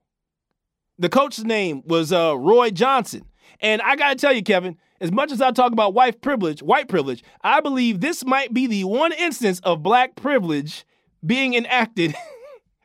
The 0.98 1.08
coach's 1.08 1.46
name 1.46 1.84
was 1.86 2.12
uh, 2.12 2.36
Roy 2.36 2.72
Johnson. 2.72 3.26
And 3.62 3.80
I 3.84 3.96
got 3.96 4.10
to 4.10 4.16
tell 4.16 4.34
you, 4.34 4.42
Kevin, 4.42 4.76
as 5.00 5.12
much 5.12 5.32
as 5.32 5.40
I 5.40 5.52
talk 5.52 5.72
about 5.72 5.94
white 5.94 6.20
privilege, 6.20 6.64
white 6.64 6.88
privilege, 6.88 7.24
I 7.44 7.62
believe 7.62 8.02
this 8.02 8.26
might 8.26 8.56
be 8.56 8.66
the 8.66 8.86
one 8.86 9.14
instance 9.14 9.60
of 9.60 9.84
black 9.84 10.16
privilege 10.16 10.84
being 11.24 11.54
enacted 11.54 12.16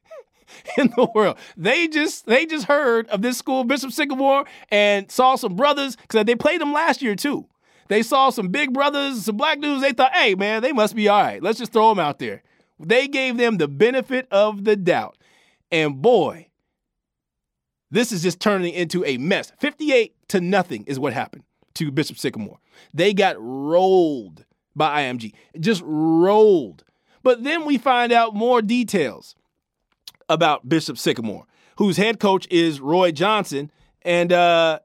in 0.77 0.93
the 0.97 1.09
world. 1.15 1.39
They 1.57 1.89
just 1.89 2.27
they 2.27 2.45
just 2.45 2.67
heard 2.67 3.09
of 3.09 3.23
this 3.23 3.39
school, 3.39 3.65
Bishop 3.65 3.91
Sycamore, 3.91 4.45
and 4.71 5.11
saw 5.11 5.37
some 5.37 5.57
brothers 5.57 5.97
because 5.97 6.27
they 6.27 6.35
played 6.35 6.61
them 6.61 6.75
last 6.75 7.01
year 7.01 7.17
too. 7.17 7.47
They 7.89 8.03
saw 8.03 8.29
some 8.29 8.49
big 8.49 8.75
brothers, 8.75 9.25
some 9.25 9.39
black 9.39 9.63
dudes. 9.63 9.81
They 9.81 9.95
thought, 9.95 10.13
hey 10.13 10.35
man, 10.35 10.61
they 10.61 10.73
must 10.73 10.95
be 10.95 11.09
all 11.09 11.23
right. 11.23 11.43
Let's 11.43 11.59
just 11.59 11.73
throw 11.73 11.89
them 11.89 12.01
out 12.01 12.19
there. 12.19 12.43
They 12.79 13.09
gave 13.09 13.37
them 13.37 13.59
the 13.59 13.69
benefit 13.69 14.27
of 14.31 14.65
the 14.65 14.77
doubt, 14.77 15.17
and 15.71 16.01
boy, 16.01 16.49
this 17.91 18.13
is 18.13 18.23
just 18.23 18.41
turning 18.41 18.75
into 18.75 19.05
a 19.05 19.19
mess. 19.19 19.53
Fifty-eight 19.59 20.15
to 20.29 20.41
nothing 20.41 20.85
is 20.87 20.99
what 20.99 21.13
happened 21.13 21.45
to 21.75 21.91
Bishop 21.91 22.19
Sycamore. 22.19 22.59
They 22.95 23.13
got 23.15 23.37
rolled 23.39 24.45
by 24.75 25.03
IMG, 25.03 25.33
just 25.59 25.83
rolled. 25.85 26.85
But 27.23 27.45
then 27.45 27.65
we 27.65 27.79
find 27.79 28.13
out 28.13 28.35
more 28.35 28.63
details 28.63 29.35
about 30.29 30.69
Bishop 30.69 30.97
Sycamore, 30.97 31.47
whose 31.77 31.97
head 31.97 32.19
coach 32.21 32.47
is 32.51 32.81
Roy 32.81 33.13
Johnson. 33.13 33.71
And 34.03 34.33
uh, 34.33 34.79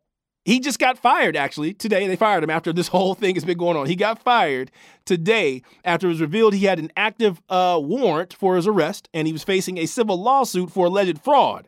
he 0.46 0.60
just 0.60 0.78
got 0.78 1.00
fired, 1.00 1.36
actually, 1.36 1.74
today. 1.74 2.08
They 2.08 2.16
fired 2.16 2.44
him 2.44 2.52
after 2.52 2.72
this 2.72 2.88
whole 2.90 3.16
thing 3.16 3.36
has 3.36 3.44
been 3.44 3.58
going 3.58 3.76
on. 3.76 3.88
He 3.88 3.96
got 3.96 4.22
fired 4.22 4.72
today 5.04 5.64
after 5.84 6.06
it 6.06 6.12
was 6.12 6.22
revealed 6.22 6.54
he 6.54 6.66
had 6.66 6.80
an 6.80 6.92
active 6.96 7.42
uh, 7.50 7.80
warrant 7.82 8.34
for 8.34 8.56
his 8.56 8.68
arrest 8.68 9.10
and 9.14 9.26
he 9.28 9.34
was 9.34 9.44
facing 9.44 9.80
a 9.80 9.88
civil 9.88 10.22
lawsuit 10.22 10.72
for 10.72 10.86
alleged 10.86 11.20
fraud. 11.20 11.68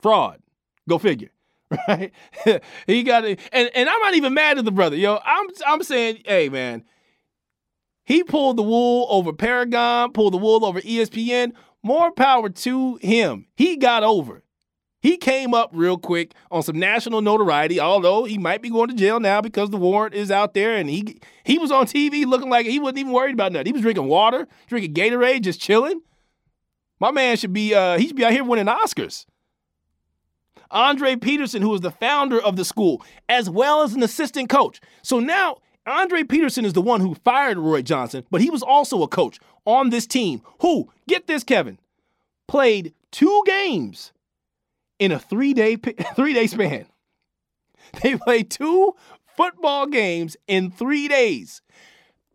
Fraud. 0.00 0.40
Go 0.88 0.98
figure. 0.98 1.30
Right? 1.86 2.12
he 2.88 3.04
got 3.04 3.24
it. 3.24 3.38
And, 3.52 3.70
and 3.76 3.88
I'm 3.88 4.00
not 4.00 4.14
even 4.14 4.34
mad 4.34 4.58
at 4.58 4.64
the 4.64 4.72
brother. 4.72 4.96
Yo, 4.96 5.20
I'm, 5.24 5.46
I'm 5.64 5.84
saying, 5.84 6.22
hey, 6.26 6.48
man, 6.48 6.82
he 8.04 8.24
pulled 8.24 8.56
the 8.56 8.64
wool 8.64 9.06
over 9.08 9.32
Paragon, 9.32 10.10
pulled 10.10 10.32
the 10.32 10.38
wool 10.38 10.64
over 10.64 10.80
ESPN. 10.80 11.52
More 11.84 12.10
power 12.10 12.48
to 12.48 12.96
him. 12.96 13.46
He 13.54 13.76
got 13.76 14.02
over. 14.02 14.42
He 15.00 15.16
came 15.16 15.54
up 15.54 15.70
real 15.72 15.96
quick 15.96 16.34
on 16.50 16.62
some 16.62 16.78
national 16.78 17.22
notoriety, 17.22 17.80
although 17.80 18.24
he 18.24 18.36
might 18.36 18.60
be 18.60 18.68
going 18.68 18.88
to 18.88 18.94
jail 18.94 19.18
now 19.18 19.40
because 19.40 19.70
the 19.70 19.78
warrant 19.78 20.14
is 20.14 20.30
out 20.30 20.52
there 20.52 20.76
and 20.76 20.90
he 20.90 21.18
he 21.44 21.58
was 21.58 21.70
on 21.70 21.86
TV 21.86 22.26
looking 22.26 22.50
like 22.50 22.66
he 22.66 22.78
wasn't 22.78 22.98
even 22.98 23.12
worried 23.12 23.32
about 23.32 23.52
nothing. 23.52 23.66
He 23.66 23.72
was 23.72 23.82
drinking 23.82 24.06
water, 24.06 24.46
drinking 24.66 24.94
Gatorade, 24.94 25.40
just 25.40 25.60
chilling. 25.60 26.02
My 27.00 27.10
man 27.10 27.38
should 27.38 27.54
be 27.54 27.74
uh 27.74 27.98
he 27.98 28.08
should 28.08 28.16
be 28.16 28.24
out 28.24 28.32
here 28.32 28.44
winning 28.44 28.66
Oscars. 28.66 29.24
Andre 30.70 31.16
Peterson, 31.16 31.62
who 31.62 31.70
was 31.70 31.80
the 31.80 31.90
founder 31.90 32.40
of 32.40 32.56
the 32.56 32.64
school, 32.64 33.02
as 33.28 33.48
well 33.50 33.82
as 33.82 33.94
an 33.94 34.02
assistant 34.02 34.50
coach. 34.50 34.80
So 35.02 35.18
now 35.18 35.56
Andre 35.86 36.22
Peterson 36.24 36.64
is 36.64 36.74
the 36.74 36.82
one 36.82 37.00
who 37.00 37.14
fired 37.14 37.58
Roy 37.58 37.82
Johnson, 37.82 38.24
but 38.30 38.42
he 38.42 38.50
was 38.50 38.62
also 38.62 39.02
a 39.02 39.08
coach 39.08 39.40
on 39.64 39.90
this 39.90 40.06
team 40.06 40.42
who, 40.60 40.90
get 41.08 41.26
this, 41.26 41.42
Kevin, 41.42 41.78
played 42.46 42.94
two 43.10 43.42
games 43.46 44.12
in 45.00 45.10
a 45.10 45.18
three 45.18 45.52
day 45.52 45.74
three 46.14 46.32
day 46.34 46.46
span. 46.46 46.86
They 48.02 48.14
played 48.16 48.52
two 48.52 48.94
football 49.36 49.86
games 49.86 50.36
in 50.46 50.70
three 50.70 51.08
days. 51.08 51.60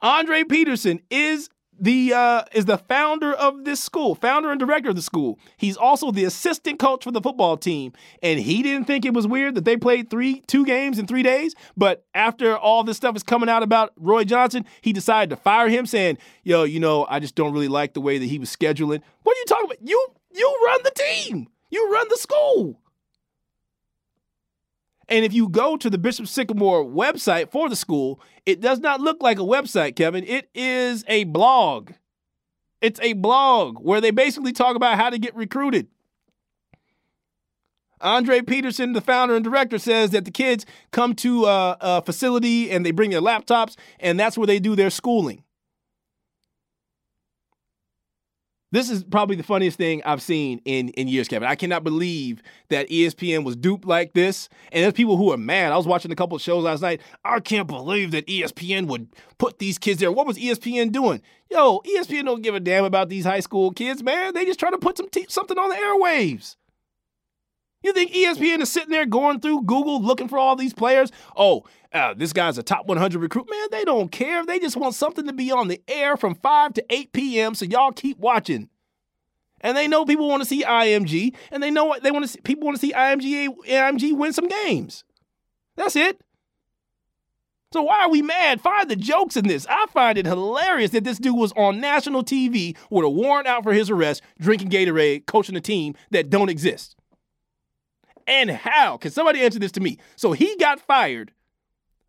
Andre 0.01 0.43
Peterson 0.43 0.99
is 1.09 1.49
the 1.80 2.13
uh, 2.13 2.43
is 2.53 2.66
the 2.66 2.78
founder 2.78 3.34
of 3.34 3.66
this 3.66 3.82
school, 3.82 4.16
founder 4.16 4.49
and 4.49 4.59
director 4.59 4.89
of 4.89 4.95
the 4.95 5.01
school. 5.01 5.39
He's 5.57 5.78
also 5.78 6.11
the 6.11 6.24
assistant 6.24 6.80
coach 6.80 7.03
for 7.03 7.11
the 7.11 7.22
football 7.22 7.57
team, 7.57 7.93
and 8.22 8.39
he 8.39 8.63
didn't 8.63 8.86
think 8.86 9.05
it 9.05 9.13
was 9.13 9.28
weird 9.28 9.55
that 9.55 9.66
they 9.66 9.78
played 9.78 10.09
three 10.09 10.41
two 10.47 10.66
games 10.66 10.99
in 10.99 11.07
three 11.07 11.24
days. 11.24 11.53
But 11.76 12.05
after 12.13 12.57
all 12.57 12.84
this 12.84 12.97
stuff 12.97 13.16
is 13.16 13.24
coming 13.24 13.49
out 13.49 13.63
about 13.63 13.93
Roy 13.97 14.24
Johnson, 14.24 14.66
he 14.82 14.93
decided 14.93 15.30
to 15.32 15.36
fire 15.36 15.68
him, 15.68 15.86
saying, 15.86 16.18
"Yo, 16.43 16.63
you 16.63 16.80
know, 16.80 17.05
I 17.09 17.20
just 17.20 17.36
don't 17.36 17.53
really 17.53 17.68
like 17.68 17.93
the 17.93 18.01
way 18.01 18.18
that 18.18 18.26
he 18.26 18.39
was 18.39 18.53
scheduling." 18.55 19.01
What 19.24 19.36
are 19.36 19.39
you 19.39 19.45
talking 19.47 19.66
about? 19.66 19.78
You 19.82 20.07
you 20.34 20.59
run 20.66 20.80
the 20.84 20.91
team, 20.91 21.47
you 21.70 21.91
run 21.91 22.07
the 22.09 22.18
school. 22.18 22.80
And 25.07 25.24
if 25.24 25.34
you 25.34 25.49
go 25.49 25.78
to 25.78 25.89
the 25.89 25.97
Bishop 25.97 26.28
Sycamore 26.28 26.84
website 26.84 27.51
for 27.51 27.70
the 27.70 27.76
school, 27.76 28.20
it 28.45 28.59
does 28.59 28.80
not 28.80 29.01
look 29.01 29.22
like 29.22 29.38
a 29.38 29.43
website, 29.43 29.95
Kevin. 29.95 30.24
It 30.24 30.49
is 30.55 31.03
a 31.07 31.26
blog. 31.26 31.91
It's 32.82 32.99
a 33.01 33.13
blog 33.13 33.78
where 33.80 34.01
they 34.01 34.11
basically 34.11 34.51
talk 34.51 34.76
about 34.76 34.97
how 34.97 35.09
to 35.09 35.20
get 35.20 35.36
recruited. 35.36 35.88
Andre 38.01 38.41
Peterson, 38.41 38.93
the 38.93 39.01
founder 39.01 39.36
and 39.36 39.43
director, 39.43 39.80
says 39.80 40.11
that 40.11 40.26
the 40.26 40.32
kids 40.32 40.66
come 40.91 41.16
to 41.16 41.45
a, 41.45 41.78
a 41.80 42.01
facility 42.01 42.70
and 42.70 42.86
they 42.86 42.91
bring 42.91 43.11
their 43.11 43.22
laptops, 43.22 43.76
and 43.99 44.20
that's 44.20 44.38
where 44.38 44.47
they 44.47 44.59
do 44.59 44.76
their 44.76 44.89
schooling. 44.89 45.44
This 48.76 48.89
is 48.89 49.05
probably 49.05 49.38
the 49.38 49.43
funniest 49.43 49.78
thing 49.78 50.01
I've 50.03 50.21
seen 50.21 50.59
in, 50.65 50.89
in 50.89 51.07
years, 51.07 51.30
Kevin. 51.30 51.47
I 51.47 51.55
cannot 51.55 51.86
believe 51.86 52.41
that 52.67 52.89
ESPN 52.89 53.45
was 53.45 53.55
duped 53.55 53.86
like 53.86 54.11
this. 54.11 54.49
And 54.73 54.84
there's 54.84 54.91
people 54.91 55.15
who 55.15 55.32
are 55.32 55.38
mad. 55.38 55.71
I 55.71 55.78
was 55.78 55.88
watching 55.88 56.11
a 56.11 56.15
couple 56.15 56.36
of 56.36 56.41
shows 56.41 56.65
last 56.65 56.82
night. 56.82 56.99
I 57.23 57.39
can't 57.39 57.69
believe 57.69 58.11
that 58.11 58.28
ESPN 58.28 58.88
would 58.88 59.07
put 59.38 59.59
these 59.59 59.78
kids 59.78 60.01
there. 60.01 60.11
What 60.11 60.28
was 60.28 60.38
ESPN 60.38 60.91
doing? 60.91 61.21
Yo, 61.49 61.80
ESPN 61.86 62.26
don't 62.26 62.41
give 62.41 62.53
a 62.53 62.59
damn 62.59 62.84
about 62.84 63.07
these 63.07 63.23
high 63.23 63.39
school 63.39 63.71
kids, 63.71 64.03
man. 64.03 64.34
They 64.34 64.43
just 64.43 64.59
trying 64.59 64.73
to 64.73 64.78
put 64.78 64.97
some 64.97 65.07
t- 65.07 65.28
something 65.30 65.57
on 65.57 65.69
the 65.69 65.76
airwaves. 65.76 66.57
You 67.86 67.93
think 67.93 68.13
ESPN 68.13 68.61
is 68.61 68.71
sitting 68.71 68.89
there 68.89 69.05
going 69.05 69.39
through 69.39 69.61
Google 69.61 70.01
looking 70.01 70.27
for 70.27 70.39
all 70.39 70.55
these 70.55 70.73
players? 70.73 71.11
Oh, 71.38 71.65
uh, 71.93 72.15
this 72.15 72.33
guy's 72.33 72.57
a 72.57 72.63
top 72.63 72.88
100 72.88 73.21
recruit. 73.21 73.47
Man, 73.47 73.67
they 73.69 73.83
don't 73.83 74.11
care. 74.11 74.43
They 74.43 74.57
just 74.57 74.75
want 74.75 74.95
something 74.95 75.27
to 75.27 75.33
be 75.33 75.51
on 75.51 75.67
the 75.67 75.79
air 75.88 76.17
from 76.17 76.33
5 76.33 76.73
to 76.73 76.86
8 76.89 77.13
p.m. 77.13 77.53
so 77.53 77.63
y'all 77.63 77.91
keep 77.91 78.17
watching. 78.17 78.69
And 79.61 79.77
they 79.77 79.88
know 79.88 80.03
people 80.03 80.27
want 80.27 80.41
to 80.41 80.49
see 80.49 80.63
IMG, 80.63 81.36
and 81.51 81.61
they 81.61 81.69
know 81.69 81.86
what 81.86 82.01
they 82.01 82.09
want 82.09 82.25
to 82.25 82.27
see. 82.27 82.41
People 82.41 82.65
want 82.65 82.75
to 82.75 82.81
see 82.81 82.91
IMG, 82.91 83.49
IMG 83.67 84.17
win 84.17 84.33
some 84.33 84.47
games. 84.47 85.03
That's 85.75 85.95
it. 85.95 86.19
So 87.71 87.83
why 87.83 87.99
are 87.99 88.09
we 88.09 88.23
mad? 88.23 88.61
Find 88.61 88.89
the 88.89 88.95
jokes 88.95 89.38
in 89.38 89.47
this. 89.47 89.67
I 89.69 89.86
find 89.93 90.17
it 90.17 90.25
hilarious 90.25 90.89
that 90.91 91.03
this 91.03 91.19
dude 91.19 91.38
was 91.38 91.53
on 91.55 91.79
national 91.79 92.23
TV 92.23 92.75
with 92.89 93.05
a 93.05 93.09
warrant 93.09 93.45
out 93.45 93.61
for 93.61 93.73
his 93.73 93.91
arrest, 93.91 94.23
drinking 94.39 94.71
Gatorade, 94.71 95.27
coaching 95.27 95.55
a 95.55 95.61
team 95.61 95.93
that 96.09 96.31
don't 96.31 96.49
exist. 96.49 96.94
And 98.28 98.49
how? 98.49 98.97
Can 98.97 99.11
somebody 99.11 99.41
answer 99.41 99.59
this 99.59 99.71
to 99.73 99.80
me? 99.80 99.99
So 100.15 100.32
he 100.32 100.55
got 100.57 100.80
fired 100.80 101.32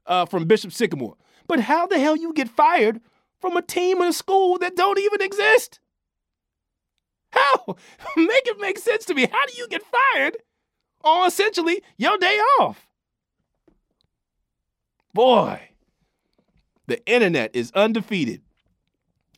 uh, 0.06 0.26
from 0.26 0.46
Bishop 0.46 0.72
Sycamore. 0.72 1.16
But 1.46 1.60
how 1.60 1.86
the 1.86 1.98
hell 1.98 2.16
you 2.16 2.32
get 2.32 2.48
fired 2.48 3.00
from 3.40 3.56
a 3.56 3.62
team 3.62 4.00
in 4.00 4.08
a 4.08 4.12
school 4.12 4.58
that 4.58 4.76
don't 4.76 4.98
even 4.98 5.20
exist? 5.20 5.80
How? 7.30 7.76
make 8.16 8.46
it 8.46 8.58
make 8.60 8.78
sense 8.78 9.04
to 9.06 9.14
me. 9.14 9.26
How 9.30 9.46
do 9.46 9.52
you 9.56 9.68
get 9.68 9.82
fired 9.82 10.38
on 11.04 11.28
essentially 11.28 11.82
your 11.96 12.16
day 12.18 12.38
off? 12.60 12.86
Boy, 15.12 15.70
the 16.86 17.04
internet 17.06 17.54
is 17.54 17.72
undefeated. 17.72 18.42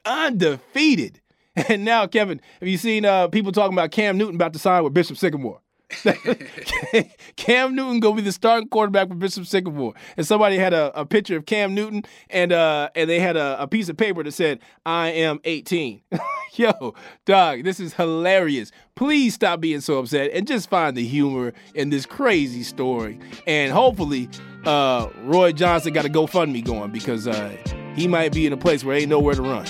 Undefeated. 0.05 1.21
And 1.69 1.85
now, 1.85 2.07
Kevin, 2.07 2.41
have 2.61 2.69
you 2.69 2.79
seen 2.79 3.05
uh, 3.05 3.27
people 3.27 3.51
talking 3.51 3.73
about 3.73 3.91
Cam 3.91 4.17
Newton 4.17 4.37
about 4.37 4.53
to 4.53 4.61
sign 4.61 4.85
with 4.85 4.95
Bishop 4.95 5.17
Sycamore? 5.17 5.61
Cam 7.37 7.75
Newton 7.75 8.01
gonna 8.01 8.17
be 8.17 8.23
the 8.23 8.33
starting 8.33 8.69
quarterback 8.69 9.09
for 9.09 9.15
Bishop 9.15 9.47
Sycamore. 9.47 9.95
And 10.17 10.27
somebody 10.27 10.59
had 10.59 10.75
a, 10.75 10.99
a 10.99 11.07
picture 11.07 11.37
of 11.37 11.47
Cam 11.47 11.75
Newton 11.75 12.03
and 12.29 12.53
uh 12.53 12.91
and 12.95 13.09
they 13.09 13.21
had 13.21 13.37
a, 13.37 13.63
a 13.63 13.67
piece 13.67 13.89
of 13.89 13.97
paper 13.97 14.23
that 14.23 14.33
said, 14.33 14.61
I 14.85 15.09
am 15.09 15.41
18. 15.45 16.03
Yo, 16.55 16.95
dog, 17.25 17.65
this 17.65 17.81
is 17.81 17.95
hilarious. 17.95 18.71
Please 18.97 19.35
stop 19.35 19.61
being 19.61 19.81
so 19.81 19.99
upset 19.99 20.31
and 20.33 20.47
just 20.47 20.69
find 20.69 20.97
the 20.97 21.07
humor 21.07 21.53
in 21.75 21.91
this 21.91 22.05
crazy 22.05 22.63
story. 22.63 23.19
And 23.47 23.73
hopefully, 23.73 24.29
uh 24.67 25.09
Roy 25.23 25.53
Johnson 25.53 25.95
got 25.95 26.05
a 26.05 26.11
GoFundMe 26.11 26.65
going 26.65 26.91
because 26.91 27.27
uh 27.27 27.57
he 27.97 28.07
might 28.07 28.33
be 28.33 28.47
in 28.47 28.53
a 28.53 28.59
place 28.59 28.85
where 28.85 28.97
ain't 28.97 29.09
nowhere 29.09 29.35
to 29.35 29.43
run. 29.43 29.67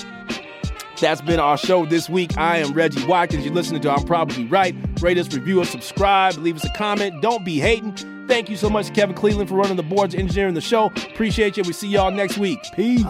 That's 0.99 1.21
been 1.21 1.39
our 1.39 1.57
show 1.57 1.85
this 1.85 2.09
week. 2.09 2.37
I 2.37 2.57
am 2.57 2.73
Reggie 2.73 3.05
Watkins. 3.05 3.45
You're 3.45 3.53
listening 3.53 3.81
to 3.81 3.91
I'm 3.91 4.05
Probably 4.05 4.45
Right. 4.45 4.75
Rate 5.01 5.17
us, 5.17 5.33
review 5.33 5.61
us, 5.61 5.69
subscribe, 5.69 6.35
leave 6.37 6.57
us 6.57 6.65
a 6.65 6.73
comment. 6.73 7.21
Don't 7.21 7.45
be 7.45 7.59
hating. 7.59 7.93
Thank 8.27 8.49
you 8.49 8.57
so 8.57 8.69
much, 8.69 8.93
Kevin 8.93 9.15
Cleveland, 9.15 9.49
for 9.49 9.55
running 9.55 9.77
the 9.77 9.83
boards, 9.83 10.13
engineering 10.13 10.53
the 10.53 10.61
show. 10.61 10.87
Appreciate 10.87 11.57
you. 11.57 11.63
We 11.63 11.73
see 11.73 11.87
y'all 11.87 12.11
next 12.11 12.37
week. 12.37 12.59
Peace. 12.75 13.03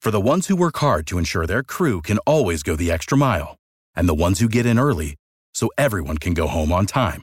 For 0.00 0.10
the 0.10 0.20
ones 0.20 0.48
who 0.48 0.56
work 0.56 0.76
hard 0.76 1.06
to 1.06 1.16
ensure 1.16 1.46
their 1.46 1.62
crew 1.62 2.02
can 2.02 2.18
always 2.26 2.62
go 2.62 2.76
the 2.76 2.90
extra 2.92 3.16
mile, 3.16 3.56
and 3.96 4.06
the 4.06 4.14
ones 4.14 4.38
who 4.38 4.48
get 4.48 4.66
in 4.66 4.78
early 4.78 5.16
so 5.54 5.70
everyone 5.78 6.18
can 6.18 6.34
go 6.34 6.46
home 6.46 6.72
on 6.72 6.84
time, 6.84 7.22